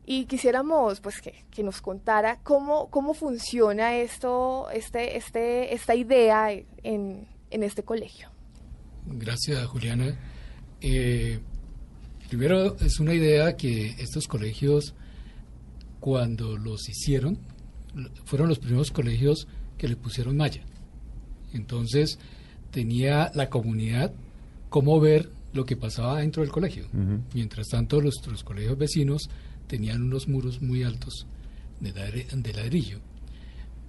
Y 0.05 0.25
quisiéramos 0.25 1.01
pues 1.01 1.21
que, 1.21 1.45
que 1.51 1.61
nos 1.61 1.81
contara 1.81 2.39
cómo, 2.41 2.89
cómo 2.89 3.13
funciona 3.13 3.95
esto, 3.95 4.67
este, 4.71 5.17
este, 5.17 5.75
esta 5.75 5.93
idea 5.93 6.51
en, 6.51 7.27
en 7.51 7.63
este 7.63 7.83
colegio. 7.83 8.29
Gracias, 9.11 9.65
Juliana. 9.67 10.17
Eh, 10.81 11.39
primero, 12.29 12.77
es 12.77 12.99
una 12.99 13.13
idea 13.13 13.55
que 13.55 13.95
estos 13.99 14.27
colegios, 14.27 14.93
cuando 15.99 16.57
los 16.57 16.87
hicieron, 16.89 17.39
fueron 18.25 18.49
los 18.49 18.59
primeros 18.59 18.91
colegios 18.91 19.47
que 19.77 19.87
le 19.87 19.95
pusieron 19.95 20.37
malla. 20.37 20.61
Entonces, 21.53 22.19
tenía 22.71 23.31
la 23.33 23.49
comunidad 23.49 24.13
cómo 24.69 24.99
ver 24.99 25.31
lo 25.53 25.65
que 25.65 25.75
pasaba 25.75 26.19
dentro 26.19 26.43
del 26.43 26.51
colegio. 26.51 26.85
Mientras 27.33 27.67
tanto, 27.67 28.01
los, 28.01 28.15
los 28.27 28.43
colegios 28.43 28.77
vecinos 28.77 29.29
tenían 29.67 30.03
unos 30.03 30.27
muros 30.27 30.61
muy 30.61 30.83
altos 30.83 31.25
de, 31.79 31.91
de 31.91 32.53
ladrillo. 32.53 32.99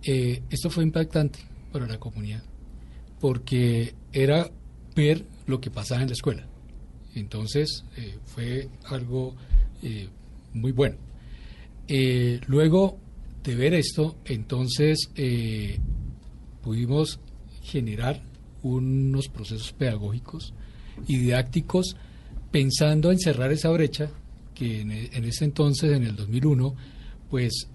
Eh, 0.02 0.42
esto 0.48 0.70
fue 0.70 0.82
impactante 0.82 1.40
para 1.72 1.86
la 1.86 1.98
comunidad 1.98 2.42
porque 3.20 3.94
era 4.12 4.50
ver 5.00 5.24
lo 5.46 5.60
que 5.60 5.70
pasaba 5.70 6.02
en 6.02 6.08
la 6.08 6.14
escuela. 6.14 6.46
Entonces 7.14 7.84
eh, 7.96 8.18
fue 8.24 8.68
algo 8.86 9.34
eh, 9.82 10.08
muy 10.54 10.72
bueno. 10.72 10.96
Eh, 11.88 12.40
luego 12.46 12.98
de 13.42 13.54
ver 13.54 13.74
esto, 13.74 14.16
entonces 14.26 15.10
pudimos 16.62 17.18
generar 17.62 18.22
unos 18.62 19.28
procesos 19.28 19.72
pedagógicos 19.72 20.52
y 21.08 21.16
didácticos 21.16 21.96
pensando 22.50 23.10
en 23.10 23.18
cerrar 23.18 23.50
esa 23.50 23.70
brecha 23.70 24.10
que 24.54 24.82
en, 24.82 24.92
e- 24.92 25.10
ese 25.12 25.46
entonces, 25.46 25.96
en 25.96 26.04
el 26.04 26.16
2001, 26.16 26.74
pues 27.30 27.68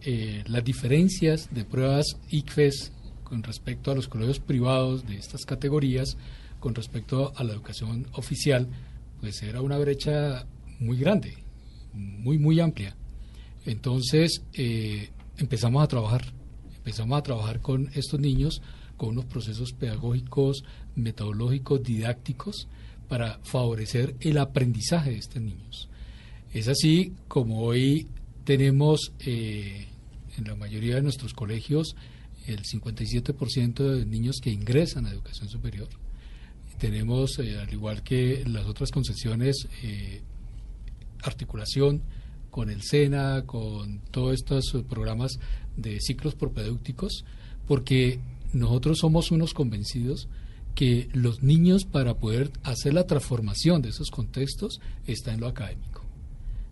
las 0.45 0.63
diferencias 0.63 1.49
de 1.51 1.65
pruebas 1.65 2.17
ICFES 2.29 2.91
con 3.23 3.41
respecto 3.41 3.89
a 3.91 3.95
los 3.95 4.07
colegios 4.07 4.39
privados 4.39 5.07
de 5.07 5.15
estas 5.15 5.45
categorías, 5.45 6.15
con 6.65 6.73
respecto 6.73 7.31
a 7.35 7.43
la 7.43 7.53
educación 7.53 8.07
oficial, 8.13 8.67
pues 9.21 9.43
era 9.43 9.61
una 9.61 9.77
brecha 9.77 10.47
muy 10.79 10.97
grande, 10.97 11.37
muy, 11.93 12.39
muy 12.39 12.59
amplia. 12.59 12.95
Entonces 13.67 14.41
eh, 14.53 15.11
empezamos 15.37 15.83
a 15.83 15.87
trabajar, 15.87 16.33
empezamos 16.75 17.19
a 17.19 17.21
trabajar 17.21 17.59
con 17.61 17.91
estos 17.93 18.19
niños, 18.19 18.63
con 18.97 19.09
unos 19.09 19.25
procesos 19.25 19.73
pedagógicos, 19.73 20.63
metodológicos, 20.95 21.83
didácticos, 21.83 22.67
para 23.07 23.37
favorecer 23.43 24.15
el 24.19 24.39
aprendizaje 24.39 25.11
de 25.11 25.17
estos 25.17 25.43
niños. 25.43 25.87
Es 26.51 26.67
así 26.67 27.13
como 27.27 27.61
hoy 27.61 28.07
tenemos 28.43 29.11
eh, 29.19 29.85
en 30.35 30.45
la 30.45 30.55
mayoría 30.55 30.95
de 30.95 31.03
nuestros 31.03 31.35
colegios 31.35 31.95
el 32.47 32.63
57% 32.63 33.97
de 33.97 34.05
niños 34.07 34.37
que 34.41 34.49
ingresan 34.49 35.05
a 35.05 35.11
educación 35.11 35.47
superior. 35.47 35.89
Tenemos, 36.79 37.39
eh, 37.39 37.57
al 37.57 37.71
igual 37.71 38.03
que 38.03 38.43
las 38.45 38.65
otras 38.65 38.91
concesiones, 38.91 39.67
eh, 39.83 40.21
articulación 41.23 42.01
con 42.51 42.69
el 42.69 42.81
SENA, 42.81 43.43
con 43.45 43.99
todos 44.11 44.33
estos 44.33 44.83
programas 44.87 45.39
de 45.77 45.99
ciclos 45.99 46.35
propedéuticos, 46.35 47.25
porque 47.67 48.19
nosotros 48.53 48.99
somos 48.99 49.31
unos 49.31 49.53
convencidos 49.53 50.27
que 50.75 51.09
los 51.13 51.41
niños 51.41 51.85
para 51.85 52.17
poder 52.17 52.51
hacer 52.63 52.93
la 52.93 53.07
transformación 53.07 53.81
de 53.81 53.89
esos 53.89 54.11
contextos 54.11 54.79
está 55.07 55.33
en 55.33 55.39
lo 55.39 55.47
académico. 55.47 56.03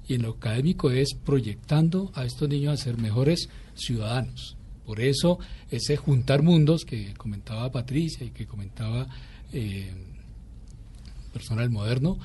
Y 0.08 0.16
en 0.16 0.24
lo 0.24 0.32
académico 0.32 0.92
es 0.92 1.14
proyectando 1.14 2.12
a 2.14 2.26
estos 2.26 2.50
niños 2.50 2.74
a 2.74 2.84
ser 2.84 2.98
mejores 2.98 3.50
ciudadanos. 3.76 4.58
Por 4.86 5.00
eso 5.00 5.40
ese 5.72 5.96
juntar 5.98 6.42
mundos 6.42 6.84
que 6.86 7.14
comentaba 7.14 7.72
Patricia 7.72 8.26
y 8.26 8.32
que 8.32 8.46
comentaba 8.46 9.08
eh, 9.52 9.92
personal 11.32 11.70
moderno, 11.70 12.18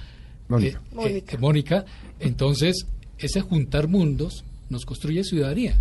Mónica. 0.49 0.79
eh, 0.79 0.83
eh, 0.83 0.95
Mónica. 0.95 1.39
Mónica, 1.39 1.85
entonces 2.21 2.87
ese 3.19 3.41
juntar 3.41 3.89
mundos 3.89 4.45
nos 4.71 4.85
construye 4.85 5.25
ciudadanía. 5.25 5.81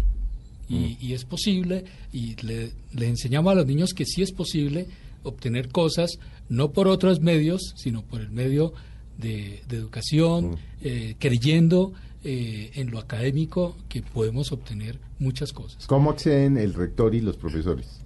Y, 0.70 0.98
y 1.00 1.14
es 1.14 1.24
posible, 1.24 1.86
y 2.12 2.36
le, 2.46 2.74
le 2.94 3.08
enseñamos 3.08 3.54
a 3.54 3.56
los 3.56 3.66
niños 3.66 3.94
que 3.94 4.04
sí 4.06 4.22
es 4.22 4.34
posible 4.34 4.88
obtener 5.24 5.70
cosas, 5.70 6.20
no 6.50 6.72
por 6.74 6.90
otros 6.90 7.22
medios, 7.22 7.74
sino 7.78 8.02
por 8.04 8.20
el 8.20 8.32
medio 8.32 8.74
de, 9.18 9.62
de 9.70 9.78
educación, 9.78 10.58
eh, 10.82 11.16
creyendo 11.20 11.94
eh, 12.24 12.72
en 12.76 12.92
lo 12.92 13.00
académico 13.00 13.76
que 13.90 14.02
podemos 14.02 14.52
obtener 14.52 15.00
muchas 15.20 15.54
cosas. 15.54 15.86
¿Cómo 15.88 16.10
acceden 16.12 16.58
el 16.58 16.74
rector 16.74 17.14
y 17.16 17.22
los 17.22 17.38
profesores 17.38 18.02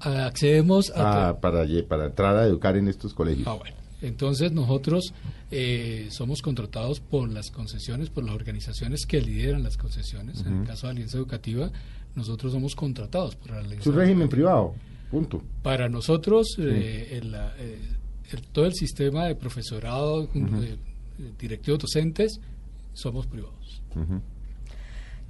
Accedemos 0.00 0.90
a... 0.96 1.28
a- 1.30 1.40
para, 1.40 1.64
para 1.88 2.06
entrar 2.06 2.36
a 2.36 2.46
educar 2.46 2.76
en 2.76 2.88
estos 2.88 3.12
colegios? 3.14 3.46
Ah, 3.46 3.54
bueno. 3.54 3.76
Entonces 4.02 4.50
nosotros 4.52 5.12
eh, 5.50 6.08
somos 6.10 6.40
contratados 6.40 7.00
por 7.00 7.30
las 7.30 7.50
concesiones, 7.50 8.08
por 8.08 8.24
las 8.24 8.34
organizaciones 8.34 9.04
que 9.04 9.20
lideran 9.20 9.62
las 9.62 9.76
concesiones. 9.76 10.40
En 10.46 10.60
el 10.62 10.66
caso 10.66 10.86
de 10.86 10.92
Alianza 10.92 11.18
Educativa, 11.18 11.70
nosotros 12.14 12.52
somos 12.52 12.74
contratados 12.74 13.36
por 13.36 13.50
la 13.50 13.58
Alianza 13.58 13.80
Es 13.80 13.86
un 13.86 13.94
régimen 13.96 14.30
privado, 14.30 14.72
punto. 15.10 15.42
Para 15.62 15.90
nosotros, 15.90 16.56
eh, 16.58 17.20
eh, 17.20 17.78
el- 18.32 18.42
todo 18.52 18.64
el 18.64 18.72
sistema 18.72 19.26
de 19.26 19.34
profesorado, 19.34 20.26
de- 20.32 20.40
de 21.18 21.32
directivos 21.38 21.80
docentes, 21.80 22.40
somos 22.92 23.26
privados. 23.26 23.82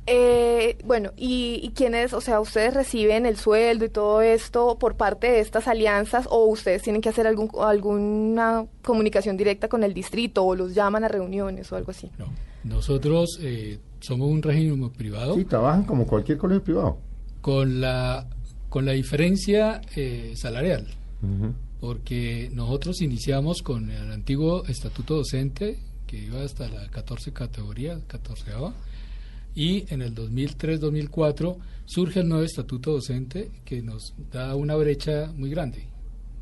Eh, 0.07 0.77
bueno, 0.85 1.13
y, 1.17 1.61
y 1.63 1.71
quiénes, 1.71 2.13
o 2.15 2.21
sea, 2.21 2.41
ustedes 2.41 2.75
reciben 2.75 3.27
el 3.27 3.37
sueldo 3.37 3.85
y 3.85 3.89
todo 3.91 4.23
esto 4.23 4.77
por 4.79 4.97
parte 4.97 5.31
de 5.31 5.41
estas 5.41 5.69
alianzas 5.69 6.27
o 6.31 6.47
ustedes 6.47 6.83
tienen 6.83 7.01
que 7.01 7.11
hacer 7.11 7.27
algún, 7.27 7.51
alguna 7.61 8.67
comunicación 8.83 9.37
directa 9.37 9.69
con 9.69 9.85
el 9.85 9.95
distrito 9.95 10.45
o 10.45 10.57
los 10.57 10.75
llaman 10.75 11.05
a 11.05 11.09
reuniones 11.09 11.71
o 11.71 11.77
algo 11.77 11.93
así. 11.93 12.11
No. 12.19 12.27
Nosotros 12.65 13.39
eh, 13.41 13.79
somos 14.01 14.29
un 14.31 14.43
régimen 14.43 14.91
privado 14.91 15.35
Sí, 15.35 15.45
trabajan 15.45 15.85
como 15.85 16.07
cualquier 16.07 16.39
colegio 16.39 16.65
privado. 16.65 16.99
con 17.41 17.81
la, 17.81 18.27
con 18.69 18.85
la 18.87 18.93
diferencia 18.93 19.81
eh, 19.97 20.33
salarial. 20.35 20.87
porque 21.79 22.51
nosotros 22.53 23.01
iniciamos 23.01 23.63
con 23.63 23.91
el 23.91 24.11
antiguo 24.13 24.65
estatuto 24.67 25.17
docente 25.17 25.79
que 26.11 26.19
iba 26.19 26.43
hasta 26.43 26.69
la 26.69 26.89
14 26.89 27.33
categoría, 27.33 28.01
14 28.09 28.51
y 29.55 29.85
en 29.95 30.03
el 30.03 30.13
2003-2004 30.13 31.57
surge 31.85 32.21
el 32.21 32.29
nuevo 32.29 32.43
estatuto 32.43 32.91
docente 32.91 33.53
que 33.65 33.81
nos 33.81 34.15
da 34.33 34.57
una 34.57 34.75
brecha 34.75 35.33
muy 35.37 35.51
grande. 35.51 35.85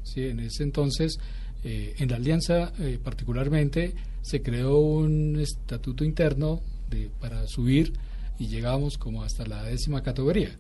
Sí, 0.04 0.22
en 0.22 0.40
ese 0.40 0.62
entonces, 0.62 1.18
eh, 1.64 1.94
en 1.98 2.09
la 2.09 2.16
alianza 2.16 2.72
eh, 2.78 2.98
particularmente, 3.02 3.92
se 4.22 4.40
creó 4.40 4.78
un 4.78 5.38
estatuto 5.38 6.02
interno 6.02 6.62
de, 6.88 7.11
para 7.20 7.46
subir 7.46 7.92
y 8.38 8.46
llegamos 8.46 8.96
como 8.96 9.22
hasta 9.22 9.44
la 9.44 9.64
décima 9.64 10.02
categoría. 10.02 10.59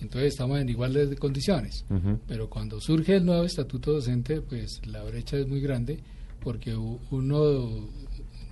Entonces 0.00 0.28
estamos 0.28 0.60
en 0.60 0.68
igualdad 0.68 1.06
de 1.08 1.16
condiciones. 1.16 1.84
Pero 2.28 2.48
cuando 2.48 2.80
surge 2.80 3.16
el 3.16 3.24
nuevo 3.24 3.42
estatuto 3.42 3.94
docente, 3.94 4.42
pues 4.42 4.80
la 4.86 5.02
brecha 5.02 5.38
es 5.38 5.48
muy 5.48 5.60
grande 5.60 5.98
porque 6.44 6.76
uno, 6.76 7.00
un 7.10 7.32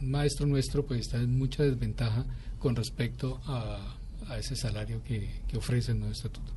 maestro 0.02 0.46
nuestro, 0.46 0.84
pues 0.84 1.00
está 1.00 1.16
en 1.18 1.36
mucha 1.38 1.62
desventaja 1.62 2.24
con 2.58 2.76
respecto 2.76 3.40
a, 3.46 3.96
a 4.28 4.38
ese 4.38 4.56
salario 4.56 5.02
que, 5.04 5.28
que 5.48 5.56
ofrece 5.56 5.92
el 5.92 5.98
nuevo 6.00 6.12
estatuto. 6.12 6.52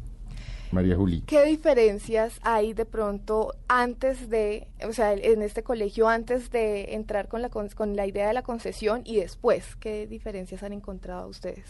María 0.71 0.95
Juli. 0.95 1.21
¿Qué 1.21 1.45
diferencias 1.45 2.39
hay 2.41 2.73
de 2.73 2.85
pronto 2.85 3.53
antes 3.67 4.29
de, 4.29 4.67
o 4.87 4.91
sea, 4.93 5.13
en 5.13 5.41
este 5.41 5.63
colegio, 5.63 6.09
antes 6.09 6.49
de 6.49 6.95
entrar 6.95 7.27
con 7.27 7.41
la, 7.41 7.49
con, 7.49 7.69
con 7.69 7.95
la 7.95 8.07
idea 8.07 8.27
de 8.27 8.33
la 8.33 8.41
concesión 8.41 9.01
y 9.05 9.17
después? 9.17 9.75
¿Qué 9.79 10.07
diferencias 10.07 10.63
han 10.63 10.73
encontrado 10.73 11.27
ustedes 11.29 11.65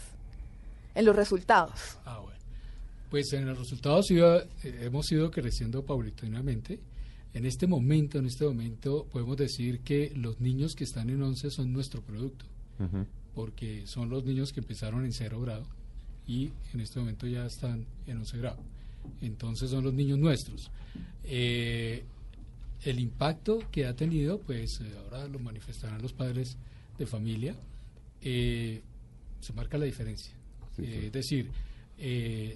en 0.94 1.04
los 1.04 1.14
resultados? 1.14 1.98
Ah, 2.04 2.18
bueno. 2.20 2.38
Pues 3.10 3.32
en 3.34 3.46
los 3.46 3.58
resultados 3.58 4.10
iba- 4.10 4.42
eh, 4.64 4.80
hemos 4.82 5.12
ido 5.12 5.30
creciendo 5.30 5.84
paulatinamente. 5.84 6.80
En 7.36 7.44
este 7.44 7.66
momento, 7.66 8.18
en 8.18 8.24
este 8.24 8.46
momento, 8.46 9.06
podemos 9.12 9.36
decir 9.36 9.80
que 9.80 10.10
los 10.16 10.40
niños 10.40 10.74
que 10.74 10.84
están 10.84 11.10
en 11.10 11.22
11 11.22 11.50
son 11.50 11.70
nuestro 11.70 12.00
producto, 12.00 12.46
porque 13.34 13.86
son 13.86 14.08
los 14.08 14.24
niños 14.24 14.54
que 14.54 14.60
empezaron 14.60 15.04
en 15.04 15.12
cero 15.12 15.38
grado 15.42 15.66
y 16.26 16.50
en 16.72 16.80
este 16.80 16.98
momento 16.98 17.26
ya 17.26 17.44
están 17.44 17.84
en 18.06 18.16
11 18.16 18.38
grado. 18.38 18.62
Entonces 19.20 19.68
son 19.68 19.84
los 19.84 19.92
niños 19.92 20.18
nuestros. 20.18 20.70
Eh, 21.24 22.04
el 22.84 23.00
impacto 23.00 23.58
que 23.70 23.84
ha 23.84 23.94
tenido, 23.94 24.38
pues 24.38 24.80
eh, 24.80 24.84
ahora 25.04 25.28
lo 25.28 25.38
manifestarán 25.38 26.00
los 26.00 26.14
padres 26.14 26.56
de 26.96 27.04
familia, 27.04 27.54
eh, 28.22 28.80
se 29.40 29.52
marca 29.52 29.76
la 29.76 29.84
diferencia. 29.84 30.32
Eh, 30.78 31.02
es 31.08 31.12
decir, 31.12 31.50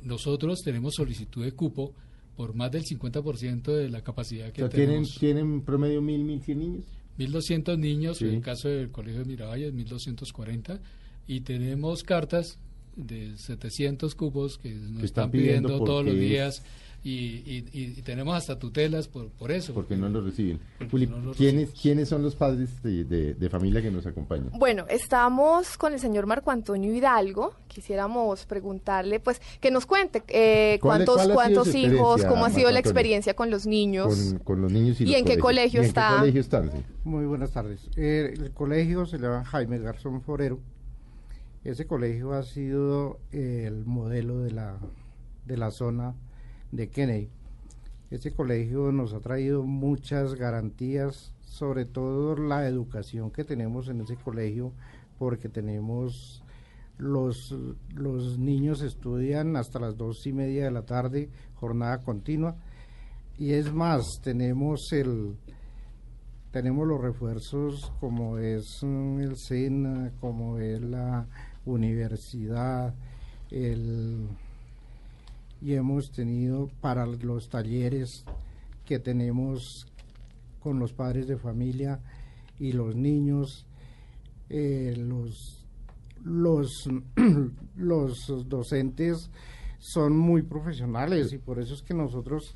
nosotros 0.04 0.60
tenemos 0.64 0.94
solicitud 0.94 1.44
de 1.44 1.52
cupo 1.52 1.92
por 2.36 2.54
más 2.54 2.70
del 2.72 2.84
50% 2.84 3.62
de 3.74 3.88
la 3.90 4.02
capacidad 4.02 4.48
O 4.48 4.52
que 4.52 4.62
sea, 4.62 4.68
¿tienen, 4.68 4.88
tenemos. 4.88 5.18
¿Tienen 5.18 5.60
promedio 5.62 6.00
mil, 6.02 6.24
mil 6.24 6.40
cien 6.42 6.58
niños? 6.58 6.84
1.200 7.18 7.78
niños, 7.78 8.16
Sí. 8.18 8.24
en 8.26 8.34
el 8.36 8.40
caso 8.40 8.68
del 8.68 8.90
Colegio 8.90 9.20
de 9.20 9.26
Miravalles, 9.26 9.74
1.240, 9.74 10.80
y 11.26 11.40
tenemos 11.42 12.02
cartas 12.02 12.58
de 12.96 13.36
700 13.36 14.14
cupos 14.14 14.56
que 14.58 14.70
nos 14.74 14.80
Que 14.80 14.86
están, 14.88 15.04
están 15.04 15.30
pidiendo 15.30 15.68
pidiendo 15.68 15.84
todos 15.84 16.04
los 16.04 16.14
porque 16.14 16.24
es- 16.24 16.30
días, 16.30 16.62
y, 17.02 17.64
y- 17.72 18.02
tenemos 18.02 18.36
hasta 18.36 18.58
tutelas 18.58 19.08
por, 19.08 19.28
por 19.30 19.50
eso. 19.50 19.72
Porque 19.72 19.96
no 19.96 20.08
lo 20.10 20.20
reciben. 20.20 20.60
porque 20.78 20.90
Juli, 20.90 21.06
no 21.06 21.18
lo 21.18 21.32
¿quiénes. 21.32 21.70
¿quiénes 21.70 22.08
son 22.10 22.22
los 22.22 22.34
padres 22.36 22.82
de, 22.82 23.04
de- 23.04 23.34
de 23.34 23.48
familia 23.50 23.80
que 23.80 23.90
nos 23.90 24.04
acompañan? 24.06 24.50
Bueno, 24.58 24.84
estamos 24.88 25.78
con 25.78 25.94
el 25.94 25.98
señor 26.00 26.26
Marco 26.26 26.50
Antonio 26.50 26.94
Hidalgo. 26.94 27.54
Quisiéramos 27.68 28.44
preguntarle, 28.44 29.18
pues, 29.20 29.40
que 29.60 29.70
nos 29.70 29.86
cuente 29.86 30.22
eh, 30.28 30.78
¿Cuál- 30.82 31.04
cuántos, 31.06 31.16
cuál 31.24 31.32
cuántos 31.34 31.74
hijos, 31.74 32.24
cómo 32.26 32.44
ha 32.44 32.50
sido 32.50 32.64
Marco 32.64 32.72
la 32.74 32.78
Antonio? 32.78 32.78
experiencia 32.80 33.34
con 33.34 33.50
los 33.50 33.66
niños. 33.66 34.14
Con, 34.32 34.38
con 34.40 34.60
los 34.60 34.70
niños 34.70 35.00
y, 35.00 35.04
¿Y 35.04 35.06
los 35.06 35.16
en 35.16 35.24
qué 35.24 35.38
colegio 35.38 35.80
¿Y 35.80 35.84
en 35.84 35.88
está? 35.88 36.10
qué 36.10 36.18
colegio 36.18 36.40
están? 36.42 36.70
sí? 36.72 36.78
Muy 37.04 37.24
buenas 37.24 37.52
tardes. 37.52 37.88
Eh, 37.96 38.34
el 38.36 38.50
colegio 38.52 39.06
se 39.06 39.16
llama 39.18 39.42
Jaime 39.46 39.78
Garzón 39.78 40.20
Forero. 40.20 40.60
Ese 41.64 41.86
colegio 41.86 42.32
ha 42.34 42.42
sido 42.42 43.18
eh, 43.32 43.64
el 43.66 43.84
modelo 43.86 44.40
de 44.40 44.50
la, 44.50 44.76
de 45.46 45.56
la 45.56 45.70
zona 45.70 46.14
de 46.72 46.88
Kennedy. 46.88 47.28
Ese 48.10 48.32
colegio 48.32 48.90
nos 48.90 49.12
ha 49.12 49.20
traído 49.20 49.62
muchas 49.62 50.34
garantías, 50.34 51.32
sobre 51.42 51.84
todo 51.84 52.36
la 52.36 52.66
educación 52.66 53.30
que 53.30 53.44
tenemos 53.44 53.88
en 53.88 54.00
ese 54.00 54.16
colegio, 54.16 54.72
porque 55.18 55.48
tenemos 55.48 56.42
los, 56.98 57.54
los 57.94 58.38
niños 58.38 58.82
estudian 58.82 59.56
hasta 59.56 59.78
las 59.78 59.96
dos 59.96 60.26
y 60.26 60.32
media 60.32 60.64
de 60.64 60.70
la 60.70 60.82
tarde, 60.82 61.30
jornada 61.54 61.98
continua, 62.02 62.56
y 63.38 63.52
es 63.52 63.72
más, 63.72 64.04
tenemos 64.22 64.92
el, 64.92 65.36
tenemos 66.50 66.86
los 66.86 67.00
refuerzos 67.00 67.92
como 68.00 68.38
es 68.38 68.82
mm, 68.82 69.20
el 69.20 69.36
SENA, 69.36 70.12
como 70.20 70.58
es 70.58 70.80
la 70.82 71.26
universidad, 71.64 72.94
el, 73.50 74.28
y 75.60 75.74
hemos 75.74 76.10
tenido 76.10 76.68
para 76.80 77.06
los 77.06 77.48
talleres 77.48 78.24
que 78.84 78.98
tenemos 78.98 79.86
con 80.60 80.78
los 80.78 80.92
padres 80.92 81.26
de 81.26 81.36
familia 81.36 82.00
y 82.58 82.72
los 82.72 82.94
niños, 82.94 83.66
eh, 84.48 84.94
los, 84.96 85.66
los, 86.22 86.88
los 87.76 88.48
docentes 88.48 89.30
son 89.78 90.16
muy 90.16 90.42
profesionales 90.42 91.32
y 91.32 91.38
por 91.38 91.58
eso 91.58 91.74
es 91.74 91.82
que 91.82 91.94
nosotros 91.94 92.54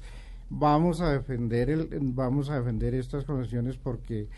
vamos 0.50 1.00
a 1.00 1.10
defender 1.10 1.70
el, 1.70 1.88
vamos 2.00 2.50
a 2.50 2.58
defender 2.58 2.94
estas 2.94 3.24
convenciones 3.24 3.76
porque 3.78 4.28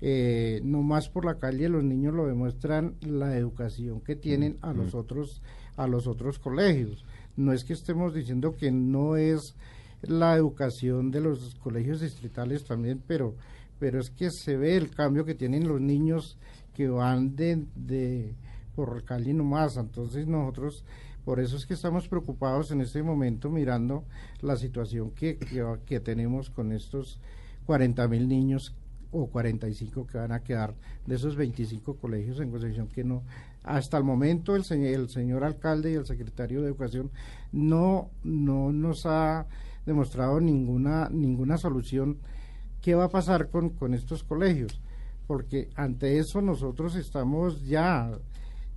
eh, 0.00 0.60
no 0.64 0.82
más 0.82 1.08
por 1.08 1.24
la 1.24 1.38
calle 1.38 1.68
los 1.68 1.84
niños 1.84 2.12
lo 2.14 2.26
demuestran 2.26 2.96
la 3.02 3.36
educación 3.36 4.00
que 4.00 4.16
tienen 4.16 4.58
a 4.60 4.72
los 4.72 4.94
otros 4.94 5.40
a 5.76 5.86
los 5.86 6.08
otros 6.08 6.40
colegios 6.40 7.04
no 7.36 7.52
es 7.52 7.64
que 7.64 7.72
estemos 7.72 8.14
diciendo 8.14 8.54
que 8.56 8.70
no 8.70 9.16
es 9.16 9.54
la 10.02 10.34
educación 10.34 11.10
de 11.10 11.20
los 11.20 11.54
colegios 11.56 12.00
distritales 12.00 12.64
también 12.64 13.02
pero 13.06 13.34
pero 13.78 13.98
es 13.98 14.10
que 14.10 14.30
se 14.30 14.56
ve 14.56 14.76
el 14.76 14.90
cambio 14.90 15.24
que 15.24 15.34
tienen 15.34 15.66
los 15.66 15.80
niños 15.80 16.38
que 16.72 16.88
van 16.88 17.34
de, 17.34 17.66
de 17.74 18.32
por 18.76 19.04
Cali 19.04 19.32
nomás. 19.32 19.76
Entonces 19.76 20.26
nosotros 20.26 20.84
por 21.24 21.40
eso 21.40 21.56
es 21.56 21.66
que 21.66 21.74
estamos 21.74 22.06
preocupados 22.06 22.70
en 22.70 22.80
este 22.80 23.02
momento 23.02 23.48
mirando 23.50 24.04
la 24.40 24.56
situación 24.56 25.10
que, 25.10 25.36
que, 25.36 25.64
que 25.84 26.00
tenemos 26.00 26.50
con 26.50 26.70
estos 26.72 27.18
40 27.66 28.06
mil 28.08 28.28
niños 28.28 28.74
o 29.12 29.26
45 29.26 30.06
que 30.06 30.18
van 30.18 30.32
a 30.32 30.44
quedar 30.44 30.74
de 31.06 31.14
esos 31.14 31.36
25 31.36 31.96
colegios 31.96 32.40
en 32.40 32.50
Concepción 32.50 32.88
que 32.88 33.04
no 33.04 33.22
hasta 33.64 33.96
el 33.98 34.04
momento 34.04 34.56
el 34.56 34.64
señor, 34.64 34.88
el 34.88 35.08
señor 35.08 35.44
alcalde 35.44 35.92
y 35.92 35.94
el 35.94 36.06
secretario 36.06 36.60
de 36.62 36.68
educación 36.68 37.10
no 37.52 38.10
no 38.24 38.72
nos 38.72 39.06
ha 39.06 39.46
demostrado 39.86 40.40
ninguna 40.40 41.08
ninguna 41.10 41.56
solución. 41.58 42.18
Qué 42.80 42.94
va 42.96 43.04
a 43.04 43.08
pasar 43.10 43.48
con, 43.48 43.70
con 43.70 43.94
estos 43.94 44.24
colegios 44.24 44.80
porque 45.26 45.68
ante 45.76 46.18
eso 46.18 46.40
nosotros 46.42 46.96
estamos 46.96 47.64
ya 47.64 48.10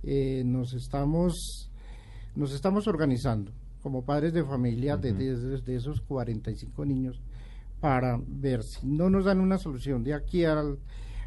eh, 0.04 0.42
nos 0.46 0.72
estamos 0.74 1.70
nos 2.36 2.52
estamos 2.54 2.86
organizando 2.86 3.50
como 3.82 4.04
padres 4.04 4.32
de 4.32 4.44
familia 4.44 4.96
de, 4.96 5.12
de- 5.12 5.60
de 5.60 5.76
esos 5.76 6.00
45 6.02 6.84
niños 6.84 7.20
para 7.80 8.20
ver 8.26 8.62
si 8.62 8.86
no 8.86 9.10
nos 9.10 9.24
dan 9.24 9.40
una 9.40 9.58
solución 9.58 10.04
de 10.04 10.14
aquí 10.14 10.44
al 10.44 10.78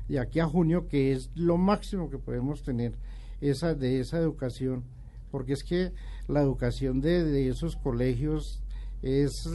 de 0.07 0.19
aquí 0.19 0.39
a 0.39 0.45
junio 0.47 0.87
que 0.87 1.11
es 1.11 1.29
lo 1.35 1.57
máximo 1.57 2.09
que 2.09 2.17
podemos 2.17 2.63
tener 2.63 2.93
esa 3.41 3.73
de 3.75 3.99
esa 3.99 4.17
educación 4.19 4.83
porque 5.31 5.53
es 5.53 5.63
que 5.63 5.91
la 6.27 6.41
educación 6.41 7.01
de, 7.01 7.23
de 7.23 7.49
esos 7.49 7.75
colegios 7.75 8.61
es 9.01 9.49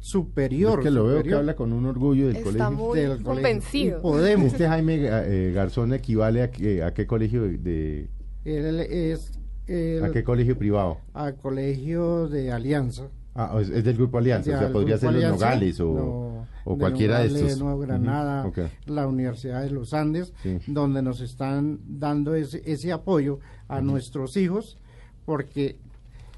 superior 0.00 0.80
Es 0.80 0.84
que 0.84 0.90
lo 0.90 1.06
veo 1.06 1.22
que 1.22 1.32
habla 1.34 1.56
con 1.56 1.72
un 1.72 1.86
orgullo 1.86 2.26
del 2.28 2.36
Está 2.36 2.44
colegio. 2.68 2.70
muy 2.72 2.98
Del 2.98 3.08
colegio. 3.10 3.24
convencido. 3.24 3.98
Y 3.98 4.02
podemos 4.02 4.46
Este 4.52 4.68
Jaime 4.68 4.96
eh, 5.00 5.52
Garzón 5.54 5.92
equivale 5.94 6.42
a 6.42 6.50
qué, 6.50 6.82
a 6.82 6.92
qué 6.92 7.06
colegio 7.06 7.42
de, 7.42 8.08
Él 8.44 8.80
es 8.80 9.32
el- 9.66 10.04
a 10.04 10.10
qué 10.10 10.22
colegio 10.24 10.58
privado. 10.58 10.98
al 11.14 11.36
colegio 11.36 12.28
de 12.28 12.52
Alianza. 12.52 13.08
Ah, 13.34 13.56
es, 13.60 13.68
es 13.68 13.82
del 13.84 13.96
grupo 13.96 14.18
Alianza, 14.18 14.54
o 14.54 14.58
sea, 14.58 14.72
podría 14.72 14.96
ser 14.96 15.12
los 15.12 15.22
Nogales 15.24 15.80
o, 15.80 15.92
no, 15.92 16.46
o 16.64 16.72
de 16.74 16.78
cualquiera 16.78 17.18
de 17.18 17.28
Nogales, 17.28 17.42
estos. 17.52 17.60
Nueva 17.64 17.84
Granada, 17.86 18.52
la 18.86 19.06
Universidad 19.08 19.62
de 19.62 19.70
los 19.70 19.92
Andes, 19.92 20.32
Sí. 20.42 20.58
donde 20.68 21.02
nos 21.02 21.20
están 21.20 21.80
dando 21.84 22.34
ese, 22.36 22.62
ese 22.64 22.92
apoyo 22.92 23.40
a 23.66 23.80
nuestros 23.80 24.36
hijos, 24.36 24.78
porque 25.24 25.76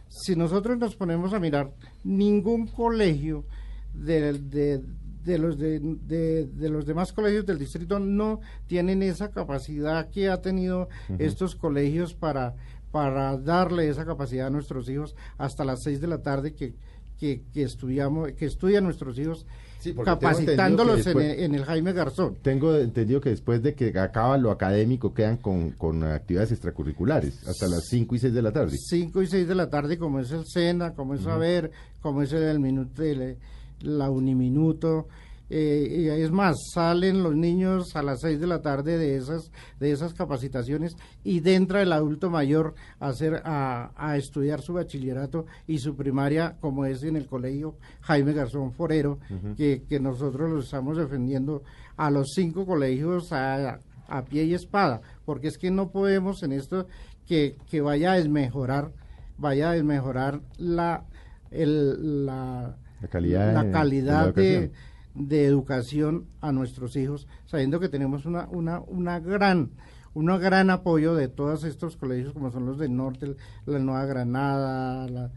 si 0.09 0.37
nosotros 0.37 0.79
nos 0.79 0.97
ponemos 0.97 1.35
a 1.35 1.41
mirar, 1.41 1.71
ningún 2.03 2.67
colegio 2.67 3.45
de, 3.93 4.33
de- 4.35 4.83
de 5.25 5.39
los 5.39 5.59
de, 5.59 5.81
de- 5.81 6.47
de 6.47 6.69
los 6.69 6.87
demás 6.87 7.13
colegios 7.13 7.45
del 7.45 7.59
distrito 7.59 7.99
no 7.99 8.39
tienen 8.69 9.03
esa 9.03 9.33
capacidad 9.33 10.09
que 10.09 10.29
ha 10.29 10.41
tenido 10.41 10.89
estos 11.19 11.57
colegios 11.57 12.15
para 12.15 12.55
para 12.97 13.37
darle 13.37 13.91
esa 13.91 14.07
capacidad 14.07 14.47
a 14.47 14.51
nuestros 14.51 14.89
hijos 14.89 15.15
hasta 15.37 15.67
las 15.67 15.83
seis 15.83 16.01
de 16.01 16.07
la 16.07 16.23
tarde 16.23 16.55
que 16.55 16.73
que, 17.21 17.43
que 17.53 17.63
estudiamos 17.63 18.33
que 18.33 18.47
estudian 18.47 18.85
nuestros 18.85 19.19
hijos 19.19 19.47
Sí, 19.81 19.95
capacitándolos 19.95 20.95
que 20.97 21.01
en, 21.01 21.05
después- 21.05 21.33
el, 21.39 21.45
en 21.45 21.55
el 21.55 21.65
Jaime 21.67 21.93
Garzón 21.93 22.37
Tengo 22.41 22.75
entendido 22.77 23.21
que 23.21 23.29
después 23.31 23.63
de 23.63 23.75
que 23.75 23.99
acaba 23.99 24.39
lo 24.39 24.51
académico 24.51 25.13
quedan 25.13 25.37
con, 25.37 25.73
con 25.73 26.03
actividades 26.05 26.53
extracurriculares 26.53 27.47
hasta 27.47 27.69
las 27.69 27.85
5 27.91 28.15
y 28.15 28.19
6 28.19 28.33
de 28.35 28.43
la 28.43 28.53
tarde. 28.53 28.77
5 28.79 29.23
y 29.23 29.27
6 29.27 29.47
de 29.47 29.55
la 29.55 29.69
tarde, 29.69 29.99
como 29.99 30.21
es 30.21 30.31
el 30.31 30.47
SENA, 30.47 30.95
como 30.95 31.15
es 31.15 31.21
Saber, 31.23 31.71
como 32.01 32.23
es 32.23 32.33
el 32.33 32.59
minuto, 32.61 33.03
el- 33.03 33.37
la 33.81 34.09
Uniminuto. 34.11 35.07
Eh, 35.49 35.87
y 36.19 36.23
es 36.23 36.31
más, 36.33 36.57
salen 36.75 37.23
los 37.23 37.37
niños 37.37 37.95
a 37.95 38.03
las 38.03 38.21
6 38.21 38.41
de 38.41 38.47
la 38.47 38.63
tarde 38.63 38.99
de 38.99 39.17
esas, 39.17 39.51
de 39.79 39.93
esas 39.93 40.13
capacitaciones 40.15 40.97
y 41.23 41.47
entra 41.49 41.83
el 41.83 41.93
adulto 41.93 42.31
mayor 42.31 42.75
a, 42.99 43.09
hacer, 43.09 43.43
a, 43.45 43.93
a 43.97 44.17
estudiar 44.17 44.61
su 44.61 44.73
bachillerato 44.73 45.47
y 45.67 45.79
su 45.79 45.95
primaria, 45.95 46.57
como 46.61 46.85
es 46.85 47.03
en 47.05 47.17
el 47.17 47.27
colegio 47.27 47.77
Jaime 48.01 48.33
Garzón 48.33 48.73
Forero, 48.73 49.19
que, 49.57 49.83
que 49.89 50.01
nosotros 50.01 50.51
lo 50.51 50.61
estamos 50.61 50.97
defendiendo 50.97 51.63
a 51.97 52.11
los 52.11 52.33
cinco 52.35 52.67
colegios 52.67 53.33
a, 53.33 53.79
a 54.09 54.25
pie 54.25 54.45
y 54.45 54.55
espada, 54.55 55.01
porque 55.25 55.49
es 55.49 55.59
que 55.59 55.71
no 55.71 55.91
podemos 55.91 56.43
en 56.43 56.53
esto 56.53 56.87
que, 57.27 57.57
que 57.71 57.81
vaya 57.81 58.13
a 58.13 58.17
desmejorar, 58.17 58.93
vaya 59.39 59.71
a 59.71 59.73
desmejorar 59.75 60.41
la, 60.59 61.05
el, 61.51 62.27
la, 62.27 62.77
La 63.01 63.09
calidad 63.09 63.55
la 63.55 63.63
de- 63.65 63.71
calidad 63.73 64.21
de 64.21 64.27
la 64.27 64.33
de, 64.33 64.55
educación. 64.55 64.96
De 65.17 65.45
educación 65.45 66.27
a 66.41 66.53
nuestros 66.53 66.97
hijos, 66.97 67.27
sabiendo 67.47 67.81
que 67.81 67.89
tenemos 67.89 68.27
una, 68.27 68.49
una, 68.51 68.81
una 68.81 69.19
gran 69.21 69.71
un 70.17 70.27
gran 70.41 70.71
apoyo 70.71 71.15
de 71.15 71.29
todos 71.29 71.65
estos 71.65 71.99
colegios 71.99 72.33
como 72.33 72.51
son 72.51 72.65
los 72.65 72.79
del 72.79 72.97
norte, 72.97 73.37
la 73.67 73.79
Nueva 73.79 74.07
Granada, 74.07 75.07
la, 75.11 75.31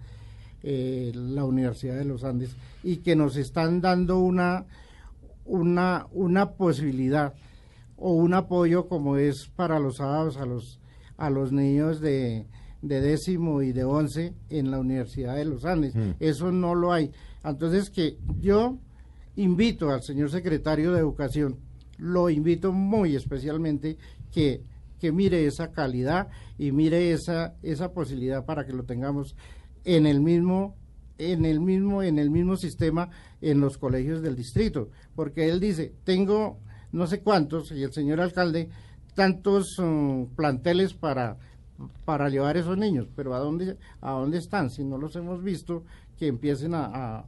eh, 0.63 1.11
la 1.13 1.43
Universidad 1.43 1.97
de 1.97 2.05
los 2.05 2.23
Andes, 2.23 2.55
y 2.81 2.97
que 2.97 3.13
nos 3.17 3.35
están 3.35 3.81
dando 3.81 4.19
una, 4.19 4.65
una, 5.43 6.07
una 6.13 6.51
posibilidad 6.51 7.33
o 7.97 8.13
un 8.13 8.33
apoyo 8.33 8.87
como 8.87 9.17
es 9.17 9.51
para 9.53 9.79
los 9.79 9.97
sábados 9.97 10.37
a 10.37 10.45
los, 10.45 10.79
a 11.17 11.29
los 11.29 11.51
niños 11.51 11.99
de, 11.99 12.47
de 12.81 13.01
décimo 13.01 13.61
y 13.61 13.73
de 13.73 13.83
once 13.83 14.33
en 14.49 14.71
la 14.71 14.79
Universidad 14.79 15.35
de 15.35 15.43
los 15.43 15.65
Andes. 15.65 15.93
Mm. 15.93 16.11
Eso 16.21 16.53
no 16.53 16.73
lo 16.73 16.93
hay. 16.93 17.11
Entonces 17.43 17.89
que 17.89 18.17
yo 18.39 18.77
invito 19.39 19.89
al 19.89 20.03
señor 20.03 20.29
secretario 20.29 20.91
de 20.91 20.99
Educación, 20.99 21.57
lo 21.97 22.29
invito 22.29 22.73
muy 22.73 23.15
especialmente 23.15 23.97
que, 24.31 24.63
que 24.99 25.11
mire 25.11 25.45
esa 25.45 25.71
calidad 25.71 26.27
y 26.57 26.71
mire 26.71 27.11
esa, 27.11 27.55
esa 27.63 27.93
posibilidad 27.93 28.45
para 28.45 28.65
que 28.65 28.73
lo 28.73 28.83
tengamos 28.83 29.35
en 29.85 30.05
el 30.05 30.19
mismo 30.19 30.75
en 31.17 31.43
el 31.43 31.59
mismo 31.59 32.01
en 32.01 32.17
el 32.17 32.29
mismo 32.29 32.55
sistema 32.55 33.09
en 33.41 33.59
los 33.59 33.77
colegios 33.77 34.21
del 34.21 34.35
distrito. 34.35 34.89
Porque 35.15 35.49
él 35.49 35.59
dice 35.59 35.93
tengo 36.03 36.59
no 36.91 37.07
sé 37.07 37.21
cuántos 37.21 37.71
y 37.71 37.83
el 37.83 37.93
señor 37.93 38.21
alcalde 38.21 38.69
tantos 39.15 39.75
mm, 39.77 40.35
planteles 40.35 40.93
para 40.93 41.37
para 42.05 42.29
llevar 42.29 42.57
esos 42.57 42.77
niños 42.77 43.07
pero 43.15 43.33
a 43.33 43.39
dónde 43.39 43.77
a 44.01 44.11
dónde 44.11 44.37
están 44.37 44.69
si 44.69 44.83
no 44.83 44.97
los 44.97 45.15
hemos 45.15 45.43
visto 45.43 45.83
que 46.17 46.27
empiecen 46.27 46.73
a, 46.73 47.25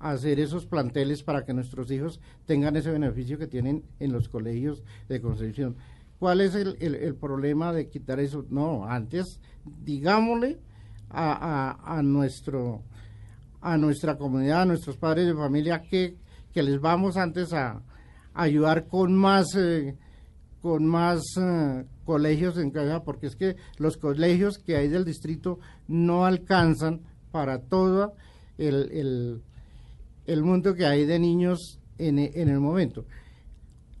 hacer 0.00 0.40
esos 0.40 0.66
planteles 0.66 1.22
para 1.22 1.44
que 1.44 1.54
nuestros 1.54 1.90
hijos 1.90 2.20
tengan 2.46 2.76
ese 2.76 2.90
beneficio 2.90 3.38
que 3.38 3.46
tienen 3.46 3.84
en 4.00 4.12
los 4.12 4.28
colegios 4.28 4.82
de 5.08 5.20
Concepción. 5.20 5.76
¿Cuál 6.18 6.40
es 6.40 6.54
el, 6.54 6.76
el- 6.80 7.14
problema 7.14 7.72
de 7.72 7.88
quitar 7.88 8.18
eso? 8.20 8.44
No, 8.50 8.84
antes 8.84 9.40
digámosle 9.84 10.58
a, 11.10 11.96
a- 11.98 12.02
nuestro 12.02 12.82
a 13.60 13.76
nuestra 13.76 14.16
comunidad, 14.16 14.62
a 14.62 14.66
nuestros 14.66 14.96
padres 14.96 15.26
de 15.26 15.34
familia 15.34 15.82
que, 15.82 16.16
que 16.52 16.62
les 16.62 16.80
vamos 16.80 17.16
antes 17.16 17.52
a, 17.52 17.82
ayudar 18.34 18.86
con 18.86 19.14
más 19.16 19.46
eh, 19.56 19.96
con 20.62 20.86
más 20.86 21.20
eh, 21.40 21.84
colegios 22.04 22.56
en 22.58 22.70
casa, 22.70 23.02
porque 23.04 23.26
es 23.26 23.36
que 23.36 23.56
los 23.78 23.96
colegios 23.96 24.58
que 24.58 24.76
hay 24.76 24.88
del 24.88 25.04
distrito 25.04 25.58
no 25.88 26.24
alcanzan 26.24 27.00
para 27.30 27.60
todo 27.60 28.14
el, 28.58 28.90
el, 28.92 29.42
el 30.28 30.42
mundo 30.42 30.74
que 30.74 30.84
hay 30.86 31.06
de 31.06 31.18
niños 31.18 31.80
en, 31.96 32.18
e- 32.18 32.32
en 32.34 32.48
el 32.50 32.60
momento. 32.60 33.06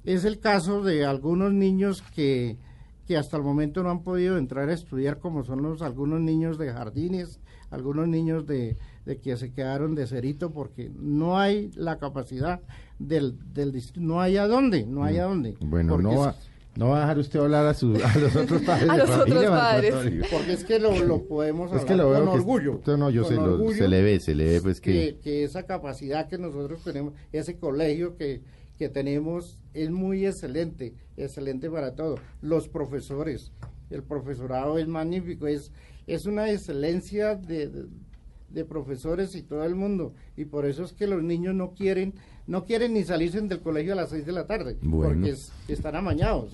Es 0.04 0.24
el 0.24 0.38
caso 0.38 0.82
de 0.82 1.04
algunos 1.04 1.52
niños 1.52 2.02
que, 2.14 2.58
que 3.06 3.16
hasta 3.16 3.36
el 3.38 3.42
momento 3.42 3.82
no 3.82 3.90
han 3.90 4.02
podido 4.02 4.36
entrar 4.38 4.68
a 4.68 4.74
estudiar, 4.74 5.18
como 5.18 5.42
son 5.42 5.62
los 5.62 5.80
algunos 5.82 6.20
niños 6.20 6.58
de 6.58 6.70
jardines, 6.70 7.40
algunos 7.70 8.08
niños 8.08 8.46
de, 8.46 8.76
de 9.06 9.18
que 9.18 9.36
se 9.38 9.52
quedaron 9.52 9.94
de 9.94 10.06
cerito, 10.06 10.50
porque 10.52 10.90
no 10.94 11.38
hay 11.38 11.70
la 11.74 11.98
capacidad 11.98 12.60
del, 12.98 13.38
del 13.54 13.72
no 13.96 14.20
hay 14.20 14.36
a 14.36 14.46
dónde, 14.46 14.84
no 14.86 15.04
hay 15.04 15.16
a 15.16 15.24
dónde. 15.24 15.56
Mm. 15.60 15.70
Bueno, 15.70 15.92
Porque 15.94 16.02
no 16.14 16.20
va, 16.20 16.36
no 16.78 16.90
va 16.90 16.98
a 16.98 17.00
dejar 17.00 17.18
usted 17.18 17.40
hablar 17.40 17.66
a, 17.66 17.74
su- 17.74 17.94
a 18.02 18.18
los 18.18 18.34
otros 18.36 18.62
padres 18.66 18.88
A 18.88 18.92
de 18.92 18.98
los 19.00 19.10
familia, 19.10 19.36
otros 19.40 19.50
padres. 19.50 19.94
Porque 20.30 20.52
es 20.52 20.64
que 20.64 20.78
lo, 20.78 20.98
lo 21.04 21.26
podemos 21.26 21.72
Es 21.72 21.84
que 21.84 21.92
hablar 21.92 22.06
lo 22.06 22.10
veo 22.12 22.20
con 22.24 22.32
que 22.32 22.38
orgullo. 22.38 22.80
No, 22.86 22.96
no, 22.96 23.10
yo 23.10 23.22
con 23.24 23.30
sé, 23.30 23.36
lo- 23.36 23.72
se 23.72 23.88
le 23.88 24.02
ve, 24.02 24.20
se 24.20 24.34
le 24.34 24.44
ve, 24.46 24.60
pues 24.62 24.80
que... 24.80 24.92
que, 24.92 25.18
que 25.18 25.44
esa 25.44 25.64
capacidad 25.64 26.28
que 26.28 26.38
nosotros 26.38 26.82
tenemos, 26.84 27.12
ese 27.32 27.58
colegio 27.58 28.16
que, 28.16 28.42
que 28.78 28.88
tenemos 28.88 29.58
es 29.74 29.90
muy 29.90 30.24
excelente, 30.24 30.94
excelente 31.16 31.68
para 31.68 31.94
todo. 31.96 32.14
Los 32.40 32.68
profesores, 32.68 33.50
el 33.90 34.02
profesorado 34.04 34.78
es 34.78 34.86
magnífico, 34.86 35.46
es, 35.48 35.72
es 36.06 36.26
una 36.26 36.50
excelencia 36.50 37.34
de, 37.34 37.68
de- 37.68 37.86
de 38.48 38.64
profesores 38.64 39.34
y 39.34 39.42
todo 39.42 39.64
el 39.64 39.74
mundo. 39.74 40.14
Y 40.36 40.44
por 40.46 40.66
eso 40.66 40.82
es 40.84 40.92
que 40.92 41.06
los 41.06 41.22
niños 41.22 41.54
no 41.54 41.72
quieren, 41.74 42.14
no 42.46 42.64
quieren 42.64 42.94
ni 42.94 43.04
salirse 43.04 43.40
del 43.42 43.60
colegio 43.60 43.92
a 43.92 43.96
las 43.96 44.10
seis 44.10 44.24
de 44.24 44.32
la 44.32 44.46
tarde, 44.46 44.76
Bueno. 44.82 45.14
porque 45.14 45.30
es- 45.30 45.52
están 45.68 45.96
amañados. 45.96 46.52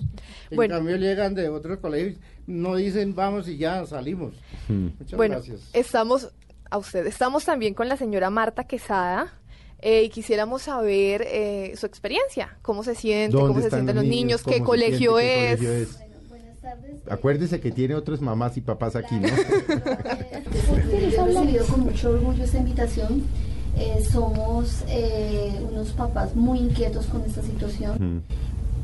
En 0.50 0.56
Bueno. 0.56 0.74
cambio 0.76 0.96
llegan 0.96 1.34
de 1.34 1.48
otros 1.48 1.78
colegios, 1.78 2.18
no 2.46 2.74
dicen 2.76 3.14
vamos 3.14 3.48
y 3.48 3.56
ya 3.58 3.86
salimos. 3.86 4.34
Hmm. 4.68 4.88
Muchas 4.98 5.16
Bueno, 5.16 5.34
gracias. 5.36 5.70
estamos 5.72 6.32
a 6.70 6.78
usted. 6.78 7.06
Estamos 7.06 7.44
también 7.44 7.74
con 7.74 7.88
la 7.88 7.96
señora 7.96 8.30
Marta 8.30 8.64
Quesada 8.64 9.32
eh, 9.80 10.02
y 10.04 10.08
quisiéramos 10.08 10.62
saber 10.62 11.22
eh, 11.26 11.74
su 11.76 11.86
experiencia, 11.86 12.56
cómo 12.62 12.82
se 12.82 12.94
siente, 12.94 13.36
¿Dónde 13.36 13.48
cómo 13.48 13.60
se 13.62 13.70
sienten 13.70 13.94
los 13.96 14.04
niños, 14.04 14.42
qué 14.42 14.54
se 14.54 14.62
colegio 14.62 15.18
siente, 15.18 15.26
qué 15.26 15.52
es. 15.52 15.58
colegio 15.58 15.72
es? 15.72 16.03
Acuérdese 17.08 17.60
que 17.60 17.70
tiene 17.70 17.94
otras 17.94 18.20
mamás 18.20 18.56
y 18.56 18.60
papás 18.62 18.96
aquí, 18.96 19.16
¿no? 19.16 19.28
He 20.92 21.10
recibido 21.10 21.66
con 21.66 21.80
mucho 21.80 22.10
orgullo 22.10 22.44
esta 22.44 22.58
invitación. 22.58 23.22
Eh, 23.76 24.04
somos 24.10 24.84
eh, 24.88 25.52
unos 25.70 25.90
papás 25.90 26.34
muy 26.34 26.60
inquietos 26.60 27.06
con 27.06 27.22
esta 27.22 27.42
situación. 27.42 28.22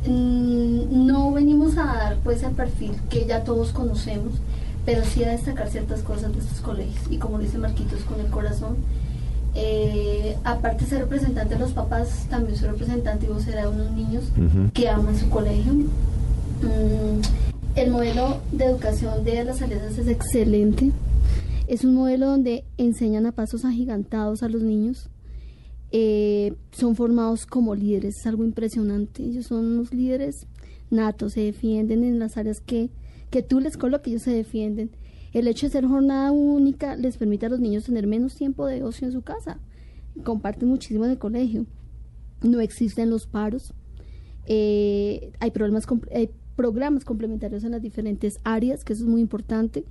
Mm. 0.04 0.10
Mm, 0.10 1.06
no 1.06 1.32
venimos 1.32 1.76
a 1.76 1.84
dar 1.84 2.16
pues 2.24 2.42
el 2.42 2.52
perfil 2.52 2.92
que 3.08 3.26
ya 3.26 3.44
todos 3.44 3.72
conocemos, 3.72 4.34
pero 4.84 5.04
sí 5.04 5.22
a 5.24 5.30
destacar 5.30 5.68
ciertas 5.68 6.02
cosas 6.02 6.32
de 6.32 6.40
estos 6.40 6.60
colegios. 6.60 7.02
Y 7.10 7.18
como 7.18 7.38
dice 7.38 7.58
Marquitos, 7.58 8.00
con 8.02 8.20
el 8.20 8.26
corazón. 8.26 8.76
Eh, 9.54 10.36
aparte 10.44 10.84
de 10.84 10.90
ser 10.90 11.00
representante 11.00 11.54
de 11.54 11.60
los 11.60 11.72
papás, 11.72 12.26
también 12.30 12.56
soy 12.56 12.68
representante 12.68 13.26
y 13.26 13.28
vocera 13.30 13.62
de 13.62 13.68
unos 13.68 13.90
niños 13.92 14.24
que 14.74 14.88
aman 14.88 15.18
su 15.18 15.28
colegio. 15.28 15.72
Mm, 15.72 17.20
el 17.76 17.90
modelo 17.90 18.40
de 18.52 18.64
educación 18.64 19.24
de 19.24 19.44
las 19.44 19.62
alianzas 19.62 19.98
es 19.98 20.08
excelente. 20.08 20.92
Es 21.68 21.84
un 21.84 21.94
modelo 21.94 22.26
donde 22.26 22.64
enseñan 22.78 23.26
a 23.26 23.32
pasos 23.32 23.64
agigantados 23.64 24.42
a 24.42 24.48
los 24.48 24.62
niños. 24.62 25.08
Eh, 25.92 26.54
son 26.72 26.96
formados 26.96 27.46
como 27.46 27.74
líderes, 27.74 28.16
es 28.18 28.26
algo 28.26 28.44
impresionante. 28.44 29.22
Ellos 29.22 29.46
son 29.46 29.66
unos 29.66 29.94
líderes 29.94 30.46
natos, 30.90 31.34
se 31.34 31.40
defienden 31.40 32.02
en 32.04 32.18
las 32.18 32.36
áreas 32.36 32.60
que, 32.60 32.90
que 33.30 33.42
tú 33.42 33.60
les 33.60 33.76
coloques, 33.76 34.08
ellos 34.08 34.22
se 34.22 34.32
defienden. 34.32 34.90
El 35.32 35.46
hecho 35.46 35.66
de 35.66 35.72
ser 35.72 35.86
jornada 35.86 36.32
única 36.32 36.96
les 36.96 37.16
permite 37.16 37.46
a 37.46 37.48
los 37.48 37.60
niños 37.60 37.84
tener 37.84 38.06
menos 38.06 38.34
tiempo 38.34 38.66
de 38.66 38.82
ocio 38.82 39.06
en 39.06 39.12
su 39.12 39.22
casa. 39.22 39.60
Comparten 40.24 40.68
muchísimo 40.68 41.04
en 41.04 41.12
el 41.12 41.18
colegio. 41.18 41.66
No 42.42 42.60
existen 42.60 43.10
los 43.10 43.26
paros. 43.26 43.72
Eh, 44.46 45.30
hay, 45.38 45.52
problemas, 45.52 45.86
hay 46.12 46.30
programas 46.60 47.06
complementarios 47.06 47.64
en 47.64 47.70
las 47.70 47.80
diferentes 47.80 48.34
áreas, 48.44 48.84
que 48.84 48.92
eso 48.92 49.04
es 49.04 49.08
muy 49.08 49.22
importante. 49.22 49.82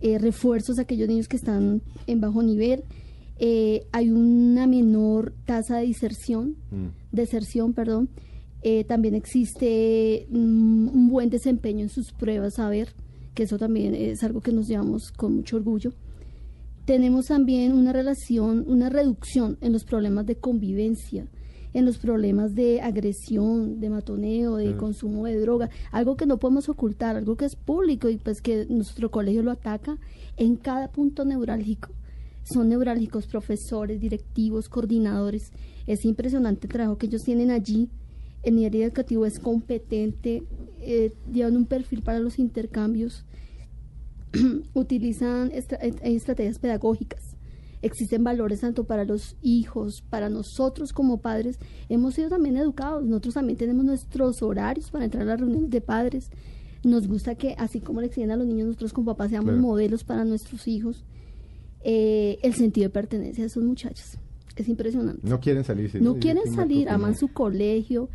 Eh, 0.00 0.18
refuerzos 0.18 0.78
a 0.78 0.82
aquellos 0.82 1.08
niños 1.08 1.26
que 1.26 1.36
están 1.36 1.82
en 2.06 2.20
bajo 2.20 2.40
nivel. 2.40 2.84
Eh, 3.40 3.84
hay 3.90 4.10
una 4.10 4.68
menor 4.68 5.34
tasa 5.44 5.78
de 5.78 5.86
diserción, 5.86 6.54
deserción, 7.10 7.72
perdón. 7.72 8.08
también 8.86 9.16
existe 9.16 10.28
mm, 10.30 10.88
un 10.88 11.08
buen 11.08 11.30
desempeño 11.30 11.80
en 11.80 11.88
sus 11.88 12.12
pruebas, 12.12 12.60
a 12.60 12.68
ver, 12.68 12.94
que 13.34 13.42
eso 13.42 13.58
también 13.58 13.96
es 13.96 14.22
algo 14.22 14.40
que 14.40 14.52
nos 14.52 14.68
llevamos 14.68 15.10
con 15.10 15.34
mucho 15.34 15.56
orgullo. 15.56 15.90
Tenemos 16.84 17.26
también 17.26 17.72
una 17.72 17.92
relación, 17.92 18.64
una 18.68 18.88
reducción 18.88 19.58
en 19.62 19.72
los 19.72 19.84
problemas 19.84 20.26
de 20.26 20.36
convivencia, 20.36 21.26
en 21.74 21.84
los 21.84 21.98
problemas 21.98 22.54
de 22.54 22.80
agresión, 22.80 23.80
de 23.80 23.90
matoneo, 23.90 24.56
de 24.56 24.76
consumo 24.76 25.26
de 25.26 25.38
droga, 25.38 25.68
algo 25.90 26.16
que 26.16 26.24
no 26.24 26.38
podemos 26.38 26.68
ocultar, 26.68 27.16
algo 27.16 27.36
que 27.36 27.44
es 27.44 27.56
público 27.56 28.08
y 28.08 28.16
pues 28.16 28.40
que 28.40 28.66
nuestro 28.70 29.10
colegio 29.10 29.42
lo 29.42 29.50
ataca 29.50 29.98
en 30.36 30.54
cada 30.54 30.88
punto 30.88 31.24
neurálgico. 31.24 31.90
Son 32.44 32.68
neurálgicos 32.68 33.26
profesores, 33.26 34.00
directivos, 34.00 34.68
coordinadores. 34.68 35.50
Es 35.86 36.04
impresionante 36.04 36.68
el 36.68 36.72
trabajo 36.72 36.96
que 36.96 37.06
ellos 37.06 37.24
tienen 37.24 37.50
allí. 37.50 37.88
El 38.44 38.56
nivel 38.56 38.82
educativo 38.82 39.26
es 39.26 39.40
competente, 39.40 40.44
eh, 40.80 41.12
llevan 41.32 41.56
un 41.56 41.66
perfil 41.66 42.02
para 42.02 42.20
los 42.20 42.38
intercambios, 42.38 43.24
utilizan 44.74 45.50
eh, 45.50 45.64
estrategias 46.02 46.58
pedagógicas 46.58 47.33
existen 47.84 48.24
valores 48.24 48.60
tanto 48.60 48.84
para 48.84 49.04
los 49.04 49.36
hijos, 49.42 50.02
para 50.08 50.28
nosotros 50.28 50.92
como 50.92 51.20
padres. 51.20 51.58
Hemos 51.88 52.14
sido 52.14 52.30
también 52.30 52.56
educados, 52.56 53.04
nosotros 53.04 53.34
también 53.34 53.58
tenemos 53.58 53.84
nuestros 53.84 54.42
horarios 54.42 54.90
para 54.90 55.04
entrar 55.04 55.22
a 55.22 55.26
las 55.26 55.40
reuniones 55.40 55.70
de 55.70 55.80
padres. 55.80 56.30
Nos 56.82 57.06
gusta 57.08 57.34
que, 57.34 57.54
así 57.58 57.80
como 57.80 58.00
le 58.00 58.08
exigen 58.08 58.30
a 58.30 58.36
los 58.36 58.46
niños, 58.46 58.66
nosotros 58.66 58.92
como 58.92 59.06
papás 59.12 59.30
seamos 59.30 59.56
modelos 59.56 60.04
para 60.04 60.24
nuestros 60.24 60.66
hijos. 60.68 61.04
Eh, 61.82 62.38
el 62.42 62.54
sentido 62.54 62.84
de 62.84 62.90
pertenencia 62.90 63.42
de 63.42 63.48
esos 63.48 63.62
muchachos 63.62 64.18
es 64.56 64.68
impresionante. 64.68 65.20
No 65.28 65.40
quieren 65.40 65.64
salir. 65.64 66.02
no 66.02 66.16
quieren 66.16 66.52
salir, 66.54 66.88
aman 66.88 67.16
su 67.16 67.28
colegio. 67.28 68.08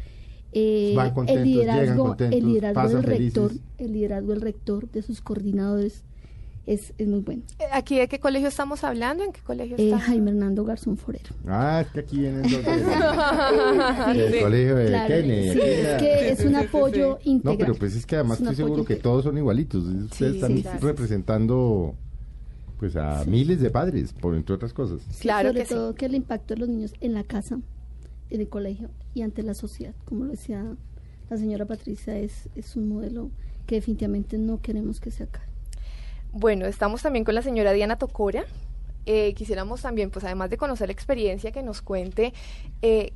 Eh, 0.52 0.96
el 1.28 1.44
liderazgo, 1.44 2.16
el 2.18 2.46
liderazgo 2.46 2.90
del 2.90 3.04
rector, 3.04 3.52
el 3.78 3.94
liderazgo 3.94 4.32
del 4.32 4.42
rector, 4.42 4.90
de 4.90 5.04
sus 5.04 5.22
coordinadores, 5.22 6.04
es, 6.66 6.94
es 6.98 7.08
muy 7.08 7.22
bueno. 7.22 7.44
Eh, 7.60 7.64
¿Aquí 7.72 7.98
de 7.98 8.08
qué 8.08 8.20
colegio 8.20 8.48
estamos 8.48 8.84
hablando? 8.84 9.24
¿En 9.24 9.32
qué 9.32 9.42
colegio 9.42 9.78
eh, 9.78 9.86
está? 9.86 10.00
Jaime 10.00 10.32
Hernando 10.32 10.64
Garzón 10.64 10.98
Forero. 10.98 11.30
Ah, 11.48 11.82
es 11.86 11.92
que 11.92 12.00
aquí 12.02 12.20
vienen 12.20 12.44
dos. 12.44 12.52
el 14.16 14.42
colegio 14.42 14.76
de 14.76 14.88
claro, 14.88 15.08
Kennedy. 15.08 15.54
Sí, 15.54 15.60
es 15.62 16.02
que 16.02 16.30
es 16.30 16.46
un 16.46 16.56
apoyo 16.56 17.20
integral. 17.24 17.58
No, 17.58 17.58
pero 17.58 17.76
pues 17.76 17.96
es 17.96 18.06
que 18.06 18.16
además 18.16 18.40
estoy 18.40 18.56
seguro 18.56 18.86
que 18.86 18.96
todos 18.96 19.24
son 19.24 19.38
igualitos. 19.38 19.84
Ustedes 19.84 20.36
están 20.36 20.64
representando 20.82 21.96
pues 22.80 22.96
a 22.96 23.26
miles 23.26 23.60
de 23.60 23.70
padres, 23.70 24.14
por 24.14 24.36
entre 24.36 24.56
otras 24.56 24.72
cosas. 24.72 25.02
Claro 25.20 25.50
Sobre 25.50 25.66
todo 25.66 25.96
que 25.96 26.06
el 26.06 26.16
impacto 26.16 26.54
de 26.54 26.62
los 26.62 26.70
niños 26.70 26.94
en 27.02 27.14
la 27.14 27.24
casa, 27.24 27.60
en 28.30 28.42
el 28.42 28.48
colegio 28.48 28.90
y 29.14 29.22
ante 29.22 29.44
la 29.44 29.54
sociedad, 29.54 29.94
como 30.06 30.26
lo 30.26 30.32
decía 30.32 30.64
la 31.30 31.38
señora 31.38 31.66
Patricia, 31.66 32.18
es, 32.18 32.48
es 32.56 32.76
un 32.76 32.88
modelo 32.88 33.32
que 33.66 33.76
definitivamente 33.76 34.38
no 34.38 34.62
queremos 34.62 35.00
que 35.00 35.12
se 35.12 35.24
acabe. 35.24 35.49
Bueno, 36.32 36.66
estamos 36.66 37.02
también 37.02 37.26
con 37.26 37.36
la 37.36 37.42
señora 37.42 37.74
Diana 37.74 37.98
Tocora. 37.98 38.46
Eh, 39.06 39.34
quisiéramos 39.34 39.82
también, 39.82 40.12
pues 40.12 40.24
además 40.26 40.50
de 40.50 40.58
conocer 40.58 40.90
la 40.90 40.94
experiencia, 40.94 41.52
que 41.52 41.64
nos 41.64 41.82
cuente 41.82 42.34
eh, 42.82 43.14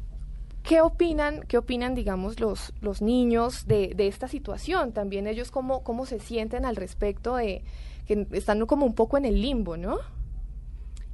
qué 0.64 0.82
opinan, 0.82 1.42
qué 1.48 1.58
opinan, 1.58 1.94
digamos, 1.94 2.40
los, 2.40 2.74
los 2.82 3.02
niños 3.02 3.68
de, 3.68 3.94
de 3.96 4.08
esta 4.08 4.28
situación. 4.28 4.94
También 4.94 5.28
ellos 5.28 5.52
cómo, 5.52 5.84
cómo 5.84 6.06
se 6.06 6.20
sienten 6.20 6.66
al 6.66 6.76
respecto 6.76 7.36
de 7.36 7.64
que 8.08 8.28
están 8.32 8.66
como 8.66 8.86
un 8.86 8.96
poco 8.96 9.18
en 9.18 9.26
el 9.26 9.42
limbo, 9.42 9.78
¿no? 9.78 9.98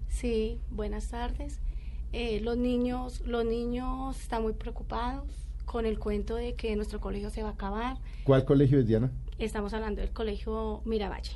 Sí, 0.07 0.59
buenas 0.71 1.09
tardes. 1.09 1.59
Eh, 2.13 2.39
los 2.41 2.57
niños, 2.57 3.21
los 3.25 3.45
niños 3.45 4.19
están 4.19 4.43
muy 4.43 4.53
preocupados 4.53 5.27
con 5.65 5.85
el 5.85 5.99
cuento 5.99 6.35
de 6.35 6.55
que 6.55 6.75
nuestro 6.75 6.99
colegio 6.99 7.29
se 7.29 7.43
va 7.43 7.49
a 7.49 7.53
acabar. 7.53 7.97
¿Cuál 8.23 8.45
colegio 8.45 8.79
es 8.79 8.87
Diana? 8.87 9.11
Estamos 9.37 9.73
hablando 9.73 10.01
del 10.01 10.11
colegio 10.11 10.81
Miravalle. 10.85 11.33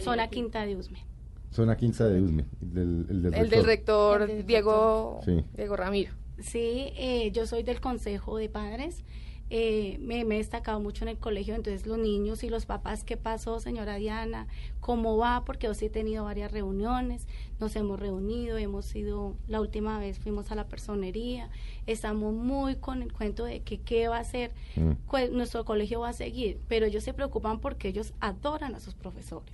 Zona 0.00 0.28
Quinta 0.28 0.66
de 0.66 0.76
Usme. 0.76 1.04
Zona 1.52 1.76
Quinta 1.76 2.08
de 2.08 2.20
Usme, 2.20 2.44
del, 2.60 3.06
el, 3.10 3.50
del 3.50 3.64
rector, 3.64 4.44
Diego, 4.46 5.20
Diego 5.56 5.76
Ramiro. 5.76 6.12
Sí, 6.38 6.92
eh, 6.96 7.30
yo 7.32 7.46
soy 7.46 7.62
del 7.62 7.80
Consejo 7.80 8.38
de 8.38 8.48
Padres. 8.48 9.04
Eh, 9.52 9.98
me, 10.00 10.20
he 10.20 10.24
destacado 10.24 10.78
mucho 10.78 11.04
en 11.04 11.08
el 11.08 11.18
colegio, 11.18 11.56
entonces 11.56 11.84
los 11.84 11.98
niños 11.98 12.44
y 12.44 12.48
los 12.48 12.66
papás, 12.66 13.02
¿qué 13.02 13.16
pasó, 13.16 13.58
señora 13.58 13.96
Diana? 13.96 14.46
¿Cómo 14.78 15.16
va? 15.16 15.44
Porque 15.44 15.66
yo 15.66 15.74
sí 15.74 15.86
he 15.86 15.90
tenido 15.90 16.24
varias 16.24 16.52
reuniones, 16.52 17.26
nos 17.58 17.74
hemos 17.74 17.98
reunido, 17.98 18.58
hemos 18.58 18.94
ido, 18.94 19.34
la 19.48 19.60
última 19.60 19.98
vez 19.98 20.20
fuimos 20.20 20.52
a 20.52 20.54
la 20.54 20.68
personería, 20.68 21.50
estamos 21.88 22.32
muy 22.32 22.76
con 22.76 23.02
el 23.02 23.12
cuento 23.12 23.44
de 23.44 23.62
que 23.62 23.78
qué 23.78 24.06
va 24.06 24.18
a 24.18 24.20
hacer, 24.20 24.52
mm. 24.76 25.32
nuestro 25.32 25.64
colegio 25.64 25.98
va 25.98 26.10
a 26.10 26.12
seguir, 26.12 26.60
pero 26.68 26.86
ellos 26.86 27.02
se 27.02 27.12
preocupan 27.12 27.58
porque 27.58 27.88
ellos 27.88 28.14
adoran 28.20 28.76
a 28.76 28.80
sus 28.80 28.94
profesores. 28.94 29.52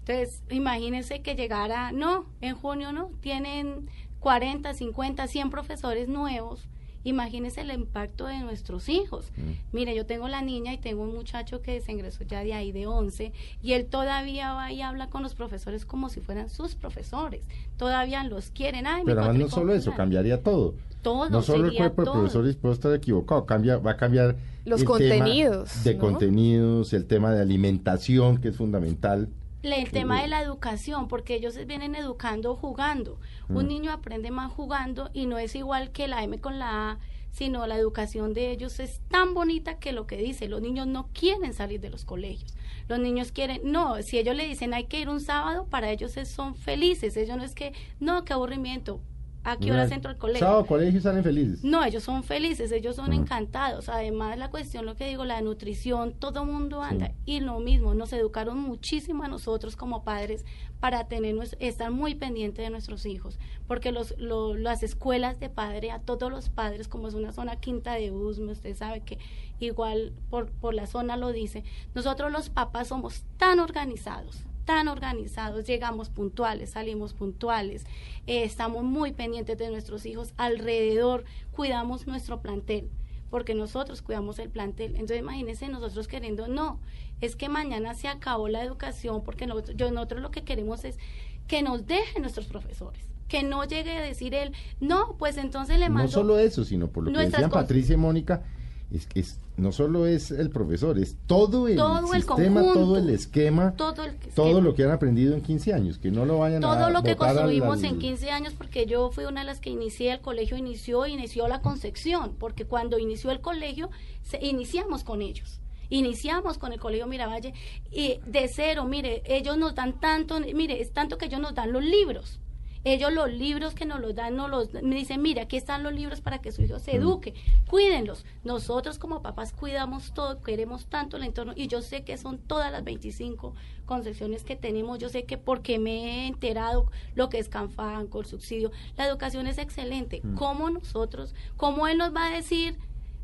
Entonces, 0.00 0.42
imagínense 0.50 1.22
que 1.22 1.36
llegara, 1.36 1.92
no, 1.92 2.26
en 2.40 2.56
junio 2.56 2.90
no, 2.92 3.12
tienen 3.20 3.88
40, 4.18 4.74
50, 4.74 5.28
100 5.28 5.50
profesores 5.50 6.08
nuevos 6.08 6.66
Imagínese 7.04 7.62
el 7.62 7.70
impacto 7.70 8.26
de 8.26 8.38
nuestros 8.40 8.88
hijos. 8.88 9.32
Mm. 9.36 9.76
Mire, 9.76 9.94
yo 9.94 10.06
tengo 10.06 10.28
la 10.28 10.42
niña 10.42 10.74
y 10.74 10.78
tengo 10.78 11.02
un 11.02 11.14
muchacho 11.14 11.62
que 11.62 11.80
se 11.80 11.92
ingresó 11.92 12.24
ya 12.24 12.44
de 12.44 12.54
ahí 12.54 12.72
de 12.72 12.86
11 12.86 13.32
y 13.62 13.72
él 13.72 13.86
todavía 13.86 14.52
va 14.52 14.70
y 14.72 14.82
habla 14.82 15.08
con 15.08 15.22
los 15.22 15.34
profesores 15.34 15.84
como 15.84 16.08
si 16.08 16.20
fueran 16.20 16.50
sus 16.50 16.74
profesores. 16.74 17.42
Todavía 17.76 18.24
los 18.24 18.50
quieren. 18.50 18.84
Pero 19.04 19.20
además 19.20 19.38
no 19.38 19.48
solo 19.48 19.74
eso, 19.74 19.94
cambiaría 19.94 20.42
todo. 20.42 20.74
Todo. 21.02 21.30
No 21.30 21.40
solo 21.40 21.68
el 21.68 21.76
cuerpo 21.76 22.04
de 22.04 22.10
profesores 22.10 22.56
puede 22.56 22.74
estar 22.74 22.94
equivocado, 22.94 23.46
cambia, 23.46 23.78
va 23.78 23.92
a 23.92 23.96
cambiar 23.96 24.36
los 24.66 24.84
contenidos. 24.84 25.82
de 25.82 25.96
contenidos, 25.96 26.92
el 26.92 27.06
tema 27.06 27.32
de 27.32 27.40
alimentación, 27.40 28.38
que 28.38 28.48
es 28.48 28.56
fundamental 28.56 29.28
el 29.62 29.90
tema 29.90 30.22
de 30.22 30.28
la 30.28 30.42
educación, 30.42 31.08
porque 31.08 31.34
ellos 31.34 31.56
vienen 31.66 31.94
educando 31.94 32.56
jugando. 32.56 33.18
Un 33.48 33.66
mm. 33.66 33.68
niño 33.68 33.92
aprende 33.92 34.30
más 34.30 34.52
jugando 34.52 35.10
y 35.12 35.26
no 35.26 35.38
es 35.38 35.54
igual 35.54 35.90
que 35.90 36.08
la 36.08 36.22
M 36.22 36.38
con 36.40 36.58
la 36.58 36.92
A, 36.92 36.98
sino 37.30 37.66
la 37.66 37.76
educación 37.76 38.34
de 38.34 38.50
ellos 38.50 38.80
es 38.80 39.00
tan 39.08 39.34
bonita 39.34 39.78
que 39.78 39.92
lo 39.92 40.06
que 40.06 40.16
dice, 40.16 40.48
los 40.48 40.60
niños 40.60 40.86
no 40.86 41.08
quieren 41.12 41.54
salir 41.54 41.80
de 41.80 41.90
los 41.90 42.04
colegios. 42.04 42.54
Los 42.88 42.98
niños 42.98 43.30
quieren, 43.30 43.60
no, 43.64 44.02
si 44.02 44.18
ellos 44.18 44.34
le 44.34 44.48
dicen 44.48 44.74
hay 44.74 44.84
que 44.84 45.00
ir 45.00 45.08
un 45.08 45.20
sábado, 45.20 45.66
para 45.70 45.90
ellos 45.90 46.12
son 46.24 46.54
felices. 46.56 47.16
Ellos 47.16 47.36
no 47.36 47.44
es 47.44 47.54
que, 47.54 47.72
no, 48.00 48.24
qué 48.24 48.32
aburrimiento. 48.32 49.00
¿A 49.42 49.56
qué 49.56 49.72
hora 49.72 49.84
entro 49.84 50.10
al 50.10 50.18
colegio? 50.18 50.46
Sábado, 50.46 50.66
colegio 50.66 51.00
salen 51.00 51.24
felices. 51.24 51.64
No, 51.64 51.82
ellos 51.82 52.02
son 52.02 52.24
felices, 52.24 52.70
ellos 52.72 52.96
son 52.96 53.14
encantados. 53.14 53.88
Además, 53.88 54.36
la 54.36 54.50
cuestión, 54.50 54.84
lo 54.84 54.96
que 54.96 55.06
digo, 55.06 55.24
la 55.24 55.40
nutrición, 55.40 56.12
todo 56.12 56.44
mundo 56.44 56.82
anda. 56.82 57.12
Y 57.24 57.40
lo 57.40 57.58
mismo, 57.58 57.94
nos 57.94 58.12
educaron 58.12 58.58
muchísimo 58.58 59.24
a 59.24 59.28
nosotros 59.28 59.76
como 59.76 60.04
padres 60.04 60.44
para 60.78 61.08
tener, 61.08 61.36
estar 61.58 61.90
muy 61.90 62.14
pendiente 62.14 62.60
de 62.60 62.68
nuestros 62.68 63.06
hijos. 63.06 63.38
Porque 63.66 63.92
los, 63.92 64.14
las 64.18 64.82
escuelas 64.82 65.40
de 65.40 65.48
padre, 65.48 65.90
a 65.90 66.00
todos 66.00 66.30
los 66.30 66.50
padres, 66.50 66.86
como 66.86 67.08
es 67.08 67.14
una 67.14 67.32
zona 67.32 67.56
quinta 67.56 67.94
de 67.94 68.10
Usme, 68.10 68.52
usted 68.52 68.76
sabe 68.76 69.00
que 69.00 69.18
igual 69.58 70.12
por, 70.28 70.50
por 70.50 70.74
la 70.74 70.86
zona 70.86 71.16
lo 71.16 71.32
dice, 71.32 71.64
nosotros 71.94 72.30
los 72.30 72.50
papás 72.50 72.88
somos 72.88 73.24
tan 73.38 73.58
organizados 73.58 74.44
tan 74.70 74.86
organizados, 74.86 75.66
llegamos 75.66 76.10
puntuales, 76.10 76.70
salimos 76.70 77.12
puntuales, 77.12 77.84
eh, 78.28 78.44
estamos 78.44 78.84
muy 78.84 79.10
pendientes 79.10 79.58
de 79.58 79.68
nuestros 79.68 80.06
hijos, 80.06 80.32
alrededor 80.36 81.24
cuidamos 81.50 82.06
nuestro 82.06 82.40
plantel, 82.40 82.88
porque 83.30 83.52
nosotros 83.56 84.00
cuidamos 84.00 84.38
el 84.38 84.48
plantel. 84.48 84.92
Entonces 84.92 85.18
imagínense 85.18 85.66
nosotros 85.66 86.06
queriendo, 86.06 86.46
no, 86.46 86.78
es 87.20 87.34
que 87.34 87.48
mañana 87.48 87.94
se 87.94 88.06
acabó 88.06 88.46
la 88.46 88.62
educación, 88.62 89.24
porque 89.24 89.48
nosotros, 89.48 89.76
yo, 89.76 89.90
nosotros 89.90 90.22
lo 90.22 90.30
que 90.30 90.44
queremos 90.44 90.84
es 90.84 91.00
que 91.48 91.62
nos 91.62 91.88
dejen 91.88 92.22
nuestros 92.22 92.46
profesores 92.46 93.08
que 93.26 93.42
no 93.42 93.64
llegue 93.64 93.96
a 93.96 94.02
decir 94.02 94.34
él, 94.34 94.52
no, 94.78 95.16
pues 95.18 95.36
entonces 95.36 95.80
le 95.80 95.88
mando... 95.88 96.04
No 96.04 96.12
solo 96.12 96.38
eso, 96.38 96.64
sino 96.64 96.88
por 96.88 97.04
lo 97.04 97.12
que 97.12 97.26
decían 97.26 97.50
Patricia 97.50 97.94
y 97.94 97.96
Mónica, 97.96 98.44
es 98.92 99.06
que 99.06 99.20
es, 99.20 99.38
no 99.56 99.72
solo 99.72 100.06
es 100.06 100.30
el 100.30 100.50
profesor, 100.50 100.98
es 100.98 101.16
todo 101.26 101.68
el 101.68 101.76
Todo 101.76 102.12
el 102.14 102.22
sistema, 102.22 102.60
conjunto. 102.60 102.72
todo 102.80 102.96
el 102.98 103.10
esquema, 103.10 103.74
Todo 103.76 104.04
el 104.04 104.14
todo 104.34 104.60
lo 104.60 104.74
que 104.74 104.84
han 104.84 104.90
aprendido 104.90 105.34
en 105.34 105.42
15 105.42 105.72
años, 105.74 105.98
que 105.98 106.10
no 106.10 106.24
lo 106.24 106.38
vayan 106.38 106.64
a 106.64 106.78
todo 106.78 106.90
lo 106.90 107.02
que 107.02 107.14
construimos 107.16 107.82
en 107.82 107.98
15 107.98 108.30
años, 108.30 108.52
porque 108.56 108.86
yo 108.86 109.10
fui 109.12 109.24
una 109.26 109.40
de 109.40 109.46
las 109.46 109.60
que 109.60 109.70
inicié, 109.70 110.12
el 110.12 110.20
colegio 110.20 110.56
inició, 110.56 111.06
inició 111.06 111.46
la 111.48 111.60
concepción, 111.60 112.34
porque 112.38 112.64
cuando 112.64 112.98
inició 112.98 113.30
el 113.30 113.40
colegio, 113.40 113.90
se- 114.22 114.44
iniciamos 114.44 115.04
con 115.04 115.22
ellos. 115.22 115.60
Iniciamos 115.92 116.56
con 116.56 116.72
el 116.72 116.78
Colegio 116.78 117.08
Miravalle 117.08 117.52
y 117.90 118.20
de 118.24 118.48
cero, 118.54 118.84
mire, 118.84 119.22
ellos 119.26 119.56
nos 119.58 119.74
dan 119.74 119.98
tanto, 119.98 120.38
mire, 120.54 120.80
es 120.80 120.92
tanto 120.92 121.18
que 121.18 121.26
ellos 121.26 121.40
nos 121.40 121.52
dan 121.54 121.72
los 121.72 121.82
libros. 121.84 122.38
Ellos 122.82 123.12
los 123.12 123.30
libros 123.30 123.74
que 123.74 123.84
nos 123.84 124.00
los 124.00 124.14
dan, 124.14 124.36
nos 124.36 124.50
los, 124.50 124.72
me 124.72 124.94
dicen, 124.94 125.20
mire, 125.20 125.42
aquí 125.42 125.56
están 125.56 125.82
los 125.82 125.92
libros 125.92 126.20
para 126.20 126.40
que 126.40 126.50
su 126.50 126.62
hijo 126.62 126.78
se 126.78 126.96
eduque, 126.96 127.34
cuídenlos. 127.68 128.24
Nosotros 128.42 128.98
como 128.98 129.20
papás 129.22 129.52
cuidamos 129.52 130.14
todo, 130.14 130.40
queremos 130.40 130.86
tanto 130.86 131.18
el 131.18 131.24
entorno 131.24 131.52
y 131.54 131.66
yo 131.66 131.82
sé 131.82 132.04
que 132.04 132.16
son 132.16 132.38
todas 132.38 132.72
las 132.72 132.82
25 132.82 133.54
concepciones 133.84 134.44
que 134.44 134.56
tenemos, 134.56 134.98
yo 134.98 135.08
sé 135.08 135.24
que 135.24 135.36
porque 135.36 135.78
me 135.78 136.04
he 136.04 136.26
enterado 136.26 136.90
lo 137.14 137.28
que 137.28 137.38
es 137.38 137.48
Canfán, 137.48 138.06
con 138.06 138.24
subsidio, 138.24 138.70
la 138.96 139.06
educación 139.06 139.46
es 139.46 139.58
excelente. 139.58 140.20
Mm. 140.22 140.34
¿Cómo 140.36 140.70
nosotros, 140.70 141.34
cómo 141.56 141.86
él 141.86 141.98
nos 141.98 142.14
va 142.14 142.26
a 142.26 142.30
decir 142.30 142.78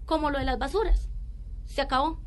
como 0.04 0.30
lo 0.30 0.38
de 0.38 0.44
las 0.44 0.58
basuras? 0.58 1.08
Se 1.64 1.80
acabó. 1.80 2.18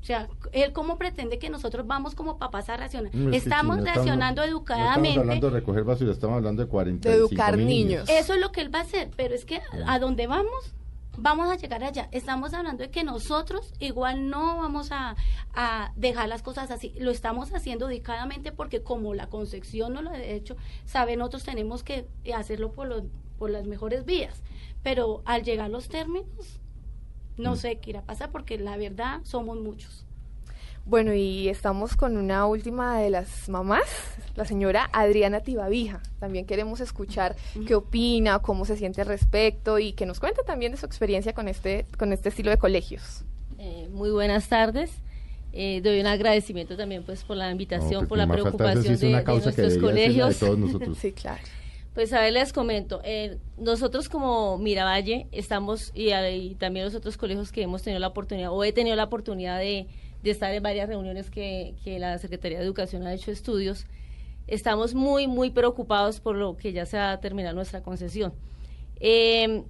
O 0.00 0.04
sea, 0.04 0.28
él 0.52 0.72
cómo 0.72 0.96
pretende 0.96 1.38
que 1.38 1.50
nosotros 1.50 1.86
vamos 1.86 2.14
como 2.14 2.38
papás 2.38 2.68
a 2.70 2.76
racionar. 2.76 3.14
No, 3.14 3.32
estamos 3.32 3.76
si 3.76 3.82
no 3.82 3.92
reaccionando 3.92 4.42
No 4.42 4.48
educadamente. 4.48 5.08
estamos 5.10 5.28
hablando 5.28 5.50
de 5.50 5.60
recoger 5.60 5.84
basura, 5.84 6.12
estamos 6.12 6.36
hablando 6.36 6.62
de 6.62 6.68
40 6.68 7.10
Eso 8.08 8.34
es 8.34 8.40
lo 8.40 8.50
que 8.50 8.62
él 8.62 8.74
va 8.74 8.78
a 8.80 8.82
hacer, 8.82 9.10
pero 9.16 9.34
es 9.34 9.44
que 9.44 9.60
a 9.86 9.98
donde 9.98 10.26
vamos, 10.26 10.74
vamos 11.18 11.50
a 11.50 11.56
llegar 11.56 11.84
allá. 11.84 12.08
Estamos 12.12 12.54
hablando 12.54 12.82
de 12.82 12.90
que 12.90 13.04
nosotros 13.04 13.74
igual 13.78 14.30
no 14.30 14.56
vamos 14.56 14.90
a, 14.90 15.16
a 15.52 15.92
dejar 15.96 16.28
las 16.28 16.42
cosas 16.42 16.70
así. 16.70 16.94
Lo 16.98 17.10
estamos 17.10 17.52
haciendo 17.52 17.86
dedicadamente 17.86 18.52
porque 18.52 18.82
como 18.82 19.12
la 19.12 19.26
concepción 19.28 19.92
no 19.92 20.00
lo 20.00 20.10
ha 20.10 20.22
hecho, 20.22 20.56
saben, 20.86 21.18
nosotros 21.18 21.44
tenemos 21.44 21.82
que 21.82 22.06
hacerlo 22.34 22.72
por, 22.72 22.88
los, 22.88 23.02
por 23.38 23.50
las 23.50 23.66
mejores 23.66 24.06
vías. 24.06 24.42
Pero 24.82 25.20
al 25.26 25.42
llegar 25.42 25.68
los 25.68 25.88
términos, 25.88 26.59
no 27.40 27.56
sé 27.56 27.78
qué 27.78 27.90
irá 27.90 28.00
a 28.00 28.04
pasar 28.04 28.30
porque 28.30 28.58
la 28.58 28.76
verdad 28.76 29.20
somos 29.24 29.58
muchos. 29.58 30.04
Bueno, 30.86 31.14
y 31.14 31.48
estamos 31.48 31.94
con 31.94 32.16
una 32.16 32.46
última 32.46 32.98
de 32.98 33.10
las 33.10 33.48
mamás, 33.48 33.84
la 34.34 34.44
señora 34.44 34.88
Adriana 34.92 35.40
Tibavija. 35.40 36.00
También 36.18 36.46
queremos 36.46 36.80
escuchar 36.80 37.36
qué 37.66 37.74
opina, 37.74 38.40
cómo 38.40 38.64
se 38.64 38.76
siente 38.76 39.02
al 39.02 39.06
respecto 39.06 39.78
y 39.78 39.92
que 39.92 40.06
nos 40.06 40.18
cuente 40.20 40.42
también 40.44 40.72
de 40.72 40.78
su 40.78 40.86
experiencia 40.86 41.32
con 41.32 41.48
este, 41.48 41.86
con 41.98 42.12
este 42.12 42.30
estilo 42.30 42.50
de 42.50 42.58
colegios. 42.58 43.24
Eh, 43.58 43.88
muy 43.92 44.10
buenas 44.10 44.48
tardes. 44.48 44.90
Eh, 45.52 45.80
doy 45.82 46.00
un 46.00 46.06
agradecimiento 46.06 46.76
también 46.76 47.02
pues 47.02 47.24
por 47.24 47.36
la 47.36 47.50
invitación, 47.50 48.06
pues, 48.06 48.08
por 48.08 48.18
la 48.18 48.26
preocupación 48.26 48.96
de, 48.96 49.10
nuestros 49.10 49.74
de 49.74 49.80
colegios. 49.80 50.38
todos 50.38 50.58
nosotros. 50.58 50.96
sí, 50.98 51.12
claro. 51.12 51.42
Pues 51.94 52.12
a 52.12 52.20
ver, 52.20 52.32
les 52.32 52.52
comento, 52.52 53.00
eh, 53.04 53.38
nosotros 53.58 54.08
como 54.08 54.58
Miravalle 54.58 55.26
estamos, 55.32 55.90
y, 55.92 56.10
a- 56.10 56.30
y 56.30 56.54
también 56.54 56.84
los 56.84 56.94
otros 56.94 57.16
colegios 57.16 57.50
que 57.50 57.62
hemos 57.62 57.82
tenido 57.82 57.98
la 57.98 58.06
oportunidad, 58.06 58.52
o 58.52 58.62
he 58.62 58.72
tenido 58.72 58.94
la 58.94 59.04
oportunidad 59.04 59.58
de, 59.58 59.88
de 60.22 60.30
estar 60.30 60.54
en 60.54 60.62
varias 60.62 60.88
reuniones 60.88 61.30
que, 61.30 61.74
que 61.82 61.98
la 61.98 62.16
Secretaría 62.18 62.58
de 62.58 62.64
Educación 62.64 63.04
ha 63.06 63.12
hecho 63.12 63.32
estudios, 63.32 63.86
estamos 64.46 64.94
muy, 64.94 65.26
muy 65.26 65.50
preocupados 65.50 66.20
por 66.20 66.36
lo 66.36 66.56
que 66.56 66.72
ya 66.72 66.86
se 66.86 66.96
va 66.96 67.10
a 67.10 67.20
terminar 67.20 67.54
nuestra 67.56 67.82
concesión. 67.82 68.32
Eh, 69.00 69.64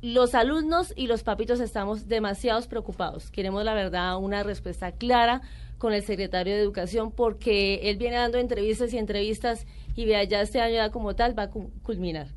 los 0.00 0.34
alumnos 0.34 0.92
y 0.96 1.06
los 1.06 1.22
papitos 1.22 1.60
estamos 1.60 2.08
demasiado 2.08 2.60
preocupados. 2.68 3.30
Queremos, 3.30 3.64
la 3.64 3.74
verdad, 3.74 4.16
una 4.16 4.42
respuesta 4.42 4.90
clara 4.90 5.42
con 5.78 5.92
el 5.92 6.02
secretario 6.02 6.54
de 6.54 6.60
Educación 6.60 7.12
porque 7.12 7.88
él 7.88 7.98
viene 7.98 8.16
dando 8.16 8.38
entrevistas 8.38 8.92
y 8.92 8.98
entrevistas 8.98 9.64
y 9.96 10.04
vea, 10.06 10.24
ya 10.24 10.40
este 10.42 10.60
año 10.60 10.74
ya 10.74 10.90
como 10.90 11.14
tal 11.14 11.38
va 11.38 11.44
a 11.44 11.50
cu- 11.50 11.70
culminar. 11.82 12.28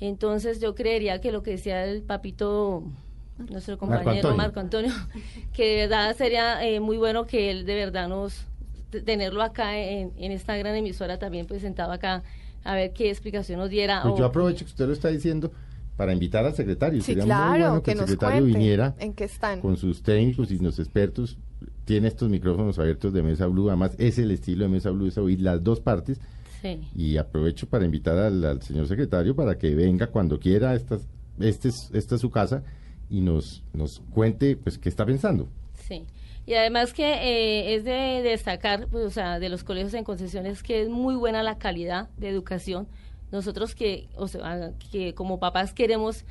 Entonces 0.00 0.60
yo 0.60 0.74
creería 0.74 1.20
que 1.20 1.30
lo 1.32 1.42
que 1.42 1.52
decía 1.52 1.84
el 1.84 2.02
papito, 2.02 2.82
nuestro 3.50 3.76
Marco 3.76 3.86
compañero 3.86 4.28
Antonio. 4.28 4.36
Marco 4.36 4.60
Antonio, 4.60 4.92
que 5.52 5.64
de 5.68 5.76
verdad 5.86 6.16
sería 6.16 6.64
eh, 6.66 6.80
muy 6.80 6.96
bueno 6.96 7.26
que 7.26 7.50
él 7.50 7.64
de 7.66 7.74
verdad 7.74 8.08
nos 8.08 8.46
tenerlo 9.04 9.42
acá 9.42 9.78
en, 9.78 10.12
en 10.18 10.32
esta 10.32 10.54
gran 10.58 10.74
emisora 10.76 11.18
también 11.18 11.46
pues 11.46 11.62
sentado 11.62 11.92
acá 11.92 12.22
a 12.62 12.74
ver 12.74 12.92
qué 12.92 13.08
explicación 13.10 13.58
nos 13.58 13.70
diera. 13.70 14.02
Pues 14.02 14.14
o- 14.14 14.18
yo 14.18 14.24
aprovecho 14.26 14.64
que 14.64 14.70
usted 14.70 14.86
lo 14.86 14.92
está 14.92 15.08
diciendo 15.08 15.50
para 15.96 16.12
invitar 16.12 16.44
al 16.44 16.54
secretario. 16.54 17.00
Sí, 17.00 17.06
Sería 17.12 17.24
claro, 17.24 17.50
muy 17.50 17.58
bueno 17.60 17.74
que, 17.76 17.84
que 17.84 17.90
el 17.92 17.98
nos 17.98 18.10
secretario 18.10 18.40
cuente 18.42 18.58
viniera 18.58 18.94
en 18.98 19.12
qué 19.14 19.24
están. 19.24 19.60
con 19.60 19.76
sus 19.76 20.02
técnicos 20.02 20.50
y 20.50 20.58
los 20.58 20.78
expertos. 20.78 21.38
Tiene 21.84 22.08
estos 22.08 22.28
micrófonos 22.28 22.78
abiertos 22.78 23.12
de 23.12 23.22
Mesa 23.22 23.46
Blue. 23.46 23.68
Además, 23.68 23.92
es 23.98 24.18
el 24.18 24.30
estilo 24.30 24.64
de 24.64 24.70
Mesa 24.70 24.90
Blue, 24.90 25.06
es 25.06 25.18
oír 25.18 25.40
las 25.40 25.62
dos 25.62 25.80
partes. 25.80 26.20
Sí. 26.62 26.80
Y 26.94 27.16
aprovecho 27.16 27.68
para 27.68 27.84
invitar 27.84 28.16
al, 28.16 28.44
al 28.44 28.62
señor 28.62 28.86
secretario 28.86 29.34
para 29.34 29.58
que 29.58 29.74
venga 29.74 30.06
cuando 30.06 30.38
quiera. 30.38 30.74
Esta, 30.74 30.98
este 31.40 31.68
es, 31.68 31.90
esta 31.92 32.14
es 32.14 32.20
su 32.20 32.30
casa 32.30 32.62
y 33.10 33.20
nos, 33.20 33.62
nos 33.72 34.00
cuente 34.10 34.56
pues 34.56 34.78
qué 34.78 34.88
está 34.88 35.04
pensando. 35.04 35.48
Sí. 35.74 36.06
Y 36.46 36.54
además 36.54 36.92
que 36.92 37.04
eh, 37.04 37.74
es 37.74 37.84
de 37.84 38.22
destacar, 38.22 38.88
pues, 38.88 39.04
o 39.04 39.10
sea, 39.10 39.38
de 39.38 39.48
los 39.48 39.62
colegios 39.64 39.94
en 39.94 40.04
concesiones 40.04 40.62
que 40.62 40.82
es 40.82 40.88
muy 40.88 41.14
buena 41.14 41.42
la 41.42 41.58
calidad 41.58 42.08
de 42.16 42.28
educación. 42.28 42.88
Nosotros 43.30 43.74
que, 43.74 44.08
o 44.16 44.28
sea, 44.28 44.72
que 44.90 45.14
como 45.14 45.38
papás 45.38 45.72
queremos 45.72 46.24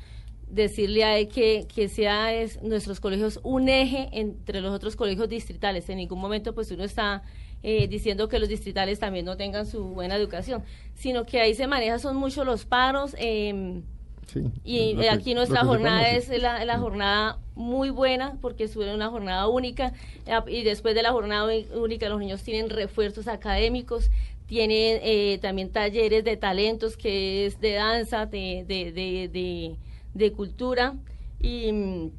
decirle 0.48 1.04
a 1.04 1.18
él 1.18 1.28
que, 1.28 1.66
que 1.72 1.88
sea 1.88 2.34
es, 2.34 2.62
nuestros 2.62 3.00
colegios 3.00 3.40
un 3.42 3.68
eje 3.68 4.08
entre 4.12 4.60
los 4.60 4.72
otros 4.72 4.96
colegios 4.96 5.28
distritales. 5.28 5.88
En 5.88 5.96
ningún 5.96 6.20
momento 6.20 6.54
pues 6.54 6.70
uno 6.70 6.84
está 6.84 7.22
eh, 7.62 7.86
diciendo 7.88 8.28
que 8.28 8.38
los 8.38 8.48
distritales 8.48 8.98
también 8.98 9.24
no 9.24 9.36
tengan 9.36 9.66
su 9.66 9.84
buena 9.84 10.16
educación, 10.16 10.62
sino 10.94 11.24
que 11.26 11.40
ahí 11.40 11.54
se 11.54 11.66
maneja, 11.66 11.98
son 11.98 12.16
muchos 12.16 12.44
los 12.46 12.64
paros. 12.64 13.14
em, 13.18 13.82
Sí, 14.26 14.40
y 14.64 14.92
eh, 14.92 14.96
que- 15.00 15.10
aquí 15.10 15.34
nuestra 15.34 15.64
jornada 15.64 16.08
es 16.10 16.28
la, 16.40 16.64
la 16.64 16.78
jornada 16.78 17.38
muy 17.54 17.90
buena 17.90 18.38
porque 18.40 18.64
es 18.64 18.76
una 18.76 19.08
jornada 19.10 19.46
única 19.48 19.92
eh, 20.26 20.38
y 20.46 20.62
después 20.62 20.94
de 20.94 21.02
la 21.02 21.10
jornada 21.12 21.46
única 21.74 22.08
los 22.08 22.18
niños 22.20 22.42
tienen 22.42 22.70
refuerzos 22.70 23.26
académicos, 23.28 24.10
tienen 24.46 25.00
eh, 25.02 25.38
también 25.42 25.70
talleres 25.70 26.24
de 26.24 26.36
talentos 26.36 26.96
que 26.96 27.46
es 27.46 27.60
de 27.60 27.72
danza, 27.72 28.24
de, 28.26 28.64
de, 28.66 28.92
de, 28.92 29.28
de, 29.28 29.76
de 30.14 30.32
cultura 30.32 30.94
y 31.40 31.72
mm, 31.72 32.10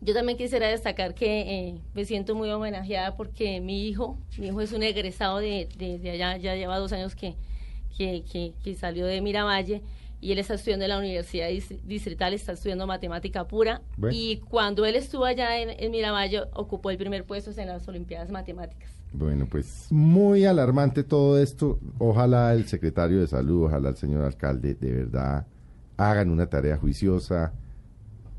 yo 0.00 0.14
también 0.14 0.38
quisiera 0.38 0.68
destacar 0.68 1.14
que 1.14 1.40
eh, 1.68 1.80
me 1.94 2.04
siento 2.04 2.34
muy 2.34 2.50
homenajeada 2.50 3.16
porque 3.16 3.60
mi 3.60 3.86
hijo, 3.88 4.18
mi 4.38 4.46
hijo 4.48 4.60
es 4.60 4.72
un 4.72 4.82
egresado 4.82 5.38
de, 5.38 5.68
de, 5.78 5.98
de 5.98 6.10
allá, 6.10 6.36
ya 6.38 6.54
lleva 6.54 6.78
dos 6.78 6.92
años 6.92 7.14
que, 7.14 7.34
que, 7.96 8.22
que, 8.30 8.52
que 8.64 8.74
salió 8.74 9.06
de 9.06 9.20
Miravalle 9.20 9.82
y 10.22 10.32
él 10.32 10.38
está 10.38 10.54
estudiando 10.54 10.84
en 10.84 10.90
la 10.90 10.98
Universidad 10.98 11.48
Dis- 11.48 11.80
Distrital, 11.84 12.34
está 12.34 12.52
estudiando 12.52 12.86
matemática 12.86 13.46
pura 13.46 13.80
Bueno. 13.96 14.14
y 14.18 14.36
cuando 14.48 14.84
él 14.84 14.94
estuvo 14.96 15.24
allá 15.24 15.58
en, 15.60 15.70
en 15.70 15.90
Miravalle 15.90 16.42
ocupó 16.54 16.90
el 16.90 16.98
primer 16.98 17.24
puesto 17.24 17.50
en 17.58 17.68
las 17.68 17.86
Olimpiadas 17.88 18.30
Matemáticas. 18.30 18.90
Bueno, 19.12 19.46
pues 19.50 19.88
muy 19.90 20.44
alarmante 20.44 21.02
todo 21.02 21.40
esto. 21.42 21.78
Ojalá 21.98 22.52
el 22.54 22.66
secretario 22.68 23.18
de 23.20 23.26
salud, 23.26 23.64
ojalá 23.64 23.88
el 23.88 23.96
señor 23.96 24.22
alcalde, 24.24 24.74
de 24.74 24.92
verdad 24.92 25.46
hagan 25.96 26.30
una 26.30 26.46
tarea 26.46 26.76
juiciosa, 26.76 27.52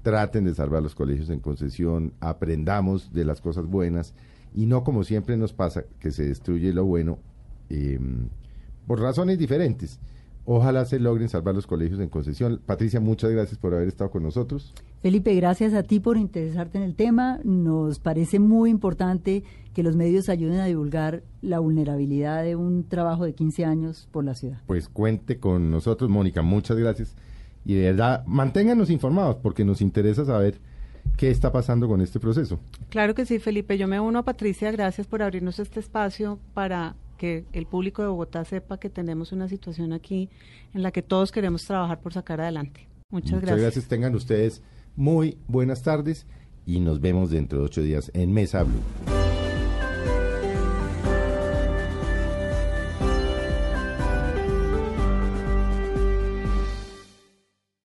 traten 0.02 0.46
de 0.46 0.56
salvar 0.56 0.82
los 0.84 0.96
colegios 0.96 1.30
en 1.30 1.40
concesión, 1.40 2.14
aprendamos 2.20 3.14
de 3.14 3.26
las 3.26 3.42
cosas 3.42 3.66
buenas 3.66 4.14
y 4.54 4.66
no 4.66 4.84
como 4.84 5.04
siempre 5.04 5.38
nos 5.38 5.54
pasa 5.54 5.84
que 6.00 6.12
se 6.12 6.26
destruye 6.26 6.74
lo 6.74 6.86
bueno 6.86 7.20
eh, 7.70 8.00
por 8.88 9.00
razones 9.00 9.38
diferentes. 9.38 10.00
Ojalá 10.44 10.86
se 10.86 11.00
logren 11.00 11.30
salvar 11.30 11.54
los 11.54 11.68
colegios 11.68 12.00
en 12.00 12.10
concesión. 12.10 12.60
Patricia, 12.66 13.00
muchas 13.00 13.30
gracias 13.32 13.60
por 13.60 13.76
haber 13.76 13.88
estado 13.88 14.10
con 14.10 14.24
nosotros. 14.24 14.74
Felipe, 15.02 15.36
gracias 15.36 15.74
a 15.74 15.84
ti 15.84 16.00
por 16.00 16.18
interesarte 16.18 16.80
en 16.80 16.84
el 16.84 16.96
tema. 16.96 17.40
Nos 17.44 18.00
parece 18.00 18.40
muy 18.40 18.72
importante 18.72 19.44
que 19.74 19.84
los 19.84 19.96
medios 19.96 20.30
ayuden 20.30 20.60
a 20.60 20.66
divulgar 20.66 21.24
la 21.42 21.60
vulnerabilidad 21.60 22.44
de 22.44 22.56
un 22.56 22.88
trabajo 22.88 23.24
de 23.26 23.34
15 23.34 23.66
años 23.66 24.10
por 24.12 24.26
la 24.26 24.34
ciudad. 24.34 24.62
Pues 24.66 24.90
cuente 24.90 25.40
con 25.40 25.70
nosotros, 25.70 26.10
Mónica, 26.10 26.42
muchas 26.42 26.78
gracias. 26.78 27.16
Y 27.66 27.76
de 27.76 27.92
verdad, 27.92 28.26
manténganos 28.26 28.90
informados 28.90 29.38
porque 29.38 29.64
nos 29.64 29.82
interesa 29.82 30.26
saber 30.26 30.60
qué 31.18 31.30
está 31.30 31.52
pasando 31.52 31.88
con 31.88 32.02
este 32.02 32.20
proceso. 32.20 32.60
Claro 32.90 33.14
que 33.14 33.26
sí, 33.26 33.40
Felipe. 33.40 33.78
Yo 33.78 33.88
me 33.88 34.00
uno 34.00 34.20
a 34.20 34.24
Patricia. 34.24 34.72
Gracias 34.72 35.08
por 35.08 35.22
abrirnos 35.22 35.60
este 35.60 35.80
espacio 35.80 36.40
para 36.54 36.96
que 37.18 37.46
el 37.54 37.68
público 37.68 38.02
de 38.02 38.08
Bogotá 38.08 38.44
sepa 38.46 38.80
que 38.80 38.90
tenemos 38.90 39.32
una 39.32 39.48
situación 39.48 39.94
aquí 39.94 40.30
en 40.74 40.82
la 40.82 40.92
que 40.92 41.04
todos 41.04 41.32
queremos 41.32 41.66
trabajar 41.66 42.00
por 42.00 42.14
sacar 42.14 42.42
adelante. 42.42 42.88
Muchas, 43.12 43.32
Muchas 43.34 43.42
gracias. 43.42 43.62
gracias. 43.62 43.88
Tengan 43.88 44.16
ustedes 44.16 44.64
muy 44.96 45.38
buenas 45.48 45.84
tardes 45.84 46.26
y 46.66 46.80
nos 46.80 47.00
vemos 47.00 47.30
dentro 47.30 47.60
de 47.60 47.66
ocho 47.66 47.82
días 47.84 48.10
en 48.14 48.34
Mesa 48.34 48.64
Blue. 48.64 49.31